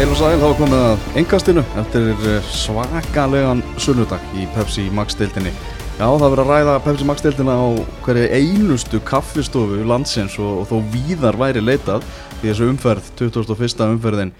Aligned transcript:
Heil 0.00 0.14
og 0.14 0.16
sæl, 0.16 0.38
þá 0.40 0.44
er 0.46 0.54
komið 0.56 0.78
að 0.80 1.02
engastinu 1.20 1.62
eftir 1.76 2.06
eh, 2.24 2.46
svakalegan 2.56 3.58
sunnudag 3.76 4.22
í 4.32 4.46
Pepsi 4.54 4.86
Max 4.96 5.12
deildinni. 5.18 5.50
Já, 5.98 6.06
það 6.06 6.22
verður 6.22 6.40
að 6.40 6.52
ræða 6.54 6.76
Pepsi 6.86 7.08
Max 7.10 7.24
deildina 7.26 7.56
á 7.60 7.68
hverju 8.06 8.30
einustu 8.32 9.00
kaffistofu 9.04 9.82
landsins 9.84 10.38
og, 10.40 10.62
og 10.62 10.70
þó 10.70 10.94
víðar 10.94 11.36
væri 11.36 11.60
leitað 11.60 12.06
í 12.38 12.46
þessu 12.46 12.70
umferð, 12.72 13.10
2001. 13.18 13.82
umferðin. 13.90 14.30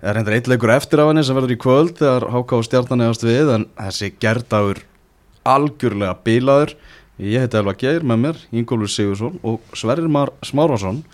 Það 0.00 0.10
er 0.10 0.18
hendur 0.18 0.34
eitt 0.34 0.50
leikur 0.50 0.72
eftir 0.74 1.02
af 1.04 1.12
henni 1.12 1.22
sem 1.28 1.38
verður 1.38 1.54
í 1.54 1.58
kvöld 1.62 1.92
þegar 2.00 2.26
Háká 2.34 2.58
stjarnan 2.66 3.04
eðast 3.06 3.26
við 3.28 3.52
en 3.54 3.66
þessi 3.78 4.10
gerdagur 4.24 4.80
algjörlega 5.46 6.16
bílaður. 6.26 6.74
Ég 7.22 7.44
heiti 7.44 7.60
Elva 7.60 7.76
Geir 7.78 8.02
með 8.02 8.18
mér, 8.24 8.42
Ingólfur 8.50 8.90
Sigursson 8.90 9.38
og 9.46 9.62
Sverrir 9.78 10.10
Mar 10.10 10.34
Smárvason. 10.42 11.04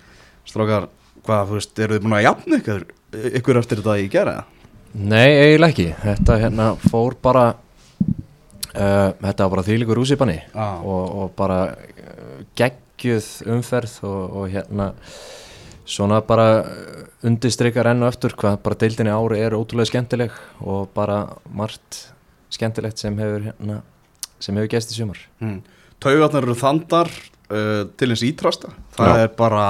Strákar, 0.49 0.89
hvað, 1.21 1.53
þú 1.53 1.59
veist, 1.59 1.75
eru 1.77 1.99
þið 1.99 2.07
búin 2.07 2.17
að 2.17 2.25
jafna 2.25 2.59
ykkur, 2.63 2.87
ykkur 3.11 3.59
eftir 3.61 3.81
þetta 3.81 3.97
í 3.99 4.07
gera? 4.11 4.37
Nei, 4.93 5.29
eiginlega 5.31 5.71
ekki 5.71 5.85
Þetta 6.03 6.37
hérna 6.41 6.65
fór 6.89 7.15
bara 7.23 7.45
uh, 7.55 9.11
Þetta 9.21 9.45
var 9.45 9.53
bara 9.55 9.65
þýlikur 9.67 10.01
úsipanni 10.03 10.39
Ah. 10.53 10.79
og, 10.83 11.05
og 11.23 11.35
bara 11.39 11.59
uh, 11.71 12.41
geggjuð 12.59 13.29
umferð 13.55 13.99
og, 14.07 14.35
og 14.41 14.49
hérna 14.53 14.91
svona 15.91 16.21
bara 16.23 16.47
undistrykar 17.27 17.89
enn 17.91 18.03
og 18.05 18.11
eftir 18.13 18.35
hvað 18.39 18.59
bara 18.63 18.77
deildinni 18.83 19.11
ári 19.13 19.41
er 19.43 19.55
ótrúlega 19.57 19.89
skemmtileg 19.91 20.35
og 20.63 20.87
bara 20.95 21.23
margt 21.51 22.05
skemmtilegt 22.53 23.01
sem 23.01 23.17
hefur 23.19 23.47
hérna 23.49 23.81
sem 24.41 24.55
hefur 24.57 24.71
gæst 24.75 24.93
í 24.93 24.99
sumar 25.01 25.19
Mm. 25.41 25.59
Taugarnar 26.01 26.43
eru 26.47 26.55
þandar 26.57 27.09
uh, 27.53 27.83
til 27.97 28.07
eins 28.09 28.23
ítrasta. 28.25 28.71
Það 28.97 29.11
Já. 29.11 29.17
er 29.21 29.27
bara 29.37 29.65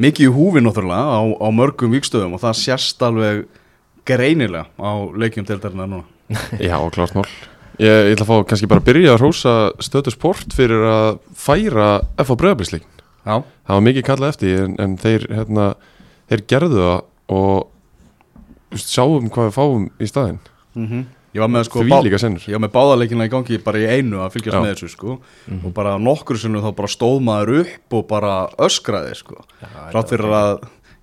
mikið 0.00 0.28
í 0.28 0.34
húfi 0.34 0.62
náttúrulega 0.64 1.16
á, 1.16 1.20
á 1.36 1.48
mörgum 1.54 1.94
vikstöðum 1.94 2.36
og 2.36 2.42
það 2.42 2.58
sést 2.60 3.02
alveg 3.04 3.44
greinilega 4.08 4.66
á 4.80 4.92
leikjum 5.12 5.46
deildarinnar 5.48 5.90
núna. 5.90 6.06
Já, 6.70 6.76
klart 6.94 7.16
mál 7.16 7.26
Ég, 7.80 7.88
ég 7.88 8.12
ætla 8.12 8.26
að 8.26 8.28
fá 8.28 8.48
kannski 8.50 8.68
bara 8.68 8.82
að 8.82 8.88
byrja 8.90 9.12
að 9.14 9.22
rósa 9.22 9.52
stöðu 9.80 10.12
sport 10.12 10.52
fyrir 10.52 10.82
að 10.84 11.20
færa 11.32 11.86
F 12.20 12.32
á 12.32 12.34
breyðabilsleik 12.36 12.84
Já. 13.24 13.40
Það 13.40 13.72
var 13.76 13.86
mikið 13.86 14.06
kallað 14.08 14.32
eftir 14.34 14.64
en, 14.66 14.74
en 14.80 14.96
þeir, 15.00 15.24
hérna, 15.32 15.66
þeir 16.28 16.42
gerðu 16.52 16.82
það 16.84 17.00
og 17.40 18.76
sjáum 18.80 19.30
hvað 19.32 19.48
við 19.48 19.56
fáum 19.56 19.88
í 19.96 20.10
staðinn 20.10 20.40
Mm 20.78 21.06
Ég 21.30 21.42
var 21.44 21.50
með 21.52 21.66
sko 21.68 21.84
Því 21.84 22.00
líka 22.06 22.18
sennur 22.18 22.42
Ég 22.48 22.56
var 22.56 22.64
með 22.64 22.72
báðarleikina 22.74 23.28
í 23.28 23.30
gangi 23.30 23.60
bara 23.62 23.78
í 23.78 23.86
einu 23.86 24.18
að 24.24 24.34
fylgjast 24.34 24.56
Já. 24.56 24.62
með 24.64 24.72
þessu 24.72 24.90
sko. 24.96 25.16
Og 25.60 25.72
bara 25.76 25.94
nokkur 26.02 26.40
sinnum 26.42 26.64
þá 26.64 26.70
bara 26.80 26.90
stóð 26.90 27.20
maður 27.26 27.52
upp 27.60 27.98
og 27.98 28.06
bara 28.10 28.34
öskraði 28.66 29.16
sko. 29.20 29.38
Rátt 29.94 30.10
fyrir 30.10 30.34
að 30.34 30.52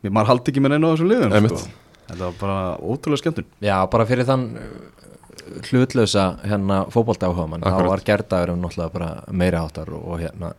mér, 0.03 0.11
maður 0.11 0.31
haldi 0.33 0.53
ekki 0.53 0.63
með 0.63 0.75
neina 0.75 0.91
á 0.91 0.93
þessum 0.93 1.11
liðum 1.13 1.49
sko. 1.53 1.63
Þetta 2.07 2.23
var 2.23 2.37
bara 2.39 2.59
ótrúlega 2.79 3.19
skemmtun. 3.19 3.47
Já, 3.63 3.75
bara 3.91 4.05
fyrir 4.07 4.27
þann 4.27 4.45
uh, 4.55 4.67
hlutlausa 5.67 6.27
hérna 6.43 6.85
mann, 6.87 7.63
þá 7.63 7.83
var 7.87 8.03
gerðagurum 8.07 8.61
náttúrulega 8.63 8.93
bara 8.93 9.09
meiri 9.31 9.59
áttar 9.59 9.91
og, 9.91 10.05
og 10.13 10.21
hérna 10.23 10.53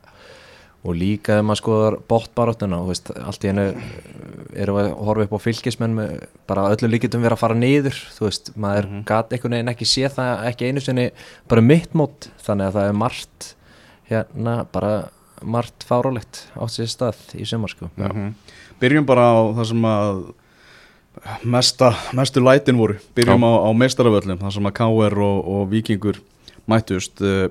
og 0.86 0.94
líka 0.94 1.34
þegar 1.34 1.47
maður 1.48 1.60
skoðar 1.62 1.97
bóttbaráttuna 2.10 2.80
og 2.82 2.92
veist, 2.92 3.10
allt 3.19 3.44
í 3.44 3.50
hennu 3.50 3.66
erum 4.56 4.78
við 4.78 4.88
að 4.88 5.04
horfa 5.08 5.27
upp 5.27 5.36
á 5.36 5.44
fylgismenn 5.44 5.94
með 5.98 6.14
bara 6.48 6.68
öllum 6.72 6.92
líkitum 6.92 7.24
vera 7.24 7.36
að 7.36 7.42
fara 7.42 7.58
niður 7.58 7.98
þú 8.14 8.27
veist, 8.28 8.50
maður 8.56 8.88
mm 8.88 9.04
gat 9.08 9.32
einhvern 9.32 9.56
veginn 9.56 9.72
ekki 9.72 9.86
sé 9.88 10.08
það 10.12 10.46
ekki 10.50 10.68
einu 10.68 10.82
sinni 10.84 11.06
bara 11.48 11.64
mitt 11.64 11.94
mót 11.96 12.30
þannig 12.44 12.69
að 12.69 12.78
það 12.78 12.88
er 12.88 12.98
margt 13.02 13.48
hérna 14.08 14.56
bara 14.72 14.92
margt 15.44 15.86
fárálegt 15.86 16.42
átt 16.58 16.74
sér 16.74 16.91
stað 16.91 17.20
í 17.38 17.46
sumar 17.46 17.70
sko. 17.70 17.91
Mhm. 17.96 18.34
Byrjum 18.80 19.06
bara 19.06 19.28
á 19.30 19.38
það 19.54 19.69
sem 19.70 19.82
að 19.82 20.34
mesta, 21.44 21.92
mestu 22.14 22.41
lætin 22.42 22.78
voru. 22.78 22.98
Byrjum 23.14 23.42
á, 23.42 23.53
á 23.66 23.70
meistaraföllum 23.75 24.38
Það 24.38 24.54
sem 24.54 24.69
að 24.70 24.76
KR 24.78 25.19
og, 25.19 25.38
og 25.48 25.70
Víkingur 25.70 26.20
mættust. 26.66 27.20
Uh, 27.20 27.48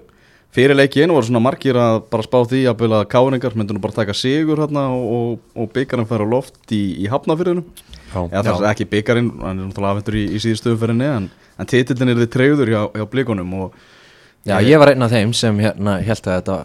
Fyrir 0.56 0.78
leikin 0.78 1.12
voru 1.12 1.28
svona 1.28 1.42
margir 1.44 1.78
að 1.78 2.00
bara 2.12 2.26
spá 2.26 2.40
því 2.48 2.64
að 2.72 2.78
bila 2.80 3.02
KR-ingar 3.10 3.58
myndu 3.58 3.76
nú 3.76 3.82
bara 3.84 3.98
taka 4.00 4.16
sigur 4.16 4.62
hérna 4.64 4.88
og, 4.96 5.10
og, 5.18 5.42
og 5.60 5.74
byggarinn 5.76 6.08
færa 6.10 6.26
loft 6.28 6.72
í, 6.72 6.82
í 7.04 7.10
hafnafyrðunum 7.12 7.68
Já, 8.08 8.40
það 8.40 8.54
er 8.56 8.70
ekki 8.72 8.88
byggarinn, 8.94 9.34
hann 9.44 9.60
er 9.60 9.68
náttúrulega 9.68 9.98
afhentur 9.98 10.18
í, 10.18 10.24
í 10.32 10.40
síðustu 10.42 10.72
umferðinni 10.72 11.10
en, 11.12 11.28
en 11.60 11.70
titillin 11.70 12.14
er 12.14 12.22
þið 12.24 12.32
treyður 12.34 12.72
hjá, 12.72 12.80
hjá 12.96 13.06
blikunum 13.12 13.54
og 13.60 13.78
Já, 14.48 14.62
ég 14.64 14.80
var 14.80 14.94
einn 14.94 15.04
af 15.04 15.12
þeim 15.12 15.34
sem 15.36 15.58
hérna 15.60 15.98
held 16.00 16.28
að 16.30 16.38
þetta, 16.38 16.56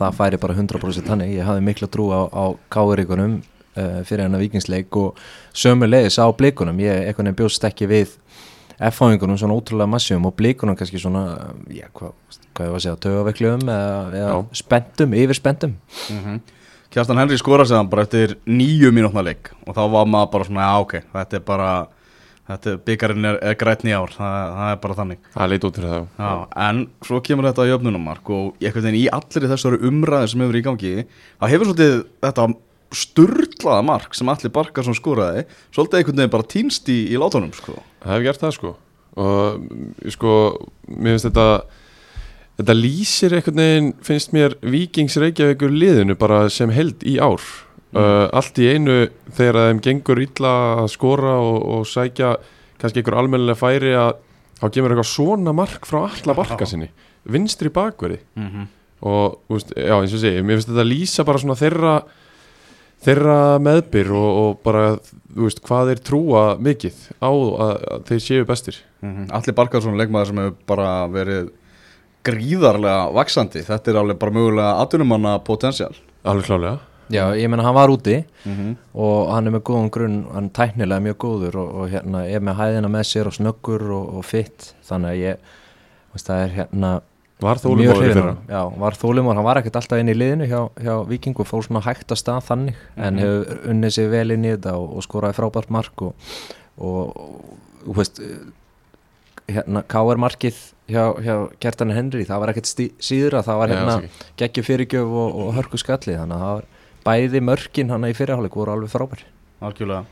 það 0.00 0.16
færi 0.18 0.40
bara 0.42 0.56
100% 0.58 1.06
þannig, 1.06 1.36
ég 1.36 1.46
hafði 1.46 1.62
mikla 1.68 1.88
trú 1.94 2.08
á, 2.10 2.26
á 2.26 2.44
káuríkunum 2.74 3.36
uh, 3.38 4.00
fyrir 4.08 4.24
hennar 4.24 4.42
vikingsleik 4.42 4.98
og 4.98 5.20
sömu 5.54 5.86
leiðis 5.86 6.18
á 6.18 6.26
blikunum, 6.34 6.80
ég 6.82 7.04
einhvern 7.04 7.30
veginn 7.30 7.38
bjóst 7.38 7.66
ekki 7.68 7.86
við 7.90 8.16
F-háingunum 8.90 9.38
svona 9.38 9.54
ótrúlega 9.54 9.90
massjum 9.90 10.26
og 10.26 10.34
blikunum 10.38 10.74
kannski 10.78 10.98
svona, 11.02 11.52
já, 11.70 11.86
hvað, 11.94 12.16
hvað 12.56 12.68
ég 12.68 12.72
var 12.72 12.80
að 12.80 12.84
segja, 12.86 13.00
tögavekluðum 13.04 13.68
eða, 13.74 14.00
eða 14.14 14.30
Já. 14.32 14.38
spenntum, 14.62 15.14
yfirspenntum. 15.18 15.76
Kjartan 16.88 17.20
Henry 17.20 17.36
skora 17.38 17.66
sig 17.68 17.76
hann 17.76 17.90
bara 17.92 18.06
eftir 18.06 18.38
nýju 18.48 18.90
mínútna 18.96 19.22
leik 19.26 19.50
og 19.66 19.76
þá 19.76 19.82
var 19.92 20.08
maður 20.08 20.30
bara 20.32 20.48
svona, 20.48 20.68
já 20.68 20.84
ok, 20.86 20.94
þetta 21.12 21.36
er 21.36 21.42
bara 21.44 21.70
þetta 22.48 22.70
er, 22.72 22.78
byggarinn 22.86 23.28
er, 23.28 23.40
er 23.50 23.58
grætni 23.60 23.92
ár 23.92 24.14
það, 24.14 24.36
það 24.56 24.70
er 24.72 24.78
bara 24.84 24.96
þannig 25.02 25.26
Það 25.34 25.50
leit 25.52 25.66
út 25.68 25.80
fyrir 25.80 25.90
það 25.92 26.06
já. 26.24 26.30
En 26.68 26.80
svo 27.04 27.20
kemur 27.28 27.48
þetta 27.50 27.66
á 27.68 27.70
jöfnunumark 27.72 28.32
og 28.32 28.56
í 28.56 28.68
einhvern 28.68 28.86
veginn 28.88 29.02
í 29.02 29.04
allir 29.18 29.50
þessari 29.52 29.80
umræði 29.90 30.32
sem 30.32 30.44
hefur 30.46 30.58
í 30.58 30.64
gangi 30.64 30.94
það 31.04 31.52
hefur 31.52 31.70
svolítið 31.70 31.98
þetta 32.24 32.48
sturlaða 32.98 33.84
mark 33.84 34.16
sem 34.16 34.32
allir 34.32 34.54
Barkarsson 34.54 34.96
skoraði 34.96 35.44
svolítið 35.76 36.00
einhvern 36.00 36.22
veginn 36.22 36.36
bara 36.38 36.48
týnst 36.54 36.88
í, 36.88 37.02
í 37.12 37.20
látunum 37.20 37.52
sko. 37.52 37.76
Það 38.00 38.14
hefur 38.14 38.28
gert 38.30 38.46
það 38.46 38.56
sko 38.56 38.74
og 39.18 39.60
mm, 39.60 39.92
sko, 40.14 40.32
mér 40.94 41.16
finnst 41.18 41.28
þetta 41.28 41.46
þetta 42.58 42.74
lýsir 42.74 43.36
einhvern 43.38 43.62
veginn 43.62 43.90
finnst 44.04 44.34
mér 44.34 44.56
Víkings 44.66 45.16
Reykjavíkur 45.20 45.72
liðinu 45.72 46.18
bara 46.18 46.46
sem 46.52 46.72
held 46.74 47.04
í 47.06 47.18
ár. 47.22 47.42
Uh, 47.96 48.26
allt 48.36 48.58
í 48.60 48.66
einu 48.68 49.06
þegar 49.32 49.70
þeim 49.70 49.78
gengur 49.84 50.18
illa 50.20 50.54
að 50.82 50.90
skora 50.92 51.38
og, 51.40 51.58
og 51.78 51.86
sækja 51.88 52.34
kannski 52.78 53.00
einhver 53.00 53.16
almennilega 53.22 53.56
færi 53.56 53.94
að 53.96 54.18
þá 54.58 54.66
kemur 54.74 54.92
eitthvað 54.92 55.12
svona 55.14 55.54
mark 55.56 55.86
frá 55.88 56.02
alla 56.04 56.36
barka 56.36 56.68
sinni. 56.68 56.90
Vinstri 57.28 57.72
bakverði 57.72 58.20
mm 58.36 58.48
-hmm. 58.48 58.66
og 59.08 59.38
veist, 59.48 59.72
já 59.72 59.94
eins 59.96 60.14
og 60.14 60.20
sé, 60.20 60.34
mér 60.42 60.58
finnst 60.58 60.72
þetta 60.72 60.84
lýsa 60.90 61.24
bara 61.24 61.38
svona 61.38 61.56
þeirra 61.56 61.94
þeirra 63.04 63.38
meðbyr 63.62 64.10
og, 64.10 64.30
og 64.42 64.60
bara 64.64 64.84
veist, 65.38 65.62
hvað 65.62 65.92
þeir 65.92 66.04
trúa 66.04 66.42
mikið 66.58 66.96
á 67.22 67.30
að, 67.30 67.74
að 67.94 68.04
þeir 68.10 68.20
séu 68.20 68.44
bestir. 68.44 68.82
Allir 69.30 69.54
Barkarsson 69.54 69.96
leikmaður 69.96 70.26
sem 70.26 70.42
hefur 70.42 70.56
bara 70.66 71.06
verið 71.08 71.50
gríðarlega 72.28 73.08
vaksandi 73.16 73.64
þetta 73.66 73.90
er 73.94 73.98
alveg 74.02 74.18
bara 74.20 74.36
mögulega 74.38 74.76
atvinnumanna 74.84 75.38
potensial 75.46 75.94
alveg 76.24 76.46
klálega 76.50 76.78
Já, 77.08 77.22
ég 77.40 77.48
menna 77.48 77.64
hann 77.64 77.72
var 77.74 77.88
úti 77.88 78.18
mm 78.44 78.52
-hmm. 78.54 78.72
og 78.94 79.30
hann 79.32 79.46
er 79.46 79.52
með 79.54 79.62
góðan 79.64 79.90
grunn, 79.90 80.16
hann 80.34 80.44
er 80.44 80.50
tæknilega 80.58 81.00
mjög 81.00 81.16
góður 81.24 81.54
og, 81.56 81.68
og 81.74 81.88
hérna 81.88 82.26
er 82.28 82.40
með 82.44 82.54
hæðina 82.58 82.88
með 82.88 83.02
sér 83.08 83.26
og 83.30 83.32
snöggur 83.32 83.82
og, 83.90 84.10
og 84.18 84.24
fitt, 84.24 84.74
þannig 84.84 85.08
að 85.10 85.16
ég, 85.22 85.36
veist, 86.12 86.26
það 86.28 86.42
er 86.44 86.50
hérna 86.58 87.00
var 87.40 87.56
þólumóður 87.56 88.02
fyrra 88.02 88.20
honum. 88.20 88.36
Já, 88.48 88.62
var 88.78 88.92
þólumóður, 88.92 89.34
hann 89.36 89.44
var 89.44 89.56
ekkert 89.58 89.76
alltaf 89.76 89.98
inn 89.98 90.08
í 90.12 90.14
liðinu 90.18 90.46
hjá, 90.50 90.68
hjá 90.84 90.94
Vikingu, 91.08 91.44
fór 91.44 91.62
svona 91.64 91.80
hægt 91.80 92.12
að 92.12 92.18
stað 92.20 92.44
þannig 92.50 92.74
en 92.96 93.14
Mhm. 93.14 93.18
hefur 93.22 93.70
unnið 93.70 93.90
sig 93.90 94.10
vel 94.10 94.30
inn 94.30 94.44
í 94.44 94.52
þetta 94.56 94.72
og, 94.76 94.96
og 94.96 95.02
skoraði 95.02 95.34
frábært 95.38 95.70
mark 95.70 96.02
og, 96.02 96.12
og, 96.78 97.16
og 97.16 97.94
þú 97.94 97.94
veist 97.96 98.20
hérna, 99.48 99.82
K.R. 99.88 100.20
markið 100.20 100.58
hjá, 100.88 101.04
hjá 101.24 101.34
Kjartan 101.62 101.94
Henry, 101.94 102.24
það 102.28 102.42
var 102.42 102.52
ekkert 102.52 102.70
að 103.38 103.46
það 103.46 103.60
var 103.62 103.72
hérna 103.72 103.96
geggjur 104.40 104.66
fyrirgjöf 104.66 105.16
og, 105.22 105.40
og 105.42 105.50
hörku 105.56 105.80
skalli 105.80 106.16
þannig 106.16 106.36
að 106.36 106.44
það 106.44 106.54
var 106.58 106.68
bæði 107.08 107.42
mörkin 107.48 107.92
hann 107.92 108.08
í 108.08 108.14
fyrirháleik 108.16 108.56
voru 108.58 108.74
alveg 108.74 108.92
frábær 108.92 109.24
Algjörlega 109.64 110.04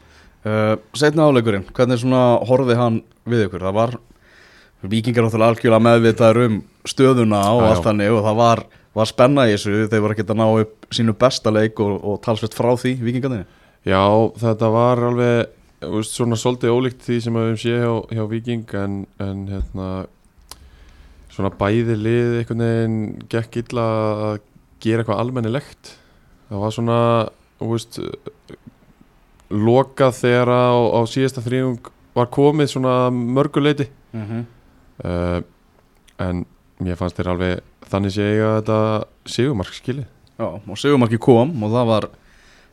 uh, 0.47 0.75
Setna 0.97 1.29
áleikurinn, 1.29 1.67
hvernig 1.77 2.01
svona 2.03 2.23
horfið 2.49 2.81
hann 2.81 3.01
við 3.29 3.47
ykkur? 3.49 3.67
Það 3.69 3.79
var 3.81 3.97
Víkingar 4.87 5.25
náttúrulega 5.25 5.53
algjörlega 5.55 5.83
meðvitaður 5.83 6.43
um 6.47 6.57
stöðuna 6.87 7.39
og 7.51 7.63
Já, 7.63 7.65
já. 7.65 7.71
allt 7.73 7.87
þannig 7.89 8.13
og 8.15 8.25
það 8.27 8.41
var, 8.41 8.65
var 9.01 9.09
spenna 9.11 9.47
í 9.49 9.55
þessu 9.55 9.87
þeir 9.91 10.03
voru 10.05 10.15
ekki 10.17 10.27
að 10.27 10.41
ná 10.41 10.47
upp 10.47 10.89
sínu 10.95 11.15
besta 11.19 11.53
leik 11.53 11.81
og, 11.83 11.95
og 12.07 12.19
talsvett 12.25 12.55
frá 12.57 12.69
því 12.79 12.93
Víkingarnir 13.03 13.47
já, 13.87 14.03
þetta 14.43 14.71
var 14.75 15.03
alveg 15.09 15.56
veist, 15.93 16.15
svona 16.17 16.39
svolítið 16.41 16.75
ólíkt 16.75 17.07
því 17.07 17.17
sem 17.25 17.39
við 17.39 17.57
séð 17.63 17.81
hjá, 17.83 17.95
hjá 18.17 18.25
Víking 18.31 18.75
en, 18.81 18.99
en 19.23 19.43
hérna 19.51 19.89
svona 21.33 21.53
bæði 21.53 21.97
lið 22.01 22.39
einhvern 22.41 22.65
veginn 22.65 22.99
gekk 23.33 23.61
illa 23.63 23.87
að 24.31 24.39
gera 24.85 25.03
eitthvað 25.03 25.21
almennilegt. 25.21 25.93
Það 26.49 26.63
var 26.63 26.75
svona 26.77 27.01
veist 27.61 28.01
lokað 29.51 30.19
þegar 30.23 30.51
á, 30.51 30.75
á 30.75 31.01
síðasta 31.07 31.45
þrjung 31.45 31.93
var 32.17 32.33
komið 32.33 32.73
svona 32.73 32.97
mörguleiti 33.13 33.87
mm 34.13 34.25
-hmm. 34.27 34.45
uh, 35.05 35.41
en 36.19 36.45
mér 36.81 36.97
fannst 36.97 37.17
þeir 37.17 37.31
alveg 37.35 37.61
þannig 37.87 38.13
sé 38.13 38.23
ég 38.37 38.45
að 38.45 38.57
þetta 38.61 38.79
sigumark 39.37 39.75
skilið. 39.77 40.07
Já, 40.37 40.49
og 40.61 40.77
Sigurmarki 40.77 41.19
kom 41.21 41.55
og 41.65 41.73
það 41.73 41.87
var 41.89 42.07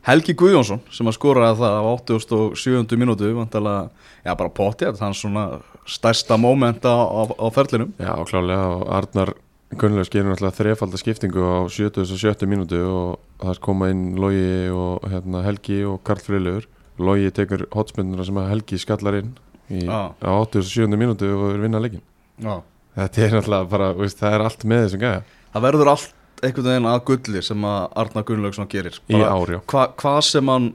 Helgi 0.03 0.33
Guðjónsson 0.35 0.81
sem 0.91 1.07
að 1.07 1.15
skoraði 1.15 1.61
það 1.61 1.77
á 1.79 1.83
87. 1.87 2.97
mínútu 2.99 3.29
vantalega, 3.37 3.85
já 4.25 4.33
bara 4.35 4.51
potti 4.51 4.83
þetta 4.83 4.99
er 4.99 5.05
hans 5.05 5.21
svona 5.23 5.43
stærsta 5.87 6.35
móment 6.39 6.83
á, 6.83 6.91
á, 6.91 7.21
á 7.31 7.47
ferlinum 7.55 7.93
Já, 7.95 8.11
klálega 8.27 8.65
og 8.73 8.83
Arnar 8.91 9.31
Gunnlaug 9.79 10.09
gerir 10.11 10.27
náttúrulega 10.27 10.57
þrefalda 10.59 10.99
skiptingu 10.99 11.45
á 11.47 11.55
77. 11.71 12.43
mínútu 12.51 12.81
og 12.83 13.21
það 13.41 13.61
koma 13.63 13.89
inn 13.93 14.03
Logi 14.19 14.69
og 14.75 15.07
hérna, 15.09 15.45
Helgi 15.47 15.79
og 15.87 16.01
Karl 16.05 16.21
Friðlaugur 16.25 16.67
Logi 16.99 17.31
tekur 17.33 17.63
hotspinnuna 17.73 18.27
sem 18.27 18.37
að 18.37 18.51
Helgi 18.51 18.81
skallar 18.83 19.21
inn 19.21 19.31
í, 19.71 19.87
á 19.87 20.11
87. 20.19 20.83
mínútu 20.99 21.31
og 21.31 21.53
er 21.53 21.63
vinna 21.63 21.81
leikin 21.83 22.03
Já. 22.43 22.59
Þetta 22.99 23.23
er 23.23 23.37
náttúrulega 23.37 23.71
bara, 23.71 23.89
veist, 23.97 24.19
það 24.19 24.35
er 24.35 24.45
allt 24.49 24.67
með 24.67 24.85
þessum 24.85 25.03
gæja 25.07 25.23
það 25.53 25.65
verður 25.69 25.93
allt 25.95 26.13
einhvern 26.43 26.69
veginn 26.69 26.89
að 26.91 27.03
gulli 27.09 27.43
sem 27.45 27.67
að 27.67 27.81
Arna 28.03 28.23
Gunnlaugsson 28.27 28.69
gerir 28.71 28.99
í 29.07 29.19
ár, 29.19 29.55
já. 29.55 29.59
hva, 29.71 29.87
hvað 29.99 30.21
sem 30.29 30.51
hann 30.51 30.71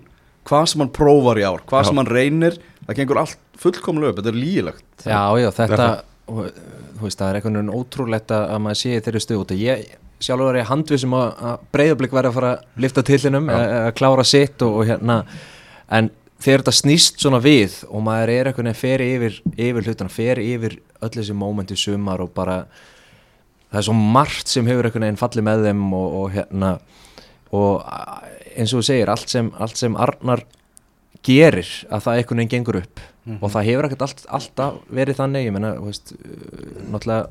hvað 0.49 0.67
sem 0.73 0.85
hann 0.85 0.93
prófar 0.95 1.41
í 1.41 1.47
ár, 1.47 1.63
hvað 1.69 1.85
Já. 1.85 1.89
sem 1.91 2.01
hann 2.01 2.11
reynir 2.11 2.59
það 2.87 3.01
gengur 3.01 3.23
allt 3.23 3.41
fullkomlega 3.59 4.13
upp, 4.13 4.21
þetta 4.21 4.33
er 4.33 4.39
lígilegt 4.39 5.07
Já, 5.07 5.23
já, 5.43 5.49
þetta 5.59 5.89
og, 6.29 6.51
þú 6.99 7.07
veist, 7.07 7.19
það 7.21 7.29
er 7.29 7.39
einhvern 7.39 7.59
veginn 7.59 7.75
ótrúlegt 7.79 8.35
að 8.35 8.53
að 8.55 8.63
maður 8.65 8.81
sé 8.83 9.01
þeirri 9.07 9.25
stuð 9.25 9.43
út 9.43 9.55
og 9.55 9.65
ég 9.65 9.85
sjálfur 10.19 10.51
er 10.51 10.61
ég 10.63 10.71
handvissum 10.73 11.15
að, 11.15 11.29
að 11.49 11.67
breyðablík 11.77 12.17
væri 12.17 12.31
að 12.31 12.39
fara 12.39 12.53
að 12.55 12.83
lifta 12.85 13.05
tillinum 13.07 13.53
að, 13.55 13.67
að 13.79 13.91
klára 14.01 14.27
sitt 14.27 14.65
og, 14.67 14.81
og 14.81 14.89
hérna 14.89 15.19
en 15.95 16.11
þegar 16.43 16.65
þetta 16.65 16.77
snýst 16.79 17.23
svona 17.23 17.41
við 17.43 17.81
og 17.89 18.05
maður 18.07 18.33
er 18.35 18.51
einhvern 18.51 18.71
veginn 18.71 18.81
fer 18.81 19.05
yfir, 19.05 19.41
yfir 19.55 19.89
hlutana, 19.89 20.13
fer 20.13 20.43
yfir 20.43 20.79
öll 20.99 21.15
þessi 21.15 21.37
móment 21.39 21.75
í 21.75 21.79
sumar 21.79 22.23
og 22.25 22.33
bara 22.35 22.63
það 23.69 23.81
er 23.81 23.87
svo 23.89 23.97
margt 23.99 24.49
sem 24.53 24.69
hefur 24.69 24.89
einhvern 24.89 25.07
veginn 25.09 25.21
fallið 25.21 25.47
með 25.49 25.67
þeim 25.69 25.85
og, 25.99 26.15
og 26.23 26.31
hérna 26.37 26.71
og 27.57 27.85
eins 28.59 28.73
og 28.75 28.81
þú 28.81 28.87
segir, 28.89 29.13
allt 29.13 29.31
sem, 29.33 29.53
allt 29.61 29.79
sem 29.81 29.97
Arnar 29.97 30.43
gerir 31.27 31.69
að 31.93 32.05
það 32.07 32.19
einhvern 32.21 32.43
veginn 32.43 32.55
gengur 32.57 32.81
upp 32.83 33.05
og 33.43 33.51
það 33.53 33.67
hefur 33.69 33.87
ekkert 33.89 34.03
allt, 34.07 34.21
alltaf 34.39 34.77
verið 34.89 35.19
þannig 35.19 35.47
ég 35.49 35.53
menna, 35.53 35.75
veist, 35.85 36.15
uh, 36.17 36.85
náttúrulega 36.89 37.27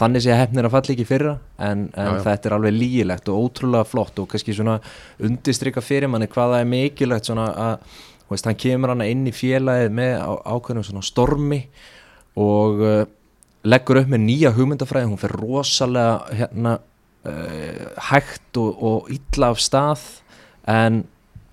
þannig 0.00 0.22
sé 0.24 0.30
að 0.32 0.38
hefnir 0.40 0.64
að 0.68 0.72
falla 0.72 0.92
ekki 0.94 1.04
fyrra 1.04 1.32
en, 1.60 1.82
en 1.92 2.06
Já, 2.06 2.12
já. 2.14 2.22
þetta 2.24 2.48
er 2.48 2.54
alveg 2.56 2.76
lígilegt 2.78 3.28
og 3.28 3.42
ótrúlega 3.44 3.84
flott 3.84 4.22
og 4.22 4.30
kannski 4.32 4.54
svona 4.56 4.78
undistrykka 5.20 5.82
fyrir 5.84 6.08
manni 6.08 6.30
hvað 6.32 6.54
það 6.54 6.62
er 6.64 6.70
mikilvægt 6.70 7.28
svona 7.28 7.50
að, 7.66 7.98
veist, 8.30 8.48
hann 8.48 8.56
kemur 8.62 8.94
hann 8.94 9.04
inn 9.04 9.26
í 9.28 9.34
félagið 9.36 9.92
með 10.00 10.16
á, 10.16 10.32
ákveðnum 10.56 10.86
svona 10.88 11.04
stormi 11.04 11.60
og 12.40 12.80
uh, 12.80 13.04
leggur 13.66 14.00
upp 14.00 14.12
með 14.12 14.22
nýja 14.26 14.52
hugmyndafræði 14.56 15.10
hún 15.10 15.20
fer 15.20 15.34
rosalega 15.36 16.38
hérna 16.38 16.76
uh, 16.78 17.82
hægt 18.10 18.60
og, 18.60 18.82
og 18.82 19.10
illa 19.12 19.52
af 19.52 19.62
stað 19.62 20.04
en 20.70 21.02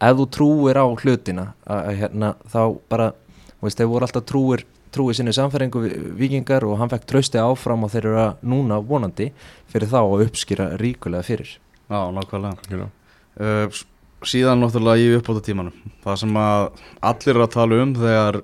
ef 0.03 0.19
þú 0.19 0.27
trúir 0.37 0.79
á 0.79 0.85
hlutina 0.85 1.49
að, 1.63 1.79
að, 1.79 1.97
hérna, 2.01 2.31
þá 2.49 2.61
bara 2.91 3.09
þú 3.57 3.67
veist, 3.67 3.79
þeir 3.79 3.91
voru 3.93 4.07
alltaf 4.07 4.27
trúir 4.29 4.65
trúið 4.93 5.17
sinni 5.17 5.33
samfæringu 5.33 5.81
vikingar 6.19 6.65
og 6.67 6.77
hann 6.77 6.91
fekk 6.91 7.07
trausti 7.09 7.39
áfram 7.41 7.85
og 7.85 7.93
þeir 7.93 8.09
eru 8.11 8.19
að 8.27 8.43
núna 8.45 8.77
vonandi 8.85 9.31
fyrir 9.71 9.89
þá 9.89 9.99
að 10.03 10.27
uppskýra 10.27 10.67
ríkulega 10.77 11.25
fyrir. 11.25 11.55
Já, 11.89 11.99
nákvæmlega. 12.13 12.91
Uh, 13.33 13.81
Síðan 14.23 14.61
náttúrulega 14.63 15.01
í 15.01 15.15
uppbóta 15.17 15.41
tímanum 15.43 15.73
Það 16.03 16.19
sem 16.21 16.35
að 16.39 16.67
allir 17.09 17.31
eru 17.33 17.41
að 17.43 17.55
tala 17.55 17.79
um 17.83 17.89
þegar 17.97 18.37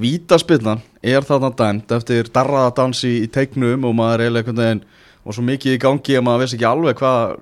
vítaspillan 0.00 0.82
er 1.02 1.24
þarna 1.24 1.52
dæmt 1.56 1.92
eftir 1.96 2.28
darraða 2.34 2.74
dansi 2.76 3.12
í 3.22 3.28
teiknum 3.32 3.86
og 3.88 3.96
maður 3.96 4.20
er 4.20 4.26
eiginlega 4.26 4.44
einhvern 4.44 4.62
veginn 4.62 4.82
og 5.26 5.36
svo 5.36 5.44
mikið 5.46 5.76
í 5.76 5.82
gangi 5.82 6.18
að 6.18 6.26
maður 6.26 6.44
vissi 6.44 6.58
ekki 6.58 6.68
alveg 6.68 6.98
hvað 7.00 7.36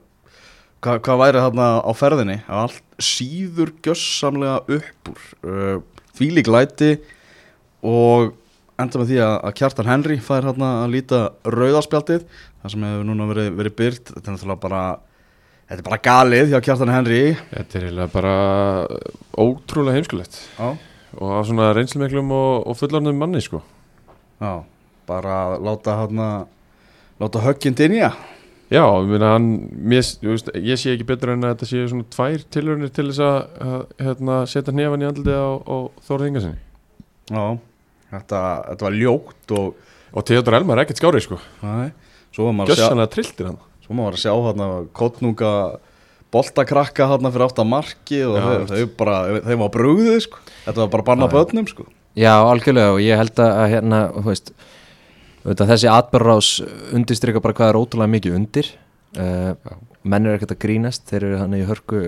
hva, 0.84 0.98
hvað 1.00 1.20
væri 1.22 1.42
þarna 1.44 1.68
á 1.80 1.90
ferðinni. 1.96 2.38
Að 2.46 2.62
allt 2.66 3.02
síður 3.02 3.74
gjössamlega 3.84 4.78
upp 4.78 5.12
úr 5.12 5.26
uh, 5.48 5.76
því 6.14 6.30
lík 6.38 6.50
læti 6.52 6.90
og 7.84 8.34
enda 8.80 9.00
með 9.00 9.10
því 9.12 9.18
að, 9.22 9.34
að 9.38 9.56
Kjartan 9.60 9.90
Henry 9.90 10.20
fær 10.22 10.48
hérna 10.48 10.70
að 10.82 10.94
líta 10.96 11.20
rauðarspjaldið 11.46 12.24
það 12.26 12.72
sem 12.72 12.86
hefur 12.88 13.08
núna 13.08 13.28
verið, 13.30 13.50
verið 13.58 13.76
byrt 13.78 14.14
þetta 14.14 14.24
er 14.24 14.34
náttúrulega 14.34 14.62
bara 14.64 14.84
þetta 15.68 15.78
er 15.78 15.86
bara 15.88 16.00
galið 16.08 16.50
hjá 16.52 16.58
Kjartan 16.64 16.94
Henry. 16.94 17.22
Þetta 17.52 17.78
er 17.78 17.86
eiginlega 17.88 18.14
bara 18.14 18.34
ótrúlega 19.40 19.98
heimskulegt. 19.98 20.40
Já, 20.58 20.74
og 21.18 21.34
af 21.38 21.48
svona 21.48 21.72
reynslmiklum 21.76 22.30
og, 22.34 22.66
og 22.68 22.78
fullarnum 22.78 23.18
manni 23.18 23.42
sko. 23.44 23.62
Já 24.42 24.64
bara 25.04 25.34
að 25.50 25.66
láta 25.66 25.98
hérna 25.98 26.28
láta 27.20 27.42
högginn 27.44 27.76
dinja 27.76 28.14
Já, 28.72 28.80
ég 28.80 29.10
meina 29.10 29.34
hann 29.34 29.48
mér, 29.76 30.06
veist, 30.24 30.48
ég 30.56 30.78
sé 30.80 30.94
ekki 30.94 31.04
betur 31.06 31.34
en 31.34 31.44
að 31.44 31.52
þetta 31.52 31.66
séu 31.68 31.88
svona 31.90 32.06
tvær 32.10 32.44
tilhörnir 32.56 32.92
til 32.96 33.10
þess 33.10 33.20
að 33.22 33.36
að, 33.66 33.82
hérna, 34.00 34.38
setja 34.48 34.72
hnefan 34.72 35.04
í 35.04 35.08
andlið 35.10 35.36
á, 35.36 35.50
á 35.60 35.76
Þórið 36.08 36.30
Ingarsinni 36.30 36.56
já, 37.28 37.44
þetta, 38.14 38.40
þetta 38.70 38.88
var 38.88 38.96
ljótt 38.96 39.54
og 39.58 39.84
og 40.14 40.26
Theodor 40.28 40.58
Elmar 40.60 40.78
er 40.78 40.86
ekkert 40.86 41.00
skári 41.00 41.20
sko. 41.22 41.40
Maður 41.64 42.82
að 43.02 43.08
trilltir 43.16 43.50
hann. 43.50 43.58
Svo 43.84 43.96
maður 43.96 44.06
var 44.06 44.18
að 44.18 44.22
sjá 44.22 44.32
hérna 44.46 44.68
kottnunga 44.96 45.50
boltakrakka 46.34 47.08
hérna 47.10 47.32
fyrir 47.32 47.46
átt 47.46 47.62
að 47.62 47.70
marki 47.70 48.20
og 48.26 48.36
Já, 48.36 48.44
þeir, 48.44 48.60
veist. 48.60 48.74
þeir 48.74 48.92
bara, 49.00 49.18
þeir 49.48 49.60
var 49.62 49.74
brugðið 49.78 50.20
sko. 50.26 50.44
Þetta 50.66 50.84
var 50.84 50.94
bara 50.94 51.16
já. 51.24 51.32
börnum 51.34 51.68
sko. 51.70 51.88
Já, 52.14 52.32
algjörlega 52.36 52.94
og 52.94 53.02
ég 53.02 53.18
held 53.18 53.42
að 53.42 53.52
að, 53.58 53.68
hérna, 53.72 54.00
þú 54.14 54.28
veist, 54.28 54.54
veit, 55.44 55.64
þessi 55.72 55.90
atbyrrás 55.90 56.50
undirstryka 56.94 57.42
bara 57.42 57.56
hvað 57.58 57.72
er 57.72 57.80
ótrúlega 57.80 58.14
mikið 58.14 58.38
undir. 58.38 58.70
Uh, 59.14 59.54
menn 60.02 60.26
eru 60.26 60.34
ekkert 60.34 60.56
að 60.56 60.62
grínast 60.64 61.04
þeir 61.06 61.28
eru 61.28 61.36
hann 61.38 61.52
í 61.54 61.62
hörku, 61.68 62.00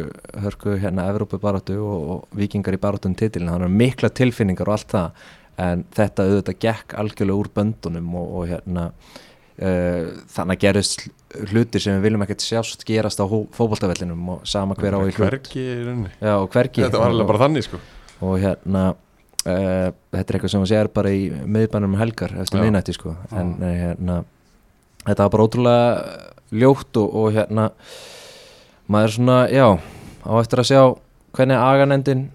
hörku 0.42 0.74
hérna 0.82 1.04
Evrópu 1.12 1.38
barátu 1.38 1.76
og, 1.78 2.08
og 2.10 2.38
vikingar 2.38 2.74
í 2.74 2.80
barátum 2.82 3.14
titilin, 3.14 3.52
hann 3.52 3.62
er 3.62 3.70
mikla 3.70 4.10
tilfinningar 4.10 4.66
og 4.66 4.74
allt 4.74 4.90
það 4.90 5.28
en 5.66 5.84
þetta 5.96 6.26
auðvitað 6.26 6.58
gekk 6.66 6.96
algjörlega 7.00 7.38
úr 7.40 7.50
böndunum 7.54 8.10
og, 8.20 8.26
og 8.40 8.50
hérna 8.50 8.88
uh, 8.90 10.10
þannig 10.34 10.56
að 10.56 10.64
gerist 10.66 11.06
hlutir 11.50 11.82
sem 11.82 11.96
við 11.98 12.06
viljum 12.08 12.24
ekkert 12.26 12.44
sjást 12.44 12.84
gerast 12.88 13.20
á 13.20 13.26
fótboltavellinum 13.26 14.28
og 14.36 14.46
sama 14.48 14.76
hver 14.78 14.96
á 14.96 15.00
í 15.02 15.10
hlut. 15.10 15.18
Hvergi 15.20 15.62
í 15.64 15.80
rauninni. 15.82 16.12
Já, 16.20 16.34
og 16.40 16.48
hvergi. 16.54 16.84
Þetta 16.86 17.02
var 17.02 17.12
alveg 17.14 17.30
bara 17.32 17.42
þannig 17.44 17.66
sko. 17.66 17.80
Og 18.26 18.38
hérna 18.42 18.84
uh, 18.92 19.88
þetta 20.14 20.24
er 20.26 20.38
eitthvað 20.38 20.54
sem 20.54 20.64
að 20.66 20.72
sér 20.72 20.92
bara 20.96 21.12
í 21.12 21.26
miðbænum 21.30 21.94
um 21.94 22.00
helgar 22.00 22.36
eftir 22.40 22.60
Já. 22.60 22.64
miðnætti 22.64 22.96
sko. 22.96 23.16
En 23.36 23.54
uh, 23.60 23.72
hérna 23.82 24.20
þetta 25.06 25.26
var 25.26 25.34
bara 25.36 25.48
ótrúlega 25.48 25.88
ljótt 26.56 27.00
og, 27.02 27.16
og 27.22 27.34
hérna 27.36 27.70
maður 28.86 29.08
er 29.08 29.14
svona, 29.16 29.38
já 29.50 29.66
á 30.26 30.32
eftir 30.40 30.62
að 30.62 30.68
sjá 30.70 30.80
hvernig 31.36 31.58
aganendin 31.58 32.26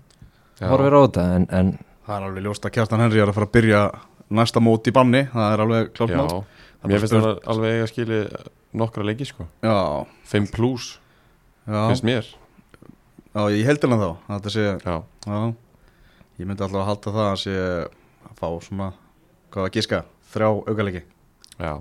horfir 0.62 0.96
á 0.96 1.00
þetta 1.06 1.28
en, 1.38 1.48
en 1.52 1.72
Það 2.02 2.16
er 2.18 2.26
alveg 2.28 2.44
ljóst 2.44 2.66
að 2.68 2.74
Kjartan 2.76 3.02
Henry 3.06 3.22
er 3.24 3.30
að 3.30 3.38
fara 3.38 3.48
að 3.48 3.54
byrja 3.56 3.82
næsta 4.36 4.62
mót 4.64 4.88
í 4.90 4.94
banni 4.96 5.22
Það 5.32 5.54
er 5.54 5.64
alveg 5.66 5.92
klart 5.96 6.16
mál. 6.18 6.26
er 6.26 6.61
mér 6.90 7.04
finnst 7.04 7.14
það 7.18 7.30
alveg 7.54 7.76
eiga 7.78 7.90
skili 7.92 8.20
nokkra 8.82 9.04
leiki 9.06 9.28
sko. 9.30 9.46
Já, 9.62 9.76
5 10.32 10.52
plus, 10.56 10.88
já, 11.68 11.82
finnst 11.92 12.08
mér. 12.08 12.30
Já, 13.32 13.42
ég 13.54 13.68
heldina 13.70 14.00
þá 14.00 14.08
að 14.10 14.34
Þetta 14.34 14.54
sé, 14.56 14.66
Já, 14.86 14.96
já. 15.28 15.42
Ég 16.42 16.48
myndi 16.50 16.64
alltaf 16.66 16.82
að 16.82 16.88
halda 16.90 17.12
það 17.16 17.28
að 17.30 17.40
sé 17.44 17.56
að 17.62 18.36
fá 18.42 18.48
svona, 18.66 18.92
hvað 19.54 19.68
að 19.68 19.74
giska 19.78 20.00
þrjá 20.32 20.48
aukalegi 20.72 21.02
já, 21.62 21.74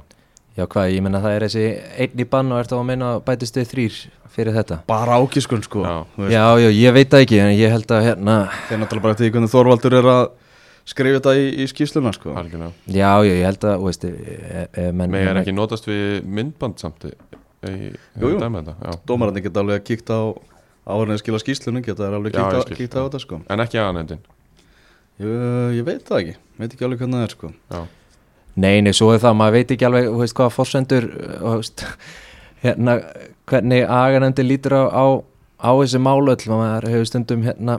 já 0.58 0.64
hvað, 0.66 0.88
ég 0.92 1.04
menna 1.06 1.20
það 1.22 1.36
er 1.36 1.44
þessi 1.46 1.64
einn 2.04 2.20
í 2.20 2.26
bann 2.28 2.52
og 2.52 2.60
ert 2.60 2.74
á 2.74 2.76
að 2.76 2.86
meina 2.90 3.10
að 3.14 3.22
bætist 3.30 3.56
þau 3.56 3.64
þrýr 3.70 3.98
fyrir 4.34 4.56
þetta? 4.58 4.78
Bara 4.90 5.16
ágiskun 5.22 5.62
sko 5.64 5.84
Já. 5.86 5.94
Já, 6.28 6.44
já, 6.60 6.68
ég 6.74 6.94
veit 6.98 7.10
það 7.14 7.24
ekki 7.24 7.40
en 7.40 7.52
ég 7.56 7.72
held 7.72 7.94
að 7.96 8.04
hérna 8.10 8.36
Þeir 8.68 8.82
náttúrulega 8.82 9.06
bara 9.06 9.16
eftir 9.16 9.26
því 9.26 9.32
hvernig 9.36 9.52
Þorvaldur 9.54 9.96
er 10.00 10.10
að 10.12 10.22
skrifa 10.90 11.18
þetta 11.20 11.34
í, 11.38 11.44
í 11.62 11.66
skýsluna 11.70 12.12
sko. 12.16 12.34
Já, 12.90 13.10
já, 13.24 13.30
ég 13.30 13.44
held 13.46 13.66
að, 13.66 13.76
þú 13.78 13.88
veist, 13.88 14.06
e, 14.08 14.64
e, 14.66 14.86
menn 14.90 15.14
Megar 15.14 15.40
ekki 15.42 15.54
notast 15.56 15.86
við 15.90 16.26
myndband 16.26 16.82
samt 16.82 17.06
í, 17.08 17.12
í, 17.66 17.76
Jú, 18.20 18.34
jú. 18.34 18.40
já. 18.40 18.96
Dómarandi 19.08 19.44
geta 19.46 19.62
alveg 19.64 19.86
kíkt 19.86 20.10
á 20.12 20.20
áhverjum 20.90 21.14
að 21.16 21.22
skila 21.22 21.40
skýslunum 21.42 21.86
geta 21.86 22.10
alveg 22.10 22.34
Já, 22.34 22.42
kíkt 22.42 22.50
á, 22.50 22.58
ég 22.58 22.66
skil, 22.66 22.78
kíkt 22.82 22.98
á 22.98 23.00
þetta 23.06 23.22
sko. 23.22 23.40
En 23.52 23.64
ekki 23.64 23.80
aðanendin 23.80 24.22
ég, 25.20 25.78
ég 25.78 25.86
veit 25.86 26.04
það 26.08 26.22
ekki, 26.24 26.36
veit 26.60 26.74
ekki 26.74 26.86
alveg 26.88 27.04
hvernig 27.04 27.20
það 27.20 27.28
er 27.28 27.34
sko. 27.36 27.52
Já, 27.70 27.80
Nei, 28.60 28.80
nei, 28.82 28.90
svo 28.96 29.12
er 29.14 29.20
það, 29.22 29.36
maður 29.38 29.54
veit 29.56 29.72
ekki 29.76 29.86
alveg, 29.86 30.08
þú 30.10 30.20
veist, 30.24 30.40
þú 30.90 31.52
veist, 31.54 31.84
hérna, 32.64 32.96
hvernig 33.48 33.84
aganendi 33.86 34.44
lítur 34.44 34.74
á, 34.74 34.82
á, 34.90 35.04
á 35.62 35.70
þessi 35.80 36.00
málöll, 36.02 36.36
maður 36.50 36.88
hefur 36.90 37.08
stundum, 37.08 37.44
hérna, 37.46 37.78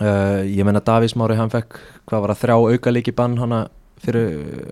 uh, 0.00 0.40
ég 0.46 0.64
menna 0.66 0.82
Davís 0.84 1.16
Mári, 1.18 1.38
hann 1.38 1.52
fekk, 1.52 1.78
hvað 2.10 2.24
var 2.24 2.34
það, 2.34 2.42
þrjá 2.44 2.56
auka 2.74 2.94
líki 2.94 3.14
bann 3.16 3.38
hana 3.40 3.68
fyrir, 4.00 4.30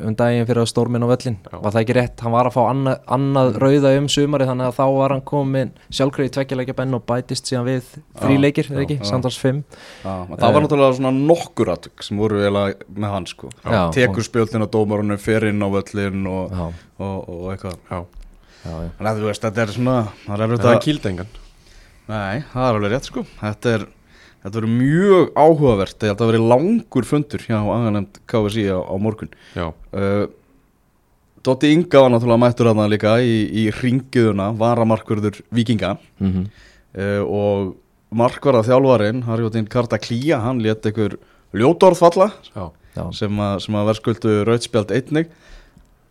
um 0.09 0.15
daginn 0.17 0.47
fyrir 0.49 0.63
að 0.63 0.71
stórminn 0.71 1.05
á 1.05 1.09
völlin, 1.11 1.37
Já. 1.45 1.57
var 1.61 1.75
það 1.75 1.83
ekki 1.83 1.97
rétt, 1.99 2.23
hann 2.25 2.33
var 2.33 2.49
að 2.49 2.55
fá 2.55 2.61
annað, 2.65 3.01
annað 3.17 3.59
rauða 3.61 3.91
um 3.99 4.07
sumari, 4.13 4.47
þannig 4.49 4.69
að 4.71 4.79
þá 4.79 4.85
var 4.97 5.15
hann 5.15 5.25
komin 5.29 5.73
sjálfkriði 5.93 6.33
tveggjuleikja 6.37 6.77
benn 6.79 6.97
og 6.97 7.05
bætist 7.09 7.51
síðan 7.51 7.67
við 7.69 7.91
þrý 8.23 8.39
leikir, 8.41 8.71
já, 8.73 8.79
ekki, 8.85 8.97
samtals 9.05 9.37
fimm. 9.41 9.61
Já, 10.01 10.15
en 10.15 10.33
það 10.41 10.55
var 10.57 10.65
náttúrulega 10.65 10.97
svona 10.97 11.13
nokkur 11.19 11.73
atvik 11.75 12.07
sem 12.07 12.23
voru 12.23 12.41
eiginlega 12.41 12.89
með 12.97 13.17
hann 13.19 13.29
sko. 13.29 13.53
Tekur 13.97 14.25
spjöldin 14.25 14.65
á 14.65 14.69
dómarunum, 14.73 15.21
fer 15.21 15.51
inn 15.51 15.61
á 15.61 15.69
völlin 15.77 16.25
og, 16.33 16.57
og, 16.97 17.29
og 17.29 17.53
eitthvað. 17.53 17.77
Já. 17.93 18.01
Já, 18.65 18.73
já. 18.73 18.89
Þannig 18.97 19.11
að 19.13 19.21
þú 19.21 19.29
veist, 19.29 19.45
þetta 19.45 19.63
er 19.63 19.75
svona 19.77 19.99
það 20.25 20.43
er 20.43 20.57
Það 20.57 20.67
að 20.69 20.73
er 20.73 20.83
kýldengan. 20.85 21.37
Nei, 22.09 22.43
það 22.51 22.65
er 22.65 22.79
alveg 22.79 22.93
rétt 22.95 23.09
sko. 23.09 23.23
Þetta 23.39 23.73
er 23.77 23.85
Þetta 24.49 24.63
verður 24.63 24.77
mjög 24.81 25.33
áhugavert 25.37 26.05
Ég 26.05 26.09
held 26.09 26.23
að 26.25 26.31
verið 26.33 26.45
langur 26.49 27.05
fundur 27.05 27.43
hjá 27.45 27.59
aðanemt 27.61 28.21
KSI 28.31 28.63
á, 28.73 28.81
á 28.81 28.95
morgun. 28.97 29.33
Já, 29.53 29.67
uh, 29.93 30.23
Dotti 31.45 31.75
Inga 31.77 32.01
var 32.03 32.15
náttúrulega 32.15 32.43
mættur 32.43 32.71
að 32.71 32.81
það 32.81 32.91
líka 32.95 33.13
í, 33.21 33.35
í 33.45 33.65
ringiðuna 33.77 34.49
varamarkurður 34.59 35.37
vikinga 35.55 35.93
mm 35.99 36.31
-hmm. 36.33 36.47
uh, 36.97 37.23
og 37.29 37.77
markvarða 38.09 38.65
þjálfarin 38.71 39.23
Harjóttin 39.29 39.69
Karta 39.69 40.01
Klía, 40.01 40.41
hann 40.41 40.63
létt 40.65 40.89
einhver 40.89 41.19
ljótorð 41.53 42.01
falla 42.01 42.33
já, 42.55 42.71
Já, 42.97 43.05
sem 43.13 43.37
að, 43.37 43.61
sem 43.65 43.77
að 43.77 43.87
verðskuldu 43.93 44.35
rautspjald 44.49 44.91
einnig. 44.97 45.29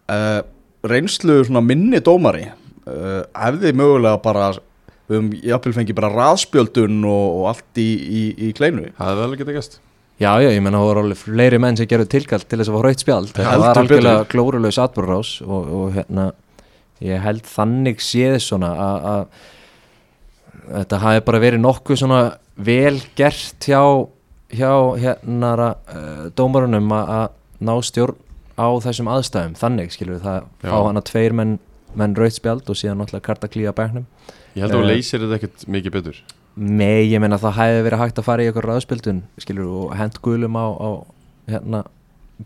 Uh, 0.08 0.46
reynslu 0.86 1.42
svona 1.44 1.66
minni 1.66 2.00
dómari 2.00 2.46
uh, 2.48 3.26
hefði 3.34 3.74
mögulega 3.74 4.22
bara 4.24 4.54
um 5.10 5.30
jafnvel 5.40 5.74
fengi 5.78 5.94
bara 5.96 6.10
raðspjöldun 6.12 6.98
og, 7.08 7.28
og 7.42 7.46
allt 7.54 7.80
í, 7.80 7.88
í, 8.20 8.24
í 8.48 8.54
kleinu 8.58 8.90
það 8.98 9.12
er 9.14 9.20
vel 9.22 9.30
ekki 9.36 9.46
þetta 9.46 9.56
gæst 9.60 9.78
já, 10.20 10.32
já, 10.44 10.50
ég 10.52 10.62
menna 10.66 10.82
það 10.82 10.90
voru 10.90 11.04
alveg 11.06 11.22
fleiri 11.22 11.60
menn 11.64 11.78
sem 11.80 11.88
gerðu 11.88 12.10
tilkall 12.16 12.44
til 12.44 12.60
þess 12.60 12.72
að 12.72 12.76
fá 12.80 12.84
raut 12.88 13.04
spjald 13.06 13.32
Heldur 13.38 13.62
var 13.64 13.80
algjörlega 13.84 14.18
betur. 14.24 14.32
glórulaus 14.34 14.80
atbúrrás 14.84 15.32
og, 15.46 15.72
og 15.80 15.94
hérna 15.96 16.28
ég 17.06 17.22
held 17.22 17.46
þannig 17.48 18.02
séð 18.02 18.40
svona 18.42 18.72
að- 18.74 19.08
að 19.14 19.24
þetta 20.82 21.00
hafi 21.06 21.22
bara 21.28 21.40
verið 21.44 21.62
nokkuð 21.64 22.00
svona 22.02 22.22
vel 22.58 22.98
gert 23.16 23.68
hjá 23.70 23.82
hjá 24.58 24.72
hérna 25.00 25.52
uh, 25.62 26.26
dómarunum 26.36 26.92
að 26.96 27.12
að 27.18 27.28
ná 27.68 27.74
stjórn 27.84 28.16
á 28.58 28.68
þessum 28.82 29.10
aðstæðum, 29.14 29.54
þannig 29.60 29.92
skilur 29.94 30.16
við 30.18 30.24
það 30.26 30.38
Já. 30.66 30.70
fá 30.72 30.78
hana 30.88 31.02
tveir 31.06 31.34
menn, 31.38 31.52
menn 31.98 32.16
raut 32.18 32.36
spjald 32.36 32.70
og 32.70 32.78
síðan 32.80 33.00
náttúrulega 33.02 33.26
karta 33.28 33.50
klíja 33.52 33.74
bæknum. 33.78 34.06
Ég 34.56 34.64
held 34.66 34.72
að 34.74 34.80
þú 34.80 34.84
Eh. 34.86 34.92
leysir 34.96 35.24
þetta 35.26 35.38
ekkert 35.40 35.68
mikið 35.76 35.96
betur. 35.98 36.22
Nei, 36.58 37.06
ég 37.12 37.22
meina 37.22 37.38
það 37.38 37.54
hefði 37.60 37.84
verið 37.86 38.00
hægt 38.02 38.18
að 38.22 38.26
fara 38.26 38.42
í 38.44 38.48
eitthvað 38.50 38.66
ráðspildun 38.72 39.22
skilur 39.38 39.68
og 39.84 39.96
hent 40.00 40.18
gulum 40.26 40.56
á, 40.58 40.66
á 40.74 40.90
hérna 41.50 41.84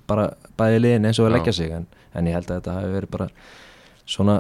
bara 0.08 0.30
bæði 0.60 0.82
liðin 0.84 1.06
eins 1.08 1.20
og 1.20 1.30
að 1.30 1.36
leggja 1.38 1.54
sig 1.56 1.72
en, 1.76 1.86
en 2.16 2.28
ég 2.28 2.36
held 2.36 2.50
að 2.52 2.60
þetta 2.62 2.76
hefði 2.80 2.94
verið 2.98 3.12
bara 3.16 3.28
svona 4.06 4.36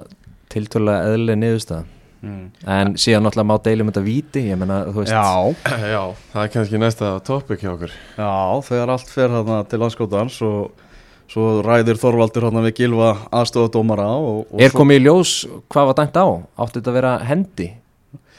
tiltölulega 0.51 1.11
eðlileg 1.11 1.39
niðurstaða. 1.43 1.83
Mm. 2.21 2.51
en 2.69 2.91
síðan 3.01 3.23
náttúrulega 3.25 3.49
má 3.49 3.55
deilum 3.65 3.87
þetta 3.89 4.01
víti 4.05 4.41
ég 4.51 4.57
meina 4.61 4.75
þú 4.93 4.99
veist. 5.01 5.09
Já, 5.15 5.55
Já, 5.89 6.03
það 6.35 6.43
er 6.43 6.51
kannski 6.53 6.77
næsta 6.83 7.07
topic 7.25 7.63
hjá 7.63 7.71
okkur. 7.73 7.95
Já, 8.13 8.61
þegar 8.67 8.91
allt 8.93 9.09
fer 9.09 9.31
þarna 9.33 9.55
til 9.71 9.79
anskótans 9.87 10.35
og 10.45 10.83
svo 11.31 11.45
ræðir 11.65 11.99
Þorvaldur 12.01 12.47
hann 12.49 12.61
við 12.65 12.73
gilva 12.81 13.11
aðstofadómara 13.39 14.07
og, 14.19 14.41
og 14.51 14.63
er 14.65 14.73
komið 14.75 14.99
í 14.99 15.03
ljós 15.05 15.35
hvað 15.71 15.91
var 15.91 15.99
dæmt 16.01 16.17
á? 16.19 16.25
Átti 16.65 16.79
þetta 16.81 16.91
að 16.91 16.97
vera 16.99 17.13
hendi 17.29 17.69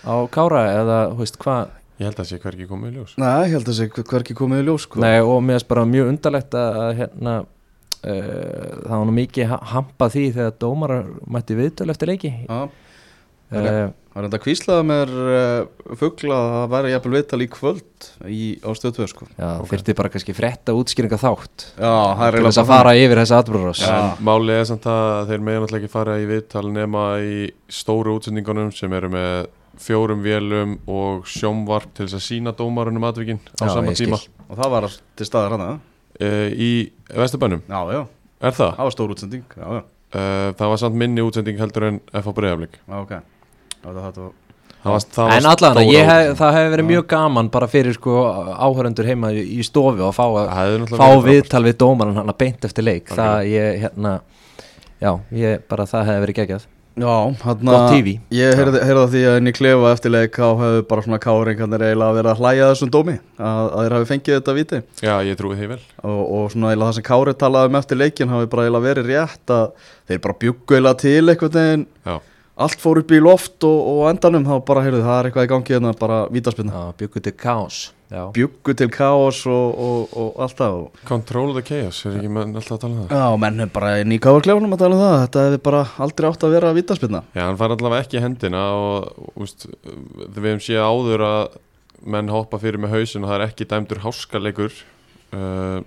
á 0.05 0.15
kára 0.35 0.61
eða 0.83 0.99
þú 1.15 1.19
veist 1.23 1.39
hvað? 1.41 1.71
Ég 2.03 2.09
held 2.09 2.17
að 2.17 2.21
það 2.25 2.29
sé 2.33 2.39
hvergi 2.43 2.67
komið 2.67 2.91
í 2.91 2.97
ljós. 2.99 3.11
Nei, 3.23 3.33
ég 3.47 3.53
held 3.55 3.63
að 3.63 3.69
það 3.71 3.79
sé 3.79 4.05
hverki 4.11 4.35
komið 4.35 4.63
í 4.63 4.67
ljós 4.67 4.87
sko. 4.89 5.01
Nei, 5.05 5.19
og 5.23 5.37
mér 5.47 5.59
finnst 5.61 5.69
bara 5.71 5.85
mjög 5.87 6.09
undarlegt 6.11 6.57
að, 6.59 6.79
að 6.83 6.93
hérna 6.99 7.35
uh, 7.39 8.71
það 8.83 8.95
var 8.97 9.05
nú 9.07 9.15
mikið 9.21 9.51
ha- 9.53 9.61
hampað 9.77 10.15
því 10.17 10.25
þegar 10.39 10.57
dómarar 10.65 11.11
mætti 11.37 11.59
viðtöl 11.61 11.91
eftir 11.95 12.11
leiki. 12.11 12.33
Já, 12.49 12.59
uh, 13.53 13.85
Það 14.13 14.21
er 14.21 14.27
enda 14.29 14.39
kvíslaða 14.43 14.85
mér 14.85 15.11
uh, 15.17 15.95
fuggla 15.97 16.37
að 16.37 16.51
það 16.53 16.67
væri 16.75 16.91
jafnvel 16.93 17.13
viðtal 17.15 17.39
í 17.41 17.47
kvöld 17.49 18.09
í, 18.29 18.41
á 18.61 18.71
stöðtöð 18.77 19.09
sko. 19.09 19.29
Já, 19.39 19.47
okay. 19.55 19.71
þyrfti 19.71 19.95
bara 19.97 20.11
kannski 20.13 20.35
frétta 20.37 20.75
útskýringa 20.77 21.19
þátt 21.23 21.65
Já, 21.79 21.95
það 22.19 22.25
er 22.27 22.37
þess 22.47 22.61
að 22.61 22.69
fara 22.69 22.93
yfir 23.01 23.23
þessa. 23.23 23.41
En 23.89 24.21
málið 24.29 24.59
er 24.59 24.69
samt 24.69 24.89
að 24.93 25.33
þeir 25.33 25.47
meðan 25.49 25.65
alltaf 25.65 25.81
ekki 25.81 25.93
fara 25.95 26.19
í 26.21 26.29
viðtal 26.29 26.65
nema 26.69 27.07
í 27.25 27.39
stóru 27.73 28.19
útsendingunum 28.19 28.69
sem 28.77 28.99
eru 29.01 29.13
með 29.17 29.33
fjórum 29.81 30.21
vélum 30.27 30.77
og 30.93 31.25
sjómvarp 31.33 31.97
til 31.97 32.05
þess 32.05 32.21
að 32.21 32.27
sína 32.27 32.53
dómarunum 32.57 33.09
atvikin 33.09 33.41
á 33.57 33.65
Já, 33.65 33.73
sama 33.79 33.97
tíma 33.97 34.21
Og 34.51 34.59
það 34.61 34.73
var 34.77 34.91
til 35.17 35.31
staðar 35.31 35.57
hana 35.57 35.71
uh, 35.81 36.49
í 36.53 36.73
Vesturbænum, 37.17 37.65
Já, 37.65 37.81
já, 37.97 38.03
er 38.45 38.61
það? 38.61 38.77
það 38.77 38.85
var 38.85 38.97
stór 38.99 39.17
útsending 39.17 39.57
Já, 39.57 39.67
já, 39.81 39.83
Uh, 40.13 40.51
það 40.59 40.69
var 40.69 40.81
samt 40.83 40.97
minni 41.01 41.23
útsending 41.25 41.57
heldur 41.57 41.87
en 41.87 41.99
F.A. 42.13 42.35
Breiðaflik 42.37 42.75
já 42.85 43.23
En 44.83 45.87
ég 45.87 46.09
hef, 46.09 46.33
það 46.41 46.57
hefði 46.57 46.71
verið 46.73 46.89
mjög 46.89 47.05
gaman 47.13 47.49
bara 47.55 47.69
fyrir 47.71 47.95
sko 47.95 48.19
áhörundur 48.59 49.07
heima 49.07 49.31
í, 49.31 49.63
stofu 49.67 50.03
og 50.09 50.15
fá, 50.17 50.25
Það 50.91 50.99
fá 50.99 51.09
viðtal 51.23 51.63
við 51.69 51.77
dómaran 51.85 52.19
hann 52.19 52.33
að 52.33 52.39
beint 52.43 52.67
eftir 52.67 52.87
leik. 52.89 53.13
Það 53.15 53.51
ég, 53.53 53.83
hérna 53.85 54.15
já, 54.99 55.13
ég, 55.39 55.63
bara 55.71 55.87
það 55.87 56.09
hefði 56.11 56.25
verið 56.27 56.41
geggjað. 56.41 56.71
Já, 56.93 57.15
TV. 57.89 58.13
Ég 58.37 58.59
heyrði, 58.59 58.81
heyrði 58.85 59.03
að 59.07 59.15
því 59.15 59.21
að 59.31 59.37
inn 59.39 59.49
í 59.49 59.53
klefa 59.57 59.93
eftir 59.95 60.13
leik 60.13 60.35
þá 60.37 60.49
hefðu 60.61 60.83
bara 60.91 61.05
svona 61.07 61.19
káringarnir 61.25 61.85
eiginlega 61.87 62.17
verið 62.19 62.33
að 62.35 62.43
hlæja 62.43 62.67
þessum 62.69 62.91
dómi 62.93 63.15
að, 63.39 63.63
að 63.63 63.79
þeir 63.79 63.95
hafi 63.97 64.09
fengið 64.11 64.37
þetta 64.37 64.57
viti. 64.59 64.81
Já, 65.01 65.15
ég 65.25 65.39
trúi 65.39 65.57
því 65.57 65.71
vel. 65.71 65.79
Og, 66.03 66.21
og 66.21 66.51
svona 66.53 66.75
eiginlega 66.75 66.91
það 66.91 66.99
sem 66.99 67.07
Kári 67.07 67.35
talaði 67.41 67.73
um 67.73 67.79
eftir 67.81 68.01
leikin 68.03 68.35
hafi 68.35 68.51
bara 68.53 68.67
eiginlega 68.67 68.89
verið 68.91 69.09
rétt 69.09 69.55
að 69.57 69.89
þeir 70.11 70.23
bara 70.27 70.39
bjuggu 70.45 70.77
eiginlega 70.77 71.01
til 71.07 71.17
veginn. 71.57 71.87
Já, 72.05 72.19
allt 72.57 72.83
fór 72.83 73.01
upp 73.01 73.15
í 73.15 73.23
loft 73.23 73.65
og, 73.65 73.81
og 73.93 74.05
á 74.05 74.13
endanum 74.13 74.47
þá 74.49 74.55
bara 74.69 74.85
heyrðu 74.85 75.03
það 75.07 75.19
er 75.19 75.29
eitthvað 75.31 75.49
í 75.49 75.51
gangi 75.55 75.77
hérna 75.77 75.97
bara 75.99 76.21
vítaspinna 76.33 76.73
Já, 76.73 76.95
byggur 77.01 77.25
til 77.25 77.35
kaos 77.39 77.81
Já, 78.13 78.27
bjuggu 78.37 78.75
til 78.77 78.91
kaos 78.93 79.39
og, 79.49 79.79
og, 79.81 80.17
og 80.21 80.41
allt 80.45 80.59
það 80.59 80.75
control 81.09 81.55
the 81.57 81.63
chaos, 81.65 82.03
er 82.05 82.19
ekki 82.19 82.29
menn 82.29 82.53
alltaf 82.53 82.77
að 82.77 82.83
tala 82.83 82.93
um 82.93 83.07
það? 83.07 83.23
Já, 83.23 83.39
menn 83.41 83.65
er 83.65 83.71
bara 83.73 83.93
í 84.05 84.19
káarklefunum 84.21 84.77
að 84.77 84.83
tala 84.85 84.99
um 84.99 85.05
það 85.07 85.15
Þetta 85.23 85.45
hefði 85.47 85.61
bara 85.71 85.83
aldrei 86.05 86.29
átt 86.29 86.45
að 86.45 86.57
vera 86.59 86.75
vítaspinna 86.77 87.23
Já, 87.33 87.43
hann 87.47 87.61
fær 87.63 87.73
allavega 87.73 88.05
ekki 88.05 88.21
hendina 88.21 88.67
og 88.77 89.31
úst, 89.41 89.65
við 89.73 90.51
hefum 90.51 90.65
séð 90.67 90.85
áður 90.85 91.25
að 91.31 91.57
menn 92.03 92.31
hoppa 92.33 92.61
fyrir 92.61 92.83
með 92.83 92.97
hausin 92.97 93.25
og 93.25 93.31
það 93.31 93.39
er 93.39 93.47
ekki 93.47 93.69
dæmdur 93.71 94.03
háskaleikur. 94.03 94.79
Uh, 95.33 95.81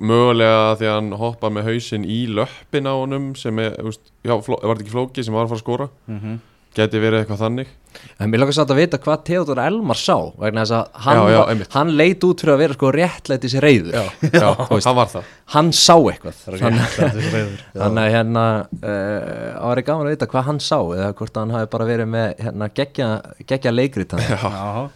mögulega 0.00 0.76
því 0.78 0.86
að 0.90 0.94
hann 0.98 1.10
hoppa 1.20 1.50
með 1.50 1.70
hausin 1.72 2.04
í 2.04 2.20
löppin 2.38 2.86
á 2.86 2.94
honum 2.94 3.32
sem 3.38 3.58
er, 3.58 3.74
úst, 3.88 4.00
já, 4.24 4.34
fló, 4.44 4.58
var 4.62 4.76
þetta 4.76 4.84
ekki 4.86 4.94
flóki 4.94 5.24
sem 5.26 5.34
var 5.34 5.46
að 5.46 5.52
fara 5.54 5.58
að 5.60 5.64
skora? 5.66 5.88
Mm 6.08 6.20
-hmm. 6.22 6.38
geti 6.78 6.98
verið 7.02 7.18
eitthvað 7.24 7.40
þannig. 7.42 7.68
En 8.20 8.30
mér 8.30 8.38
langar 8.42 8.54
satt 8.54 8.70
að 8.70 8.76
vita 8.78 8.98
hvað 9.02 9.22
Theodor 9.24 9.58
Elmar 9.58 9.96
sá 9.98 10.14
vegna 10.38 10.62
þess 10.62 10.74
að 10.76 10.84
hann, 11.04 11.16
Já, 11.16 11.30
já, 11.32 11.40
einmitt. 11.50 11.72
hann 11.74 11.88
leit 11.96 12.24
út 12.24 12.40
fyrir 12.40 12.52
að 12.54 12.58
vera 12.62 12.74
sko 12.76 12.90
réttlætis 12.94 13.54
reyður 13.64 13.94
Já, 13.96 14.04
já 14.32 14.48
það 14.86 14.94
var 14.94 15.08
það. 15.14 15.24
hann 15.54 15.72
sá 15.72 15.94
eitthvað. 15.96 16.36
Þannig, 16.60 18.02
að 18.04 18.12
hérna 18.12 18.44
uh, 18.82 19.70
ári 19.70 19.82
gaman 19.82 20.06
að 20.06 20.14
vita 20.14 20.26
hvað 20.30 20.44
hann 20.52 20.60
sá 20.60 20.78
eða 20.78 21.12
hvort 21.18 21.36
hann 21.40 21.50
hafi 21.56 21.70
bara 21.72 21.88
verið 21.88 22.06
með 22.12 22.28
hérna, 22.44 22.68
geggja, 22.74 23.08
geggja 23.48 23.72
leikrit 23.74 24.12
hann. 24.12 24.22
Já. 24.28 24.38
Uh, 24.44 24.88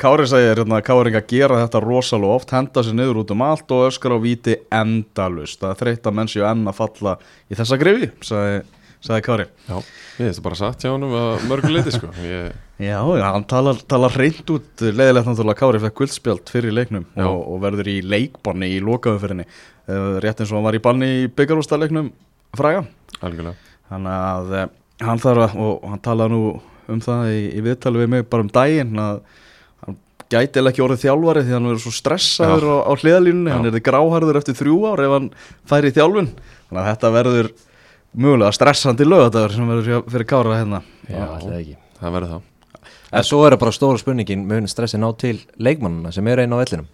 Kári 0.00 0.26
segir 0.30 0.60
hérna 0.60 0.78
að 0.80 0.86
Káringa 0.88 1.22
gera 1.30 1.60
þetta 1.64 1.82
rosalega 1.84 2.38
oft, 2.38 2.54
henda 2.54 2.84
sér 2.84 2.96
niður 2.98 3.22
út 3.24 3.34
um 3.34 3.44
allt 3.46 3.74
og 3.74 3.88
öskar 3.88 4.16
á 4.16 4.18
víti 4.22 4.58
endalust 4.72 5.60
það 5.62 5.74
er 5.74 5.80
þreytt 5.82 6.08
að 6.10 6.16
menn 6.20 6.30
séu 6.32 6.46
enn 6.48 6.66
að 6.70 6.78
falla 6.80 7.16
í 7.50 7.58
þessa 7.58 7.78
grifi, 7.80 8.10
sagði, 8.24 8.60
sagði 9.04 9.26
Kári. 9.28 9.48
Já, 9.68 9.76
ég 10.18 10.30
hefði 10.30 10.44
bara 10.46 10.60
sagt 10.62 10.84
hjá 10.86 10.92
honum 10.92 11.16
að 11.18 11.48
mörgu 11.50 11.74
leiti 11.74 11.94
sko. 11.94 12.12
Ég, 12.24 12.54
Já, 12.74 12.98
já, 12.98 13.22
hann 13.30 13.44
talar, 13.46 13.78
talar 13.86 14.10
reynd 14.18 14.48
út 14.50 14.82
leðilegt 14.82 15.28
náttúrulega 15.28 15.60
Kári 15.60 15.80
fekk 15.84 16.00
guldspjald 16.00 16.50
fyrir 16.50 16.74
leiknum 16.74 17.04
og, 17.22 17.36
og 17.54 17.60
verður 17.62 17.86
í 17.92 18.00
leikbanni 18.02 18.72
í 18.74 18.80
lokaumfyrinni 18.82 19.44
uh, 19.46 20.16
rétt 20.24 20.42
eins 20.42 20.50
og 20.50 20.58
hann 20.58 20.66
var 20.66 20.74
í 20.74 20.82
banni 20.82 21.10
í 21.20 21.28
byggarústaleiknum 21.38 22.08
fræga 22.58 22.82
Algjörlega. 23.20 23.54
Þannig 23.92 24.16
að 24.18 24.50
uh, 24.58 24.64
hann 25.06 25.22
þarf 25.22 25.44
að, 25.46 25.54
og 25.62 25.86
hann 25.92 26.02
talaði 26.02 26.34
nú 26.34 26.42
um 26.90 27.04
það 27.06 27.30
í, 27.30 27.40
í 27.54 27.62
viðtali 27.68 28.02
við 28.02 28.10
mig 28.16 28.26
bara 28.34 28.44
um 28.48 28.50
daginn 28.58 29.00
að 29.04 29.22
hann 29.22 29.43
gæti 30.32 30.60
eða 30.60 30.72
ekki 30.72 30.84
orðið 30.84 31.04
þjálfari 31.04 31.44
því 31.44 31.54
hann 31.56 31.68
verður 31.70 31.84
svo 31.84 31.94
stressaður 31.98 32.66
á, 32.70 32.76
á 32.88 32.92
hliðalínunni, 33.02 33.50
Já. 33.50 33.56
hann 33.58 33.68
er 33.68 33.76
þið 33.76 33.84
gráharður 33.90 34.40
eftir 34.40 34.58
þrjú 34.60 34.78
ár 34.88 35.04
ef 35.04 35.14
hann 35.18 35.28
færi 35.68 35.92
í 35.92 35.96
þjálfun. 35.98 36.32
Þannig 36.70 36.80
að 36.82 36.90
þetta 36.90 37.12
verður 37.18 37.52
mögulega 38.14 38.56
stressandi 38.56 39.06
lögadagur 39.08 39.54
sem 39.54 39.70
verður 39.74 40.10
fyrir 40.10 40.28
Kára 40.32 40.58
hérna. 40.58 40.82
Já, 41.08 41.22
alltaf 41.28 41.56
ekki. 41.60 41.78
Það 42.00 42.18
verður 42.18 42.34
það 42.34 42.50
En 43.14 43.22
svo 43.22 43.44
er 43.46 43.54
það 43.54 43.60
bara 43.62 43.74
stóra 43.74 44.00
spurningin 44.00 44.46
mun 44.48 44.66
stressi 44.70 44.98
ná 44.98 45.06
til 45.18 45.36
leikmannuna 45.62 46.10
sem 46.14 46.26
eru 46.30 46.42
einn 46.42 46.54
á 46.54 46.58
vellinum? 46.58 46.88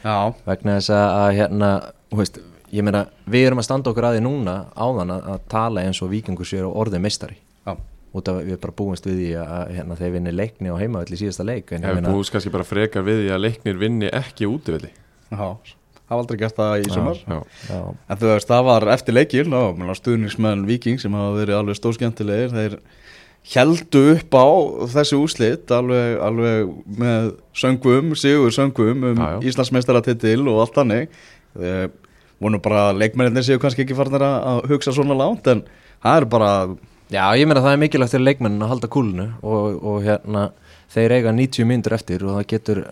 Já, 0.00 0.16
vegna 0.46 0.76
þess 0.78 0.92
að, 0.94 1.16
að 1.20 1.32
hérna, 1.36 1.70
þú 2.12 2.20
veist, 2.22 2.38
ég 2.72 2.86
meina 2.86 3.02
við 3.28 3.48
erum 3.50 3.60
að 3.60 3.66
standa 3.68 3.92
okkur 3.92 4.06
að 4.08 4.16
því 4.16 4.22
núna 4.24 4.54
áðan 4.72 5.12
að, 5.18 5.28
að 5.34 5.42
tala 5.52 5.84
eins 5.84 6.00
og 6.00 6.12
vikingur 6.14 6.48
sér 6.48 6.64
og 6.68 6.78
orðið 6.84 7.04
meistari. 7.04 7.36
Já, 7.66 7.74
út 8.20 8.30
af 8.32 8.40
að 8.40 8.50
við 8.50 8.60
bara 8.66 8.76
búumst 8.80 9.08
við 9.08 9.18
því 9.22 9.30
að, 9.42 9.72
hérna, 9.78 9.98
þeir 10.00 10.14
vinni 10.18 10.36
leikni 10.36 10.72
á 10.72 10.76
heimavelli 10.80 11.18
í 11.18 11.22
síðasta 11.24 11.46
leik 11.46 11.72
en 11.76 11.86
Ég 11.86 11.98
meina, 11.98 12.14
búist 12.14 12.34
kannski 12.34 12.52
bara 12.54 12.66
frekar 12.66 13.06
við 13.06 13.24
því 13.24 13.34
að 13.36 13.42
leiknir 13.44 13.82
vinni 13.82 14.12
ekki 14.12 14.48
útivilli 14.50 14.92
já 15.30 15.48
hafa 16.06 16.22
aldrei 16.22 16.38
gert 16.38 16.54
það 16.58 16.84
í 16.84 16.90
sumar. 16.92 17.18
Já, 17.26 17.38
já, 17.66 17.80
En 17.82 18.20
þú 18.20 18.30
veist, 18.30 18.50
það 18.50 18.68
var 18.68 18.88
eftir 18.94 19.16
leikil 19.16 19.46
og 19.58 19.82
stuðningsmenn 19.98 20.64
Viking 20.68 21.02
sem 21.02 21.16
hafa 21.16 21.34
verið 21.40 21.58
alveg 21.58 21.78
stórskemmtilegir 21.80 22.54
þeir 22.54 22.78
heldu 23.46 24.02
upp 24.14 24.34
á 24.34 24.46
þessi 24.94 25.18
úslit 25.18 25.70
alveg, 25.74 26.16
alveg 26.22 26.72
með 26.98 27.28
söngum, 27.54 28.14
sigur 28.18 28.54
söngum 28.54 29.06
um. 29.12 29.22
Íslandsmeistaratitil 29.46 30.40
og 30.46 30.62
allt 30.64 30.78
þannig. 30.78 31.16
Þeir 31.56 31.94
vonu 32.42 32.60
bara 32.62 32.90
að 32.90 33.00
leikmennir 33.02 33.46
séu 33.46 33.60
kannski 33.62 33.86
ekki 33.86 33.96
farnir 33.96 34.24
að 34.26 34.36
að 34.50 34.66
hugsa 34.74 34.94
svona 34.94 35.16
lánt 35.16 35.46
en 35.50 35.64
það 36.04 36.20
er 36.20 36.26
bara 36.30 36.50
já, 37.12 37.24
ég 37.38 37.48
meina 37.48 37.62
það 37.64 37.74
er 37.74 37.82
mikilvægt 37.84 38.14
fyrir 38.16 38.26
leikmennin 38.26 38.64
að 38.66 38.72
halda 38.74 38.90
kúlunu 38.92 39.26
og, 39.42 39.76
og 39.82 40.00
hérna 40.06 40.48
þeir 40.92 41.16
eiga 41.18 41.34
90 41.34 41.68
myndur 41.68 41.96
eftir 41.96 42.24
og 42.24 42.38
það 42.38 42.48
getur 42.52 42.82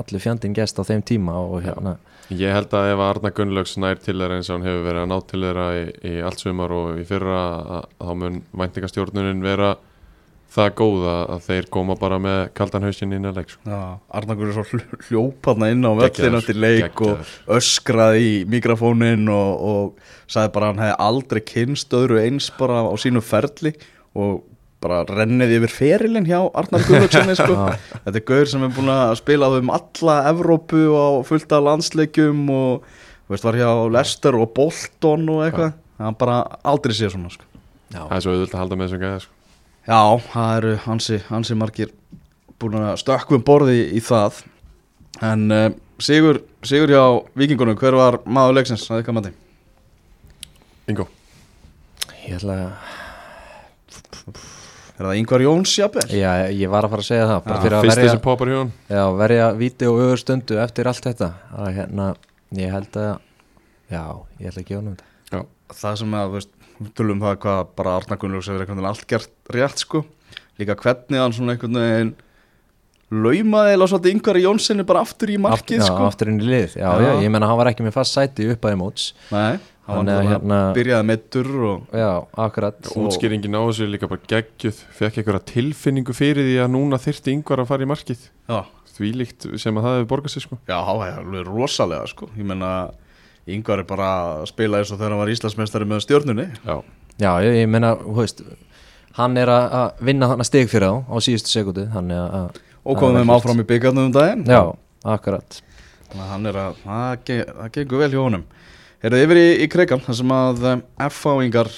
allir 0.00 0.22
fjandinn 0.22 0.56
gæst 0.56 0.80
á 0.80 0.82
þeim 0.86 1.04
tíma 1.06 1.36
og 1.40 1.60
hérna. 1.64 1.96
Ég 2.30 2.54
held 2.54 2.74
að 2.78 2.92
ef 2.92 3.00
Arna 3.02 3.32
Gunnlaugs 3.34 3.74
nær 3.82 3.98
til 3.98 4.14
þeirra 4.20 4.36
eins 4.38 4.50
og 4.50 4.60
hann 4.60 4.68
hefur 4.68 4.84
verið 4.86 5.02
að 5.02 5.08
ná 5.10 5.16
til 5.26 5.40
þeirra 5.42 5.68
í, 5.74 5.86
í 6.06 6.12
allt 6.22 6.44
sumar 6.44 6.74
og 6.76 7.00
í 7.00 7.06
fyrra 7.08 7.40
þá 7.98 8.12
mun 8.20 8.42
væntingastjórnunin 8.60 9.42
vera 9.42 9.72
það 10.50 10.68
góð 10.80 11.04
að, 11.06 11.20
að 11.34 11.42
þeir 11.46 11.66
koma 11.76 11.94
bara 12.00 12.18
með 12.22 12.38
kaldan 12.58 12.86
hausinn 12.88 13.12
inn 13.14 13.28
að 13.30 13.36
leik 13.40 13.52
sko. 13.52 13.60
Já, 13.70 13.80
Arnagur 14.18 14.50
er 14.50 14.56
svo 14.56 14.64
hl- 14.72 15.00
hljópaðna 15.08 15.68
inn 15.74 15.86
á 15.86 15.92
Geggjaður, 16.00 16.38
eftir 16.40 16.58
leik 16.58 16.84
geggjaður. 16.88 17.32
og 17.46 17.56
öskraði 17.60 18.24
í 18.26 18.36
mikrofónin 18.50 19.28
og, 19.30 19.64
og 19.70 20.30
sagði 20.30 20.52
bara 20.56 20.68
að 20.68 20.72
hann 20.74 20.84
hefði 20.86 20.96
aldrei 21.06 21.40
kynst 21.52 21.96
öðru 22.00 22.20
eins 22.24 22.50
bara 22.58 22.82
á 22.82 22.94
sínu 22.98 23.22
ferli 23.22 23.74
og 24.18 24.40
bara 24.80 25.02
renniði 25.04 25.58
yfir 25.60 25.74
ferilinn 25.76 26.24
hjá 26.26 26.38
Arnar 26.56 26.82
Guðlöksinni 26.88 27.34
sko. 27.36 27.56
þetta 28.06 28.16
er 28.16 28.26
gaur 28.32 28.48
sem 28.48 28.62
er 28.64 28.70
búin 28.74 28.90
að 28.94 29.14
spila 29.20 29.50
um 29.60 29.70
alla 29.76 30.14
Evrópu 30.32 30.86
og 30.96 31.26
fullt 31.28 31.52
af 31.52 31.66
landsleikjum 31.68 32.46
og 32.54 32.86
þú 33.28 33.34
veist, 33.36 33.44
var 33.46 33.58
hjá 33.60 33.70
Leicester 33.92 34.38
og 34.40 34.48
Bolton 34.56 35.28
og 35.30 35.44
eitthvað 35.46 35.76
hann 36.00 36.16
bara 36.16 36.40
aldrei 36.64 36.96
sé 36.96 37.10
svona 37.12 37.28
sko. 37.30 37.44
Það 37.92 38.16
er 38.16 38.24
svo 38.24 38.32
auðvitað 38.32 38.56
að 38.56 38.62
halda 38.64 38.78
með 38.80 38.88
þessum 38.88 39.02
gæða 39.04 39.20
sko. 39.26 39.36
Já, 39.90 40.02
það 40.30 40.56
eru 40.60 40.72
hansi, 40.84 41.18
hansi 41.26 41.56
margir 41.58 41.90
búin 42.62 42.76
að 42.78 42.98
stökkvum 43.02 43.42
borði 43.46 43.80
í 43.96 44.02
það. 44.04 44.42
En 45.26 45.46
uh, 45.50 45.68
Sigur, 46.00 46.38
Sigur 46.64 46.92
hjá 46.94 47.02
Víkingunum, 47.36 47.76
hver 47.80 47.96
var 47.98 48.20
maður 48.24 48.60
leiksins 48.60 48.86
að 48.92 49.02
ykkar 49.02 49.16
mati? 49.18 49.32
Ingo. 50.90 51.08
Ég 52.22 52.38
ætla 52.38 52.56
að 52.60 52.70
Er 55.00 55.06
það 55.08 55.16
Ingvar 55.16 55.40
Jóns 55.40 55.72
jafnvel? 55.80 56.02
já, 56.12 56.30
ég 56.52 56.68
var 56.68 56.84
að 56.84 56.92
fara 56.92 57.02
að 57.02 57.06
segja 57.08 57.26
það 57.30 57.38
bara 57.46 57.54
Já, 57.56 57.62
fyrir 57.64 57.76
að 57.78 57.84
Fyrsti 57.86 58.00
verja, 58.02 58.12
sem 58.12 58.22
poppar 58.24 58.50
hjá 58.50 58.56
hann 58.58 58.72
já, 58.92 59.04
verja 59.16 59.46
víti 59.56 59.86
og 59.88 60.00
öður 60.04 60.20
stundu 60.20 60.58
eftir 60.60 60.90
allt 60.90 61.06
þetta. 61.08 61.28
Að 61.56 61.70
hérna, 61.78 62.08
ég 62.60 62.74
held 62.74 62.98
að 63.00 63.08
já, 63.94 64.02
ég 64.42 64.50
ætla 64.50 64.60
að 64.60 64.66
gefa 64.68 64.76
hann 64.82 64.90
um 64.90 64.98
þetta. 64.98 65.08
Já, 65.32 65.40
Það 65.80 65.96
sem 66.02 66.16
að, 66.20 66.26
þú 66.28 66.36
veist, 66.36 66.52
tölum 66.96 67.18
um 67.18 67.24
það 67.26 67.36
hvað 67.44 67.60
bara 67.76 67.96
Arna 68.00 68.16
Gunnlaugs 68.16 68.48
hefur 68.48 68.62
einhvern 68.64 68.78
veginn 68.80 68.90
allt 68.90 69.06
gert 69.10 69.30
rétt 69.56 69.78
sko. 69.84 70.04
Líka 70.60 70.76
hvernig 70.80 71.20
hann 71.20 71.32
svona 71.36 71.54
einhvern 71.56 71.80
veginn 71.80 72.14
laumaði 73.10 73.74
eða 73.74 73.88
svolítið 73.90 74.12
Ingvar 74.14 74.38
Jónssoni 74.38 74.84
bara 74.86 75.00
aftur 75.02 75.32
í 75.34 75.36
markið 75.42 75.80
já, 75.82 75.86
sko. 75.88 76.04
aftur 76.06 76.30
inn 76.30 76.38
í 76.40 76.46
lið, 76.46 76.76
já, 76.78 76.86
Já. 76.86 77.02
já, 77.02 77.12
ég 77.24 77.32
menna 77.34 77.48
hann 77.50 77.58
var 77.58 77.70
ekki 77.72 77.82
með 77.82 77.96
fast 77.96 78.14
sæti 78.14 78.46
upp 78.52 78.62
að 78.70 78.76
móts. 78.78 79.08
Nei, 79.34 79.58
hann 79.90 80.06
hérna- 80.06 80.60
byrjaði 80.76 81.06
meittur 81.08 81.48
og 81.72 81.88
já, 81.90 82.10
akkurat. 82.38 82.78
Útskýringin 82.94 83.56
á 83.58 83.62
þessu 83.66 83.82
er 83.88 83.90
líka 83.96 84.06
bara 84.08 84.22
geggjuð. 84.30 84.78
Fekk 84.94 85.18
einhverja 85.24 85.42
tilfinningu 85.50 86.14
fyrir 86.14 86.46
því 86.46 86.56
að 86.62 86.70
núna 86.76 87.00
þyrfti 87.02 87.34
yngvar 87.34 87.64
að 87.64 87.66
fara 87.72 87.82
í 87.82 87.90
markið. 87.90 88.28
Já, 88.48 88.60
Þvílíkt 89.00 89.46
sem 89.58 89.74
að 89.74 89.82
það 89.86 89.94
hefur 89.96 90.08
borgað 90.12 90.32
sér 90.34 90.42
sko. 90.44 90.56
Já, 90.68 90.76
það 90.84 91.02
er 91.08 91.18
alveg 91.24 91.46
rosalega 91.48 92.06
sko. 92.10 92.26
Ég 92.36 92.44
menna, 92.46 92.70
Ingvar 93.56 93.82
er 93.82 93.86
bara 93.88 94.08
að 94.40 94.46
spila 94.50 94.78
eins 94.80 94.90
og 94.92 94.98
þegar 95.00 95.14
hann 95.14 95.22
var 95.22 95.32
Íslandsmeistari 95.34 95.88
með 95.90 96.02
stjórnunni 96.06 96.46
Já, 96.66 96.76
Já, 97.20 97.30
ég, 97.44 97.56
ég 97.62 97.68
meina, 97.68 97.94
þú 98.00 98.14
veist 98.20 98.42
hann 99.18 99.36
er 99.36 99.50
að 99.52 99.64
að 99.80 100.04
vinna 100.10 100.28
þarna 100.30 100.46
stig 100.46 100.70
fyrir 100.70 100.88
þá 100.88 101.10
á 101.10 101.16
síðustu 101.26 101.86
hann 101.92 102.10
að 102.14 102.60
og 102.80 102.96
komum 102.96 103.20
ekkert. 103.20 103.34
áfram 103.36 103.60
í 103.60 103.66
byggarnum 103.68 104.06
um 104.08 104.12
daginn. 104.14 104.44
Já, 104.48 104.60
akkurat. 105.04 105.58
Þannig 106.10 106.22
að 106.24 106.30
hann 106.32 106.46
er 106.50 106.56
að, 106.62 106.78
það, 106.84 107.18
ge- 107.28 107.46
það 107.58 107.72
gengur 107.74 108.00
vel 108.00 108.10
hjá 108.14 108.20
honum. 108.24 108.44
Eruð 109.04 109.24
yfir 109.26 109.40
í, 109.40 109.44
í 109.64 109.66
kreikan 109.72 110.00
þar 110.06 110.16
sem 110.20 110.32
að 110.36 110.64
um, 110.70 110.80
F-fáingar 111.08 111.70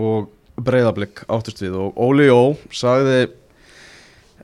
og 0.00 0.30
breyðablик 0.60 1.22
áttust 1.28 1.60
við 1.62 1.76
og 1.80 2.00
Óli 2.00 2.26
Jó 2.30 2.38
sagði 2.72 3.18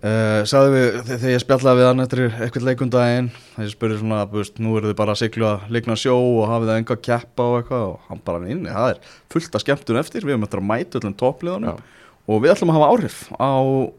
uh, 0.06 0.40
sagði 0.48 0.72
við, 0.76 0.86
þe- 1.08 1.16
þegar 1.22 1.32
ég 1.34 1.42
spjallaði 1.42 1.80
við 1.82 1.88
hann 1.90 2.04
eftir 2.04 2.22
eitthvað 2.28 2.66
leikundaginn 2.70 3.28
þegar 3.54 3.66
ég 3.66 3.72
spurði 3.74 3.98
svona, 4.00 4.20
þú 4.30 4.40
veist, 4.40 4.60
nú 4.62 4.76
eru 4.78 4.90
þið 4.92 4.98
bara 5.02 5.14
að 5.16 5.20
siglu 5.22 5.48
að 5.50 5.66
leikna 5.76 5.96
sjó 6.00 6.14
og 6.20 6.46
hafið 6.52 6.70
það 6.72 6.80
enga 6.82 6.96
keppa 7.08 7.46
og 7.50 7.58
eitthvað 7.60 7.84
og 7.90 8.08
hann 8.10 8.22
bara 8.30 8.42
inni, 8.54 8.70
það 8.72 8.92
er 8.94 9.02
fullt 9.34 9.58
af 9.58 9.64
skemmtun 9.66 10.00
eftir, 10.02 10.26
við 10.28 10.36
erum 10.36 10.46
eftir 10.48 10.62
að 10.62 10.68
mæta 10.70 11.00
öllum 11.02 11.16
toppliðunum 11.24 11.84
og 12.26 12.40
við 12.42 12.54
ætlum 12.56 12.72
að 12.74 12.78
hafa 12.80 12.90
áhrif 12.94 13.18
á, 13.38 13.50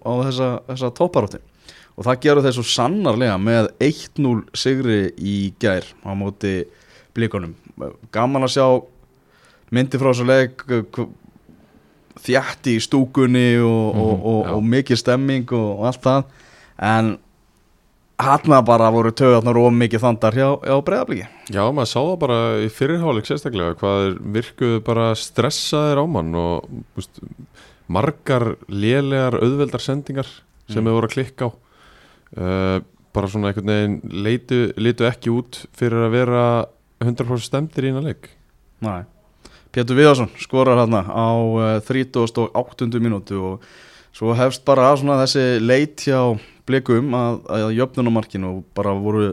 á 0.04 0.12
þessa, 0.28 0.50
þessa 0.72 0.92
topparótti 0.98 1.40
og 1.98 2.06
það 2.06 2.20
gerur 2.28 2.44
þeir 2.46 2.56
svo 2.60 2.66
sannarlega 2.70 3.38
með 3.42 3.70
1-0 3.82 4.34
sigri 4.60 4.98
í 5.18 5.38
gær 5.64 5.88
á 6.06 6.12
móti 6.20 6.58
blíkonum 7.18 7.56
gaman 8.14 8.46
að 8.46 8.54
sjá 8.58 8.66
myndi 9.74 9.98
frá 10.02 10.12
þessu 10.12 10.28
leik 10.28 10.62
þjætti 12.24 12.76
í 12.78 12.84
stúkunni 12.84 13.48
og, 13.62 13.96
Mhm, 13.96 14.02
og, 14.02 14.26
og, 14.26 14.42
já. 14.46 14.52
og 14.58 14.64
mikið 14.64 14.98
stemming 15.04 15.52
og, 15.54 15.86
allt 15.86 16.02
það 16.02 16.24
en 16.80 17.18
hann 18.20 18.66
bara 18.66 18.90
voru 18.92 19.12
töðarnar 19.14 19.58
og 19.62 19.72
mikið 19.78 20.02
þandar 20.02 20.34
hjá, 20.34 20.48
hjá 20.66 20.78
breyðabliki 20.82 21.28
Já, 21.54 21.64
maður 21.72 21.92
sá 21.92 22.00
það 22.02 22.20
bara 22.24 22.38
í 22.66 22.70
fyrirháleik 22.74 23.28
sérstaklega 23.30 23.76
hvað 23.78 24.18
virkuðu 24.34 24.80
bara 24.84 25.12
stressaðir 25.16 26.02
á 26.02 26.06
mann 26.10 26.34
og 26.36 26.66
úst, 26.98 27.22
margar 27.88 28.56
lélegar 28.68 29.38
auðveldar 29.38 29.80
sendingar 29.84 30.28
sem 30.68 30.82
Mm. 30.84 30.88
þeir 30.90 30.96
voru 30.98 31.08
að 31.08 31.14
klikka 31.14 31.46
á 31.48 31.50
uh, 32.38 32.80
bara 33.14 33.28
svona 33.32 33.48
einhvern 33.54 33.70
veginn 33.72 34.02
leitu, 34.26 34.74
leitu 34.76 35.06
ekki 35.08 35.32
út 35.32 35.62
fyrir 35.78 36.08
að 36.10 36.12
vera 36.18 36.42
100% 37.00 37.46
stemdir 37.48 37.86
í 37.88 37.94
eina 37.94 38.02
leik 38.04 38.28
Nei. 38.82 39.04
Pétur 39.76 39.98
Viðarsson 40.00 40.32
skorar 40.40 40.80
hérna 40.80 41.04
á 41.08 41.30
uh, 41.36 41.80
38. 41.84 42.88
mínútu 43.04 43.40
og 43.42 43.68
svo 44.16 44.34
hefst 44.38 44.64
bara 44.66 44.94
svona 44.98 45.20
þessi 45.24 45.60
leit 45.62 46.02
hjá 46.08 46.38
blikum 46.68 47.14
að, 47.16 47.40
að 47.54 47.76
jöfnunumarkinu 47.78 48.50
og 48.50 48.66
bara 48.76 48.96
voru 48.98 49.32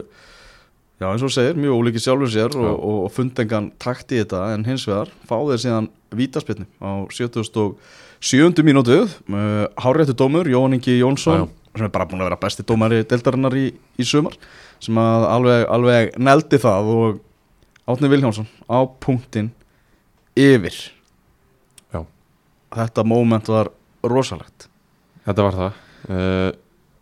já 1.01 1.09
eins 1.09 1.23
og 1.25 1.33
segir, 1.33 1.57
mjög 1.59 1.81
ólíki 1.81 1.99
sjálfur 1.99 2.31
sér 2.31 2.53
og, 2.55 2.63
Já. 2.63 2.71
og, 2.71 2.97
og 3.07 3.11
fundengan 3.11 3.71
takt 3.81 4.13
í 4.15 4.21
þetta 4.21 4.45
en 4.53 4.63
hins 4.67 4.85
vegar 4.87 5.11
fá 5.27 5.35
þeir 5.35 5.61
síðan 5.65 5.89
vítaspilni 6.15 6.67
á 6.79 7.03
77. 7.11 8.63
mínútu 8.63 9.01
uh, 9.03 9.65
Háréttu 9.75 10.15
dómur, 10.15 10.47
Jón 10.47 10.77
Ingi 10.77 10.99
Jónsson 11.01 11.43
Já, 11.43 11.49
sem 11.75 11.87
er 11.89 11.91
bara 11.91 12.07
búin 12.07 12.23
að 12.23 12.29
vera 12.29 12.39
besti 12.39 12.63
dómari 12.63 13.03
deildarinnar 13.03 13.57
í, 13.59 13.67
í 13.99 14.07
sumar 14.07 14.37
sem 14.79 14.95
að 14.99 15.27
alveg, 15.33 15.67
alveg 15.75 16.15
neldi 16.19 16.61
það 16.63 16.91
og 16.95 17.21
Átni 17.85 18.09
Vilhjánsson 18.09 18.47
á 18.71 18.81
punktin 19.03 19.51
yfir. 20.35 20.77
Já. 21.93 22.01
þetta 22.75 23.05
moment 23.07 23.47
var 23.51 23.71
rosalegt. 24.03 24.67
Þetta 25.25 25.47
var 25.47 25.59
það. 25.61 25.81
Uh, 26.05 26.51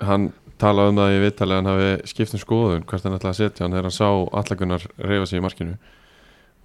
Hann 0.04 0.32
talaði 0.62 0.91
um 0.91 1.00
það 1.02 1.15
í 1.15 1.19
viðtalið 1.24 1.54
að 1.54 1.60
hann 1.60 1.72
hafi 1.72 2.12
skipt 2.12 2.36
um 2.36 2.41
skoðun 2.41 2.86
hvert 2.88 3.06
hann 3.08 3.17
ætlaði 3.17 3.34
að 3.34 3.39
setja 3.39 3.65
hann 3.65 3.76
þegar 3.76 3.88
hann 3.89 3.96
sá 3.96 4.08
allagunar 4.39 4.86
reyfa 5.02 5.28
sig 5.30 5.39
í 5.39 5.43
markinu. 5.43 5.76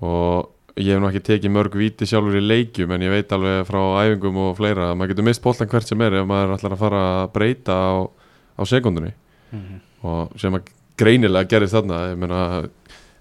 Og 0.05 0.79
ég 0.79 0.95
hef 0.95 1.03
nú 1.03 1.09
ekki 1.11 1.23
tekið 1.27 1.55
mörg 1.55 1.77
víti 1.79 2.07
sjálfur 2.09 2.39
í 2.39 2.43
leikjum 2.45 2.93
en 2.95 3.05
ég 3.07 3.13
veit 3.13 3.33
alveg 3.35 3.65
frá 3.67 3.81
æfingum 4.05 4.39
og 4.45 4.57
fleira 4.59 4.91
að 4.93 4.99
maður 4.99 5.13
getur 5.13 5.27
mist 5.27 5.43
boltan 5.43 5.71
hvert 5.71 5.91
sem 5.91 6.05
er 6.07 6.19
ef 6.21 6.29
maður 6.29 6.55
ætlar 6.55 6.77
að 6.77 6.83
fara 6.85 7.01
að 7.23 7.31
breyta 7.35 7.75
á, 7.75 7.91
á 8.59 8.63
sekundunni 8.69 9.13
og 10.07 10.39
sem 10.39 10.55
að 10.55 10.71
greinilega 10.99 11.51
gerist 11.51 11.75
þarna 11.75 11.99
ég 12.13 12.21
meina 12.21 12.43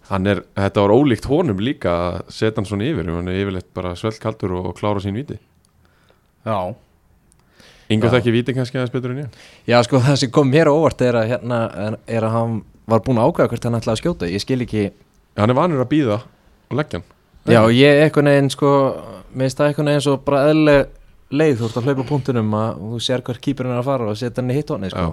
er, 0.08 0.42
þetta 0.56 0.84
var 0.86 0.94
ólíkt 0.96 1.28
honum 1.28 1.60
líka 1.60 1.92
að 1.92 2.18
setja 2.32 2.62
hann 2.62 2.68
svona 2.70 2.88
yfir 2.88 3.10
hann 3.12 3.28
er 3.28 3.40
yfirleitt 3.42 3.70
bara 3.76 3.96
svelt 4.00 4.20
kaldur 4.24 4.54
og, 4.62 4.70
klára 4.78 5.02
sín 5.04 5.18
víti. 5.18 5.40
Já, 6.48 6.76
Ingo 7.92 8.08
Já. 8.10 8.18
þekki 8.18 8.32
víti 8.36 8.56
kannski 8.56 8.80
aðeins 8.80 8.92
betur 8.92 9.14
en 9.14 9.22
ég. 9.24 9.36
Já, 9.68 9.78
sko, 9.84 10.00
það 10.04 10.18
sem 10.20 10.32
kom 10.36 10.50
mér 10.52 10.68
óvart 10.72 11.02
er 11.04 11.16
að, 11.16 11.30
hérna, 11.32 11.60
er 12.08 12.26
að 12.28 12.34
hann 12.34 12.58
var 12.88 13.04
búinn 13.04 13.20
að 13.22 13.30
ákveða 13.32 13.52
hvert 13.54 13.68
hann 13.68 13.78
ætlaði 13.80 13.96
að 13.96 14.02
skjóta. 14.02 14.32
Ég 14.32 14.44
skil 14.44 14.64
ekki 14.66 14.90
Hann 15.38 15.54
er 15.54 15.58
vanur 15.60 15.84
að 15.84 15.92
býða 15.92 16.18
og 16.18 16.76
leggja 16.80 17.00
hann. 17.00 17.08
Já, 17.48 17.62
ég 17.72 18.02
eitthvað 18.04 18.28
neginn, 18.28 18.50
sko, 18.52 18.72
mér 19.32 19.48
finnst 19.48 19.60
það 19.62 19.70
eitthvað 19.70 19.88
neginn 19.88 20.04
svo 20.08 20.16
bara 20.26 20.42
eðlileg 20.50 20.82
leið. 21.32 21.56
Þú 21.60 21.68
ert 21.68 21.78
að 21.80 21.88
hlaupa 21.88 22.08
punktunum 22.10 22.58
að 22.58 22.82
þú 22.82 23.00
sér 23.08 23.24
hvert 23.28 23.44
kýpurinn 23.46 23.76
er 23.76 23.80
að 23.84 23.88
fara 23.88 24.10
og 24.12 24.20
setja 24.20 24.42
hann 24.42 24.52
í 24.52 24.58
hittonni, 24.58 24.92
sko 24.92 25.12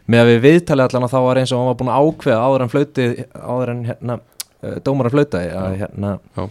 Að 0.00 0.10
Með 0.10 0.22
að 0.22 0.30
við 0.30 0.42
viðtalið 0.46 0.86
allan 0.86 1.06
að 1.06 1.14
þá 1.14 1.20
var 1.26 1.40
eins 1.40 1.52
og 1.52 1.60
hann 1.60 1.70
var 1.70 1.78
búinn 1.80 1.92
að 1.92 2.08
ákveða 2.08 2.42
áður 2.46 2.64
en 2.64 2.72
flauti, 2.72 3.06
áður 3.36 3.72
en 3.74 3.82
hérna, 3.86 4.16
uh, 4.64 4.76
dómar 4.86 5.10
að 5.10 5.16
flauta 5.16 5.42
að, 5.44 5.76
hérna, 5.84 6.12
uh, 6.40 6.48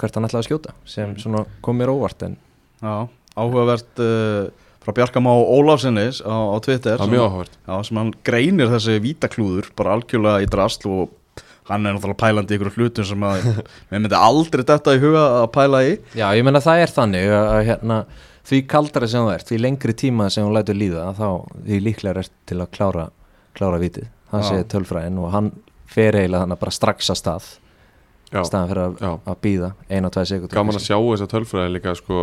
hvert 0.00 0.18
hann 0.18 0.28
ætlaði 0.28 0.42
að 0.42 0.48
skjóta 0.48 0.76
sem 0.88 1.16
svona 1.20 1.44
kom 1.64 1.80
mér 1.80 1.92
óvart 1.92 2.24
en 2.24 2.38
já, 2.80 2.94
áhugavert 3.36 4.04
uh, 4.04 4.46
frá 4.84 4.94
Bjarkam 4.96 5.28
á 5.28 5.34
Ólafsinni 5.34 6.06
á, 6.24 6.36
á 6.52 6.56
Twitter 6.64 6.96
er 6.96 7.02
sem, 7.02 7.12
mjög 7.12 7.26
áhugavert. 7.28 7.58
Já, 7.64 7.74
sem 7.88 8.00
hann 8.00 8.14
greinir 8.26 8.72
þessi 8.72 8.96
vítaklúður 9.04 9.70
bara 9.76 9.96
algjörlega 9.98 10.44
í 10.44 10.48
drasl 10.52 10.88
og 10.92 11.44
hann 11.70 11.88
er 11.88 11.96
náttúrulega 11.96 12.20
pælandi 12.20 12.52
í 12.52 12.58
ykkur 12.58 12.74
hlutum 12.76 13.08
sem 13.08 13.24
að 13.24 13.46
við 13.90 13.96
myndi 13.96 14.18
aldrei 14.18 14.64
þetta 14.68 14.96
í 14.96 15.00
huga 15.02 15.24
að 15.40 15.48
pæla 15.56 15.82
í. 15.88 15.96
Já, 16.12 16.26
ég 16.36 16.44
menna 16.44 16.64
það 16.64 16.84
er 16.84 16.94
þannig 16.98 17.32
að, 17.32 17.48
að 17.54 17.62
hérna, 17.70 17.98
því 18.44 18.60
kaldara 18.68 19.08
sem 19.10 19.24
þú 19.24 19.34
ert, 19.34 19.48
því 19.48 19.60
lengri 19.62 19.94
tíma 19.96 20.30
sem 20.32 20.46
þú 20.46 20.56
lætur 20.56 20.78
líða, 20.78 21.10
þá 21.16 21.28
því 21.64 21.80
líklega 21.84 22.24
er 22.24 22.32
til 22.48 22.60
að 22.60 22.72
klára, 22.76 23.08
klára 23.56 23.80
vitið 23.82 24.10
það 24.34 24.48
segir 24.48 24.66
tölfræðin 24.72 25.20
og 25.22 25.30
hann 25.34 25.52
fer 25.90 26.18
eiginlega 26.18 26.44
þannig 26.44 26.60
bara 26.64 26.74
strax 26.74 27.12
að 27.12 27.20
stað 27.20 27.50
staðan 28.34 28.70
fyrir 28.70 28.82
að, 28.84 29.18
að 29.30 29.40
býða 29.44 29.70
eina 29.88 30.08
og 30.08 30.14
tvæði 30.14 30.30
sekundur 30.32 30.58
gaman 30.58 30.78
að 30.78 30.86
sjá 30.88 30.96
þess 30.98 31.24
að 31.24 31.32
tölfræði 31.34 31.74
líka 31.76 31.94
sko. 31.98 32.22